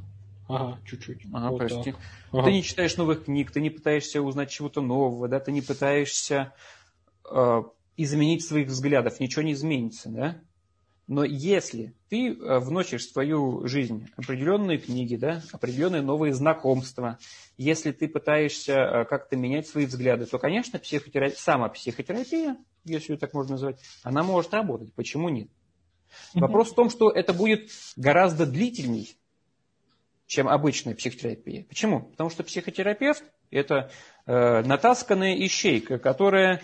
Ага, 0.47 0.80
чуть-чуть. 0.86 1.23
Ага, 1.34 1.49
вот 1.49 1.57
прости. 1.57 1.93
Ага. 2.32 2.45
Ты 2.45 2.53
не 2.53 2.63
читаешь 2.63 2.95
новых 2.95 3.25
книг, 3.25 3.51
ты 3.51 3.59
не 3.59 3.69
пытаешься 3.69 4.21
узнать 4.21 4.49
чего-то 4.49 4.82
нового, 4.82 5.28
да, 5.28 5.41
ты 5.41 5.51
не 5.51 5.61
пытаешься 5.61 6.53
э, 7.30 7.63
изменить 7.97 8.45
своих 8.45 8.67
взглядов, 8.67 9.19
ничего 9.19 9.41
не 9.41 9.51
изменится, 9.51 10.09
да? 10.09 10.41
Но 11.07 11.23
если 11.23 11.93
ты 12.09 12.33
э, 12.33 12.59
вносишь 12.59 13.07
в 13.07 13.13
свою 13.13 13.65
жизнь 13.65 14.09
определенные 14.17 14.77
книги, 14.77 15.15
да, 15.15 15.41
определенные 15.53 16.01
новые 16.01 16.33
знакомства, 16.33 17.17
если 17.55 17.93
ты 17.93 18.09
пытаешься 18.09 18.73
э, 18.73 19.05
как-то 19.05 19.37
менять 19.37 19.67
свои 19.67 19.85
взгляды, 19.85 20.25
то, 20.25 20.37
конечно, 20.37 20.79
психотерапия, 20.79 21.37
сама 21.37 21.69
психотерапия, 21.69 22.57
если 22.83 23.13
ее 23.13 23.17
так 23.17 23.33
можно 23.33 23.53
назвать, 23.53 23.79
она 24.03 24.21
может 24.21 24.53
работать. 24.53 24.93
Почему 24.95 25.29
нет? 25.29 25.49
Вопрос 26.33 26.71
в 26.71 26.75
том, 26.75 26.89
что 26.89 27.09
это 27.09 27.31
будет 27.31 27.69
гораздо 27.95 28.45
длительней, 28.45 29.17
чем 30.25 30.49
обычная 30.49 30.93
психотерапия. 30.93 31.63
Почему? 31.63 32.01
Потому 32.01 32.29
что 32.29 32.43
психотерапевт– 32.43 33.23
это 33.49 33.91
э, 34.25 34.61
натасканная 34.61 35.35
ищейка, 35.35 35.99
которая 35.99 36.61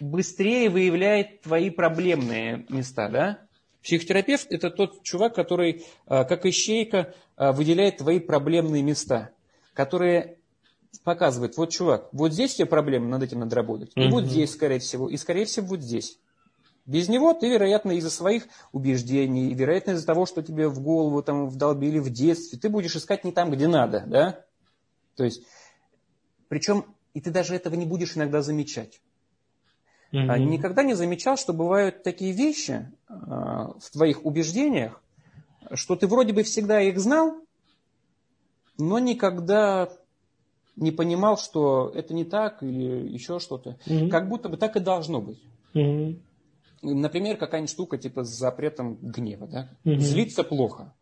быстрее 0.00 0.70
выявляет 0.70 1.42
твои 1.42 1.70
проблемные 1.70 2.66
места, 2.68 3.08
да? 3.08 3.46
Психотерапевт– 3.82 4.46
это 4.50 4.70
тот 4.70 5.02
чувак, 5.02 5.34
который, 5.34 5.86
а, 6.06 6.24
как 6.24 6.44
ищейка, 6.44 7.14
а, 7.36 7.52
выделяет 7.52 7.98
твои 7.98 8.20
проблемные 8.20 8.82
места, 8.82 9.30
которые 9.72 10.38
показывает, 11.04 11.56
вот, 11.56 11.70
чувак, 11.70 12.08
вот 12.12 12.32
здесь 12.32 12.52
все 12.52 12.66
проблемы, 12.66 13.06
над 13.08 13.22
этим 13.22 13.40
надо 13.40 13.56
работать, 13.56 13.92
и 13.94 14.08
вот 14.08 14.24
здесь, 14.24 14.52
скорее 14.52 14.80
всего, 14.80 15.08
и, 15.08 15.16
скорее 15.16 15.44
всего, 15.44 15.66
вот 15.66 15.80
здесь. 15.80 16.18
Без 16.84 17.08
него 17.08 17.32
ты, 17.34 17.48
вероятно, 17.48 17.92
из-за 17.92 18.10
своих 18.10 18.48
убеждений, 18.72 19.54
вероятно, 19.54 19.92
из-за 19.92 20.06
того, 20.06 20.26
что 20.26 20.42
тебе 20.42 20.68
в 20.68 20.80
голову 20.80 21.22
там 21.22 21.48
вдолбили 21.48 21.98
в 21.98 22.10
детстве, 22.10 22.58
ты 22.58 22.68
будешь 22.68 22.96
искать 22.96 23.24
не 23.24 23.32
там, 23.32 23.50
где 23.50 23.68
надо, 23.68 24.04
да? 24.06 24.44
То 25.14 25.24
есть, 25.24 25.42
причем, 26.48 26.84
и 27.14 27.20
ты 27.20 27.30
даже 27.30 27.54
этого 27.54 27.76
не 27.76 27.86
будешь 27.86 28.16
иногда 28.16 28.42
замечать. 28.42 29.00
Угу. 30.12 30.20
Никогда 30.20 30.82
не 30.82 30.94
замечал, 30.94 31.36
что 31.36 31.52
бывают 31.52 32.02
такие 32.02 32.32
вещи 32.32 32.90
а, 33.08 33.74
в 33.78 33.90
твоих 33.92 34.24
убеждениях, 34.24 35.02
что 35.74 35.94
ты 35.94 36.06
вроде 36.06 36.32
бы 36.32 36.42
всегда 36.42 36.80
их 36.80 36.98
знал, 36.98 37.36
но 38.76 38.98
никогда 38.98 39.88
не 40.76 40.90
понимал, 40.90 41.36
что 41.36 41.92
это 41.94 42.14
не 42.14 42.24
так 42.24 42.62
или 42.62 43.08
еще 43.08 43.38
что-то. 43.38 43.78
Угу. 43.86 44.08
Как 44.08 44.28
будто 44.28 44.48
бы 44.48 44.56
так 44.56 44.76
и 44.76 44.80
должно 44.80 45.20
быть. 45.20 45.40
Угу. 45.74 46.16
Например, 46.82 47.36
какая-нибудь 47.36 47.70
штука 47.70 47.98
типа 47.98 48.24
с 48.24 48.30
запретом 48.30 48.96
гнева. 49.00 49.46
Да? 49.46 49.68
Угу. 49.84 50.00
Злиться 50.00 50.42
плохо. 50.42 50.92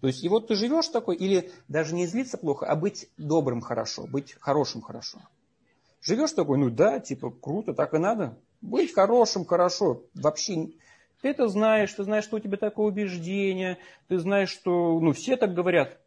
То 0.00 0.06
есть, 0.06 0.22
и 0.22 0.28
вот 0.28 0.48
ты 0.48 0.54
живешь 0.54 0.88
такой, 0.88 1.16
или 1.16 1.50
даже 1.68 1.94
не 1.94 2.06
злиться 2.06 2.38
плохо, 2.38 2.66
а 2.66 2.76
быть 2.76 3.08
добрым 3.16 3.60
хорошо, 3.60 4.06
быть 4.06 4.36
хорошим 4.38 4.82
хорошо. 4.82 5.18
Живешь 6.02 6.32
такой, 6.32 6.58
ну 6.58 6.68
да, 6.68 7.00
типа, 7.00 7.30
круто, 7.30 7.72
так 7.72 7.94
и 7.94 7.98
надо. 7.98 8.36
Быть 8.64 8.94
хорошим 8.94 9.44
хорошо. 9.44 10.04
Вообще, 10.14 10.70
ты 11.20 11.28
это 11.28 11.48
знаешь, 11.48 11.92
ты 11.92 12.02
знаешь, 12.02 12.24
что 12.24 12.36
у 12.36 12.40
тебя 12.40 12.56
такое 12.56 12.86
убеждение, 12.86 13.76
ты 14.08 14.18
знаешь, 14.18 14.48
что, 14.48 14.98
ну, 15.00 15.12
все 15.12 15.36
так 15.36 15.52
говорят. 15.52 16.00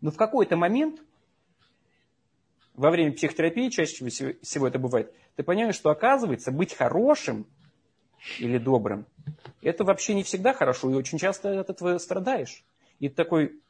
Но 0.00 0.12
в 0.12 0.16
какой-то 0.16 0.56
момент, 0.56 1.02
во 2.74 2.92
время 2.92 3.12
психотерапии, 3.12 3.70
чаще 3.70 4.08
всего 4.08 4.68
это 4.68 4.78
бывает, 4.78 5.12
ты 5.34 5.42
понимаешь, 5.42 5.74
что 5.74 5.90
оказывается, 5.90 6.52
быть 6.52 6.74
хорошим 6.74 7.44
или 8.38 8.58
добрым, 8.58 9.04
это 9.60 9.82
вообще 9.82 10.14
не 10.14 10.22
всегда 10.22 10.52
хорошо, 10.52 10.88
и 10.90 10.94
очень 10.94 11.18
часто 11.18 11.58
от 11.58 11.70
этого 11.70 11.98
страдаешь. 11.98 12.62
И 13.00 13.08
ты 13.08 13.16
такой, 13.16 13.60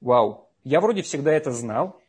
вау, 0.00 0.48
я 0.62 0.80
вроде 0.80 1.02
всегда 1.02 1.32
это 1.32 1.50
знал, 1.50 2.00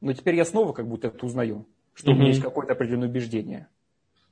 но 0.00 0.12
теперь 0.12 0.36
я 0.36 0.44
снова 0.44 0.72
как 0.72 0.86
будто 0.86 1.08
это 1.08 1.26
узнаю 1.26 1.66
что 1.94 2.10
mm-hmm. 2.10 2.14
у 2.14 2.16
меня 2.16 2.28
есть 2.28 2.42
какое-то 2.42 2.72
определенное 2.72 3.08
убеждение. 3.08 3.68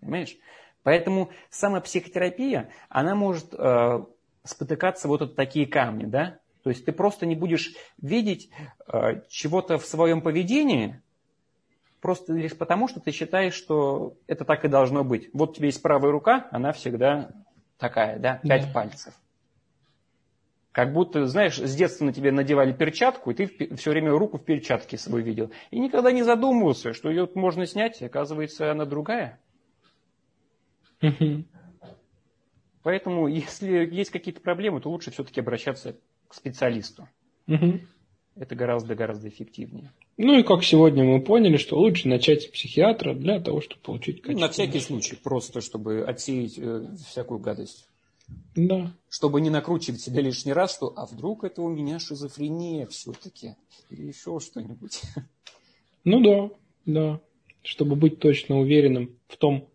Понимаешь? 0.00 0.36
Поэтому 0.82 1.30
сама 1.50 1.80
психотерапия, 1.80 2.70
она 2.88 3.14
может 3.14 3.52
э, 3.52 4.04
спотыкаться 4.44 5.08
вот 5.08 5.22
от 5.22 5.36
такие 5.36 5.66
камни, 5.66 6.06
да? 6.06 6.38
То 6.62 6.70
есть 6.70 6.84
ты 6.84 6.92
просто 6.92 7.26
не 7.26 7.34
будешь 7.34 7.74
видеть 8.00 8.50
э, 8.86 9.22
чего-то 9.28 9.78
в 9.78 9.86
своем 9.86 10.20
поведении, 10.20 11.00
просто 12.00 12.32
лишь 12.32 12.56
потому, 12.56 12.88
что 12.88 13.00
ты 13.00 13.12
считаешь, 13.12 13.54
что 13.54 14.14
это 14.26 14.44
так 14.44 14.64
и 14.64 14.68
должно 14.68 15.04
быть. 15.04 15.30
Вот 15.32 15.50
у 15.50 15.54
тебя 15.54 15.66
есть 15.66 15.82
правая 15.82 16.10
рука, 16.10 16.48
она 16.50 16.72
всегда 16.72 17.30
такая, 17.78 18.18
да, 18.18 18.40
пять 18.42 18.66
да. 18.66 18.72
пальцев. 18.72 19.14
Как 20.72 20.92
будто, 20.92 21.26
знаешь, 21.26 21.58
с 21.58 21.74
детства 21.74 22.04
на 22.04 22.12
тебе 22.12 22.30
надевали 22.30 22.72
перчатку, 22.72 23.30
и 23.30 23.34
ты 23.34 23.74
все 23.76 23.90
время 23.90 24.12
руку 24.12 24.38
в 24.38 24.44
перчатке 24.44 24.98
свою 24.98 25.24
видел. 25.24 25.50
И 25.70 25.80
никогда 25.80 26.12
не 26.12 26.22
задумывался, 26.22 26.92
что 26.92 27.10
ее 27.10 27.28
можно 27.34 27.66
снять, 27.66 28.00
и 28.00 28.06
оказывается, 28.06 28.70
она 28.70 28.84
другая. 28.84 29.40
Поэтому, 32.82 33.28
если 33.28 33.86
есть 33.92 34.10
какие-то 34.10 34.40
проблемы, 34.40 34.80
то 34.80 34.90
лучше 34.90 35.10
все-таки 35.10 35.40
обращаться 35.40 35.96
к 36.28 36.34
специалисту. 36.34 37.08
Это 38.36 38.54
гораздо-гораздо 38.54 39.28
эффективнее. 39.28 39.92
Ну 40.16 40.38
и 40.38 40.42
как 40.42 40.62
сегодня 40.64 41.04
мы 41.04 41.20
поняли, 41.20 41.56
что 41.56 41.78
лучше 41.78 42.08
начать 42.08 42.42
с 42.42 42.46
психиатра 42.46 43.12
для 43.12 43.40
того, 43.40 43.60
чтобы 43.60 43.82
получить 43.82 44.22
качество. 44.22 44.32
Ну, 44.32 44.46
на 44.46 44.52
всякий 44.52 44.80
случай, 44.80 45.16
просто 45.16 45.60
чтобы 45.60 46.04
отсеять 46.04 46.58
э, 46.58 46.86
всякую 47.08 47.40
гадость. 47.40 47.88
Да. 48.54 48.92
Чтобы 49.08 49.40
не 49.40 49.50
накручивать 49.50 50.00
себя 50.00 50.22
лишний 50.22 50.52
раз, 50.52 50.74
что 50.74 50.92
а 50.96 51.06
вдруг 51.06 51.44
это 51.44 51.62
у 51.62 51.68
меня 51.68 51.98
шизофрения 51.98 52.86
все-таки 52.86 53.56
или 53.90 54.06
еще 54.06 54.38
что-нибудь. 54.40 55.02
Ну 56.04 56.20
да, 56.22 56.50
да. 56.86 57.20
Чтобы 57.62 57.94
быть 57.94 58.20
точно 58.20 58.58
уверенным 58.58 59.16
в 59.28 59.36
том, 59.36 59.68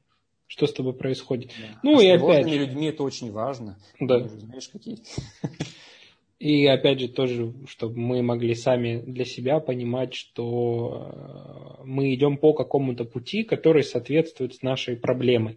что 0.47 0.67
с 0.67 0.73
тобой 0.73 0.93
происходит. 0.93 1.51
Да. 1.59 1.79
Ну 1.83 1.99
а 1.99 2.03
и 2.03 2.07
опять 2.07 2.47
же. 2.47 2.57
людьми 2.57 2.87
это 2.87 3.03
очень 3.03 3.31
важно. 3.31 3.77
Да. 3.99 4.21
Ты 4.21 4.29
же 4.29 4.39
знаешь, 4.39 4.69
какие. 4.69 4.99
И 6.37 6.65
опять 6.67 6.99
же 6.99 7.07
тоже, 7.07 7.53
чтобы 7.67 7.97
мы 7.97 8.21
могли 8.21 8.55
сами 8.55 9.01
для 9.01 9.23
себя 9.23 9.59
понимать, 9.59 10.13
что 10.13 11.79
э, 11.79 11.83
мы 11.85 12.13
идем 12.13 12.37
по 12.37 12.53
какому-то 12.53 13.05
пути, 13.05 13.43
который 13.43 13.83
соответствует 13.83 14.53
с 14.53 14.61
нашей 14.61 14.97
проблемой. 14.97 15.53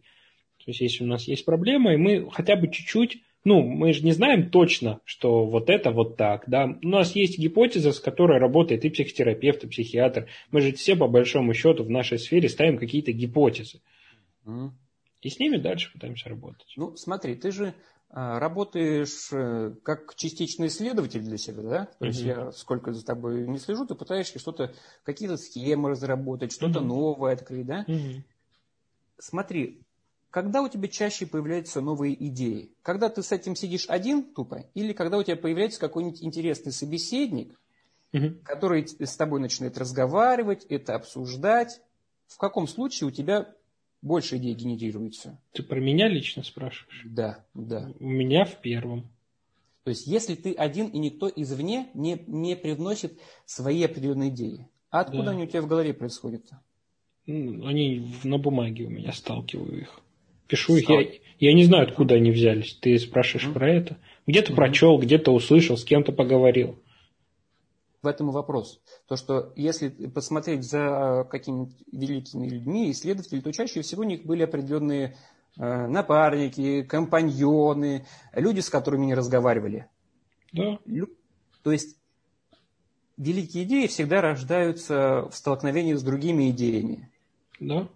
То 0.59 0.71
есть, 0.71 0.81
если 0.81 1.03
у 1.03 1.09
нас 1.09 1.27
есть 1.27 1.45
проблема, 1.45 1.95
и 1.95 1.97
мы 1.97 2.31
хотя 2.31 2.55
бы 2.55 2.69
чуть-чуть, 2.69 3.19
ну, 3.45 3.61
мы 3.63 3.93
же 3.93 4.05
не 4.05 4.13
знаем 4.13 4.51
точно, 4.51 5.01
что 5.05 5.47
вот 5.47 5.69
это 5.69 5.91
вот 5.91 6.17
так, 6.17 6.45
да. 6.47 6.79
У 6.83 6.89
нас 6.89 7.15
есть 7.17 7.39
гипотеза, 7.39 7.93
с 7.93 7.99
которой 7.99 8.39
работает 8.39 8.85
и 8.85 8.91
психотерапевт, 8.91 9.65
и 9.65 9.69
психиатр. 9.69 10.29
Мы 10.53 10.61
же 10.61 10.73
все, 10.73 10.95
по 10.95 11.09
большому 11.09 11.55
счету, 11.55 11.83
в 11.83 11.91
нашей 11.91 12.19
сфере 12.19 12.49
ставим 12.49 12.79
какие-то 12.79 13.11
гипотезы. 13.11 13.79
Mm. 13.79 13.98
И 15.21 15.31
с 15.31 15.39
ними 15.39 15.57
дальше 15.57 15.93
пытаемся 15.93 16.29
работать. 16.29 16.73
Ну, 16.77 16.97
смотри, 16.97 17.35
ты 17.35 17.51
же 17.51 17.75
а, 18.11 18.39
работаешь 18.39 19.29
э, 19.33 19.75
как 19.83 20.15
частичный 20.15 20.69
исследователь 20.69 21.21
для 21.21 21.37
себя, 21.37 21.63
да? 21.63 21.89
То 21.99 22.07
есть 22.07 22.21
я 22.21 22.53
сколько 22.53 22.93
за 22.93 23.05
тобой 23.05 23.47
не 23.47 23.59
слежу, 23.59 23.85
ты 23.85 23.95
пытаешься 23.95 24.39
что-то, 24.39 24.75
какие-то 25.03 25.37
схемы 25.37 25.91
разработать, 25.91 26.53
что-то 26.53 26.81
новое 26.81 27.35
открыть, 27.35 27.67
да? 27.67 27.85
Смотри, 29.19 29.83
когда 30.31 30.63
у 30.63 30.69
тебя 30.69 30.89
чаще 30.89 31.27
появляются 31.27 31.81
новые 31.81 32.15
идеи? 32.29 32.73
Когда 32.83 33.09
ты 33.09 33.23
с 33.23 33.33
этим 33.33 33.57
сидишь 33.57 33.87
один 33.89 34.23
тупо, 34.23 34.67
или 34.75 34.93
когда 34.93 35.19
у 35.19 35.23
тебя 35.23 35.37
появляется 35.37 35.81
какой-нибудь 35.81 36.23
интересный 36.23 36.73
собеседник, 36.73 37.59
угу. 38.13 38.37
который 38.45 38.87
с 38.87 39.17
тобой 39.17 39.41
начинает 39.41 39.77
разговаривать, 39.77 40.65
это 40.67 40.95
обсуждать? 40.95 41.81
В 42.27 42.39
каком 42.39 42.69
случае 42.69 43.09
у 43.09 43.11
тебя 43.11 43.55
больше 44.03 44.37
идей 44.37 44.55
генерируется. 44.55 45.41
Ты 45.53 45.63
про 45.63 45.81
меня 45.81 46.09
лично 46.09 46.43
спрашиваешь? 46.43 47.03
Да, 47.05 47.45
да. 47.55 47.93
У 48.01 48.09
меня 48.09 48.45
в 48.45 48.61
первом. 48.61 49.09
То 49.85 49.91
есть, 49.91 50.07
если 50.07 50.35
ты 50.35 50.53
один 50.53 50.89
и 50.89 50.99
никто 50.99 51.31
извне 51.35 51.89
не, 51.95 52.23
не 52.27 52.57
привносит 52.57 53.19
свои 53.47 53.83
определенные 53.83 54.31
идеи, 54.31 54.69
а 54.91 55.01
откуда 55.01 55.25
да. 55.25 55.31
они 55.31 55.45
у 55.45 55.47
тебя 55.47 55.63
в 55.63 55.67
голове 55.67 55.95
происходят? 55.95 56.45
Они 57.27 58.07
на 58.25 58.39
бумаге 58.39 58.87
у 58.87 58.91
меня 58.91 59.13
сталкиваю 59.13 59.83
их. 59.83 60.01
Пишу 60.47 60.77
их. 60.77 60.89
Я, 60.89 61.07
я 61.41 61.55
не 61.55 61.65
знаю, 61.65 61.89
откуда 61.89 62.15
они 62.15 62.31
взялись. 62.31 62.75
Ты 62.81 62.99
спрашиваешь 62.99 63.49
mm-hmm. 63.49 63.53
про 63.55 63.71
это. 63.71 63.99
Где-то 64.27 64.53
mm-hmm. 64.53 64.57
прочел, 64.57 64.99
где-то 64.99 65.33
услышал, 65.33 65.77
с 65.77 65.85
кем-то 65.85 66.13
поговорил 66.13 66.79
в 68.03 68.07
этом 68.07 68.31
и 68.31 68.33
вопрос. 68.33 68.81
То, 69.07 69.17
что 69.17 69.53
если 69.57 69.89
посмотреть 69.89 70.65
за 70.65 71.27
какими-то 71.31 71.75
великими 71.93 72.49
людьми, 72.49 72.91
исследователи, 72.91 73.41
то 73.41 73.53
чаще 73.53 73.83
всего 73.83 74.03
у 74.03 74.07
них 74.07 74.25
были 74.25 74.43
определенные 74.43 75.17
э, 75.59 75.87
напарники, 75.87 76.83
компаньоны, 76.83 78.07
люди, 78.33 78.61
с 78.61 78.71
которыми 78.71 79.05
они 79.05 79.15
разговаривали. 79.15 79.87
Да. 80.53 80.79
То 81.63 81.73
есть 81.73 81.99
великие 83.17 83.65
идеи 83.65 83.87
всегда 83.87 84.21
рождаются 84.21 85.29
в 85.31 85.35
столкновении 85.35 85.95
с 85.95 86.03
другими 86.03 86.51
идеями. 86.51 87.11
Да. 87.61 87.89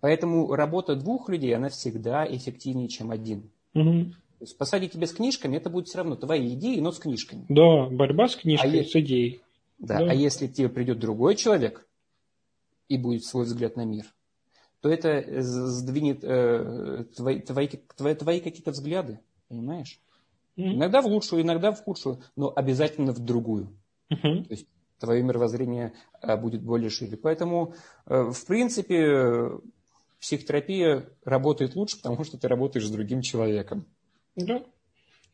Поэтому 0.00 0.54
работа 0.54 0.94
двух 0.94 1.28
людей, 1.30 1.56
она 1.56 1.70
всегда 1.70 2.26
эффективнее, 2.26 2.88
чем 2.88 3.10
один. 3.10 3.50
Угу. 3.74 4.12
То 4.38 4.42
есть 4.42 4.58
посадить 4.58 4.92
тебя 4.92 5.06
с 5.06 5.12
книжками, 5.12 5.56
это 5.56 5.70
будет 5.70 5.88
все 5.88 5.98
равно 5.98 6.14
твои 6.14 6.54
идеи, 6.54 6.78
но 6.80 6.92
с 6.92 6.98
книжками. 6.98 7.46
Да, 7.48 7.86
борьба 7.86 8.28
с 8.28 8.36
книжкой, 8.36 8.82
а 8.82 8.84
с 8.84 8.94
идеей. 8.94 9.40
Да. 9.78 9.98
да. 9.98 10.10
А 10.10 10.14
если 10.14 10.46
к 10.46 10.54
тебе 10.54 10.68
придет 10.68 10.98
другой 10.98 11.36
человек 11.36 11.86
и 12.88 12.98
будет 12.98 13.24
свой 13.24 13.44
взгляд 13.44 13.76
на 13.76 13.84
мир, 13.84 14.06
то 14.80 14.88
это 14.88 15.42
сдвинет 15.42 16.22
э, 16.22 17.04
твои, 17.16 17.40
твои, 17.40 17.68
твои, 17.96 18.14
твои 18.14 18.40
какие-то 18.40 18.70
взгляды, 18.70 19.20
понимаешь? 19.48 20.00
Mm-hmm. 20.56 20.74
Иногда 20.74 21.02
в 21.02 21.06
лучшую, 21.06 21.42
иногда 21.42 21.72
в 21.72 21.82
худшую, 21.82 22.20
но 22.36 22.52
обязательно 22.54 23.12
в 23.12 23.18
другую. 23.18 23.76
Mm-hmm. 24.10 24.44
То 24.44 24.50
есть 24.50 24.66
твое 24.98 25.22
мировоззрение 25.22 25.92
э, 26.22 26.36
будет 26.36 26.62
более 26.62 26.90
шире. 26.90 27.16
Поэтому, 27.16 27.74
э, 28.06 28.30
в 28.30 28.46
принципе, 28.46 29.50
психотерапия 30.20 31.08
работает 31.24 31.74
лучше, 31.74 31.98
потому 31.98 32.24
что 32.24 32.38
ты 32.38 32.48
работаешь 32.48 32.86
с 32.86 32.90
другим 32.90 33.20
человеком. 33.20 33.86
Да. 34.36 34.62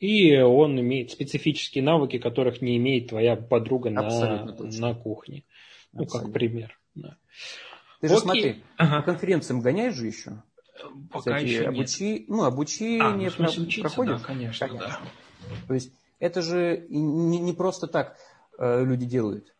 И 0.03 0.37
он 0.37 0.81
имеет 0.81 1.13
специфические 1.13 1.85
навыки, 1.85 2.19
которых 2.19 2.61
не 2.61 2.77
имеет 2.77 3.11
твоя 3.11 3.37
подруга 3.37 3.89
на, 3.89 4.03
на 4.03 4.95
кухне. 4.97 5.45
Ну, 5.93 6.03
Абсолютно. 6.03 6.33
как 6.33 6.33
пример. 6.33 6.81
Да. 6.97 7.17
Ты 8.01 8.09
же 8.09 8.15
Окей. 8.15 8.23
смотри, 8.25 8.63
ага. 8.79 8.97
по 8.97 9.03
конференциям 9.13 9.61
гоняешь 9.61 9.95
же 9.95 10.09
еще? 10.09 10.43
Пока 11.09 11.37
Кстати, 11.37 11.45
еще 11.45 11.69
обучи... 11.69 12.03
нет. 12.03 12.29
Ну, 12.29 12.43
обучение 12.43 13.29
а, 13.29 13.31
ну, 13.31 13.31
про... 13.31 13.49
учиться, 13.49 13.81
проходишь? 13.83 14.19
Да, 14.19 14.27
конечно, 14.27 14.67
конечно, 14.67 14.89
да. 14.89 15.59
То 15.69 15.75
есть 15.75 15.93
это 16.19 16.43
же 16.43 16.85
не, 16.89 17.39
не 17.39 17.53
просто 17.53 17.87
так 17.87 18.17
э, 18.59 18.85
люди 18.85 19.07
делают. 19.07 19.55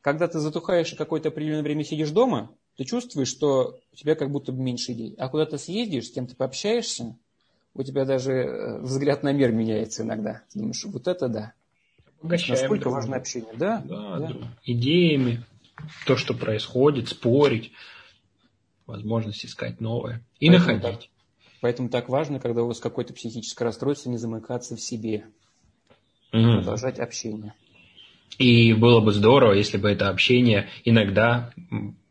Когда 0.00 0.28
ты 0.28 0.38
затухаешь 0.38 0.92
и 0.92 0.96
какое-то 0.96 1.30
определенное 1.30 1.64
время 1.64 1.82
сидишь 1.82 2.10
дома, 2.10 2.54
ты 2.76 2.84
чувствуешь, 2.84 3.26
что 3.26 3.80
у 3.92 3.96
тебя 3.96 4.14
как 4.14 4.30
будто 4.30 4.52
бы 4.52 4.62
меньше 4.62 4.92
идей. 4.92 5.16
А 5.18 5.28
куда 5.28 5.44
ты 5.44 5.58
съездишь, 5.58 6.06
с 6.06 6.12
кем-то 6.12 6.36
пообщаешься, 6.36 7.16
у 7.76 7.82
тебя 7.82 8.04
даже 8.04 8.32
э, 8.32 8.80
взгляд 8.80 9.22
на 9.22 9.32
мир 9.32 9.52
меняется 9.52 10.02
иногда. 10.02 10.42
Ты 10.52 10.60
думаешь, 10.60 10.84
вот 10.84 11.06
это 11.06 11.28
да. 11.28 11.52
Обогащаем 12.20 12.58
Насколько 12.58 12.84
друг. 12.84 12.94
важно 12.94 13.16
общение, 13.16 13.52
да? 13.54 13.82
Да, 13.84 14.18
да. 14.18 14.32
идеями, 14.64 15.44
то, 16.06 16.16
что 16.16 16.32
происходит, 16.34 17.08
спорить, 17.08 17.72
возможность 18.86 19.44
искать 19.44 19.80
новое 19.80 20.22
и 20.40 20.48
поэтому 20.48 20.74
находить. 20.74 21.00
Так, 21.00 21.10
поэтому 21.60 21.88
так 21.90 22.08
важно, 22.08 22.40
когда 22.40 22.62
у 22.62 22.66
вас 22.66 22.80
какое-то 22.80 23.12
психическое 23.12 23.64
расстройство, 23.64 24.08
не 24.08 24.16
замыкаться 24.16 24.74
в 24.74 24.80
себе, 24.80 25.26
угу. 26.32 26.58
продолжать 26.58 26.98
общение. 26.98 27.52
И 28.38 28.72
было 28.72 29.00
бы 29.00 29.12
здорово, 29.12 29.52
если 29.52 29.76
бы 29.76 29.90
это 29.90 30.08
общение 30.08 30.68
иногда 30.84 31.52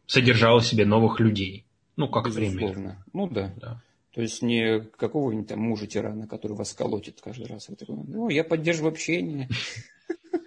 содержало 0.05 0.59
в 0.59 0.65
себе 0.65 0.85
новых 0.85 1.19
людей. 1.19 1.65
Ну, 1.97 2.07
как 2.07 2.25
Безусловно. 2.25 2.57
пример. 2.57 2.95
Ну 3.13 3.27
да. 3.27 3.53
да. 3.57 3.81
То 4.15 4.21
есть 4.21 4.41
не 4.41 4.79
какого-нибудь 4.79 5.49
там 5.49 5.59
мужа 5.59 5.87
тирана, 5.87 6.25
который 6.25 6.55
вас 6.55 6.73
колотит 6.73 7.19
каждый 7.21 7.47
раз. 7.47 7.67
ну, 7.89 8.29
я 8.29 8.45
поддерживаю 8.45 8.93
общение. 8.93 9.49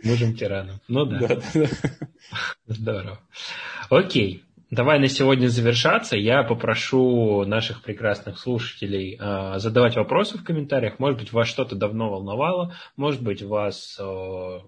Мужем 0.04 0.34
тираном. 0.34 0.80
Ну 0.88 1.04
да. 1.04 1.18
да, 1.18 1.42
да. 1.52 1.68
Здорово. 2.66 3.20
Окей. 3.90 4.42
Давай 4.70 4.98
на 4.98 5.08
сегодня 5.08 5.48
завершаться. 5.48 6.14
Я 6.14 6.42
попрошу 6.42 7.42
наших 7.46 7.80
прекрасных 7.82 8.38
слушателей 8.38 9.16
э, 9.18 9.58
задавать 9.58 9.96
вопросы 9.96 10.36
в 10.36 10.44
комментариях. 10.44 10.98
Может 10.98 11.18
быть, 11.18 11.32
вас 11.32 11.48
что-то 11.48 11.74
давно 11.74 12.10
волновало. 12.10 12.76
Может 12.94 13.22
быть, 13.22 13.40
вас, 13.40 13.96
э, 13.98 14.58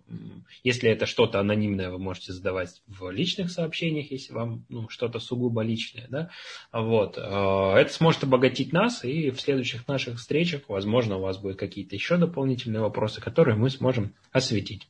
если 0.65 0.89
это 0.89 1.05
что-то 1.05 1.39
анонимное, 1.39 1.91
вы 1.91 1.99
можете 1.99 2.33
задавать 2.33 2.81
в 2.89 3.11
личных 3.11 3.51
сообщениях, 3.51 4.11
если 4.11 4.33
вам 4.33 4.65
ну, 4.71 4.89
что-то 4.89 5.19
сугубо 5.19 5.61
личное. 5.61 6.07
Да? 6.09 6.31
Вот. 6.73 7.19
Э, 7.19 7.75
это 7.77 7.93
сможет 7.93 8.25
обогатить 8.25 8.73
нас, 8.73 9.05
и 9.05 9.31
в 9.31 9.39
следующих 9.39 9.87
наших 9.87 10.17
встречах, 10.17 10.63
возможно, 10.69 11.19
у 11.19 11.21
вас 11.21 11.37
будут 11.37 11.59
какие-то 11.59 11.95
еще 11.95 12.17
дополнительные 12.17 12.81
вопросы, 12.81 13.21
которые 13.21 13.55
мы 13.55 13.69
сможем 13.69 14.15
осветить 14.33 14.89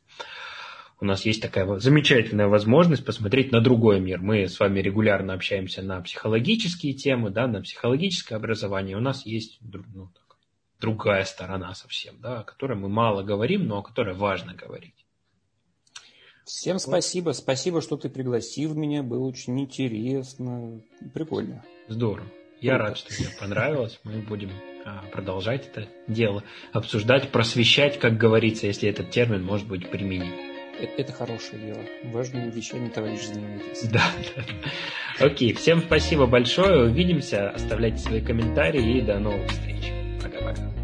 у 1.00 1.06
нас 1.06 1.24
есть 1.24 1.40
такая 1.40 1.78
замечательная 1.78 2.46
возможность 2.46 3.04
посмотреть 3.04 3.52
на 3.52 3.62
другой 3.62 4.00
мир. 4.00 4.20
Мы 4.20 4.46
с 4.46 4.60
вами 4.60 4.80
регулярно 4.80 5.32
общаемся 5.32 5.82
на 5.82 6.00
психологические 6.02 6.92
темы, 6.92 7.30
да, 7.30 7.46
на 7.46 7.62
психологическое 7.62 8.36
образование. 8.36 8.98
У 8.98 9.00
нас 9.00 9.24
есть 9.24 9.58
ну, 9.62 10.10
так, 10.14 10.36
другая 10.78 11.24
сторона 11.24 11.74
совсем, 11.74 12.20
да, 12.20 12.40
о 12.40 12.44
которой 12.44 12.76
мы 12.76 12.90
мало 12.90 13.22
говорим, 13.22 13.66
но 13.66 13.78
о 13.78 13.82
которой 13.82 14.14
важно 14.14 14.52
говорить. 14.52 15.06
Всем 16.44 16.78
спасибо. 16.78 17.30
Спасибо, 17.30 17.80
что 17.80 17.96
ты 17.96 18.10
пригласил 18.10 18.74
меня. 18.74 19.02
Было 19.02 19.26
очень 19.26 19.58
интересно. 19.58 20.82
Прикольно. 21.14 21.64
Здорово. 21.88 22.28
Я 22.60 22.74
Круто. 22.74 22.88
рад, 22.88 22.98
что 22.98 23.16
тебе 23.16 23.28
понравилось. 23.38 24.00
Мы 24.04 24.20
будем 24.20 24.50
а, 24.84 25.02
продолжать 25.12 25.68
это 25.68 25.88
дело, 26.08 26.42
обсуждать, 26.72 27.30
просвещать, 27.30 27.98
как 27.98 28.18
говорится, 28.18 28.66
если 28.66 28.88
этот 28.88 29.10
термин 29.10 29.42
может 29.42 29.66
быть 29.66 29.90
применим 29.90 30.49
это 30.84 31.12
хорошее 31.12 31.62
дело. 31.62 31.80
Важными 32.04 32.50
вещами, 32.50 32.88
товарищ, 32.88 33.22
занимайтесь. 33.26 33.82
Да, 33.90 34.02
да. 34.36 35.26
Окей, 35.26 35.52
всем 35.52 35.80
спасибо 35.80 36.26
большое. 36.26 36.84
Увидимся. 36.84 37.50
Оставляйте 37.50 37.98
свои 37.98 38.20
комментарии 38.20 38.98
и 38.98 39.00
до 39.00 39.18
новых 39.18 39.48
встреч. 39.50 39.92
Пока-пока. 40.22 40.79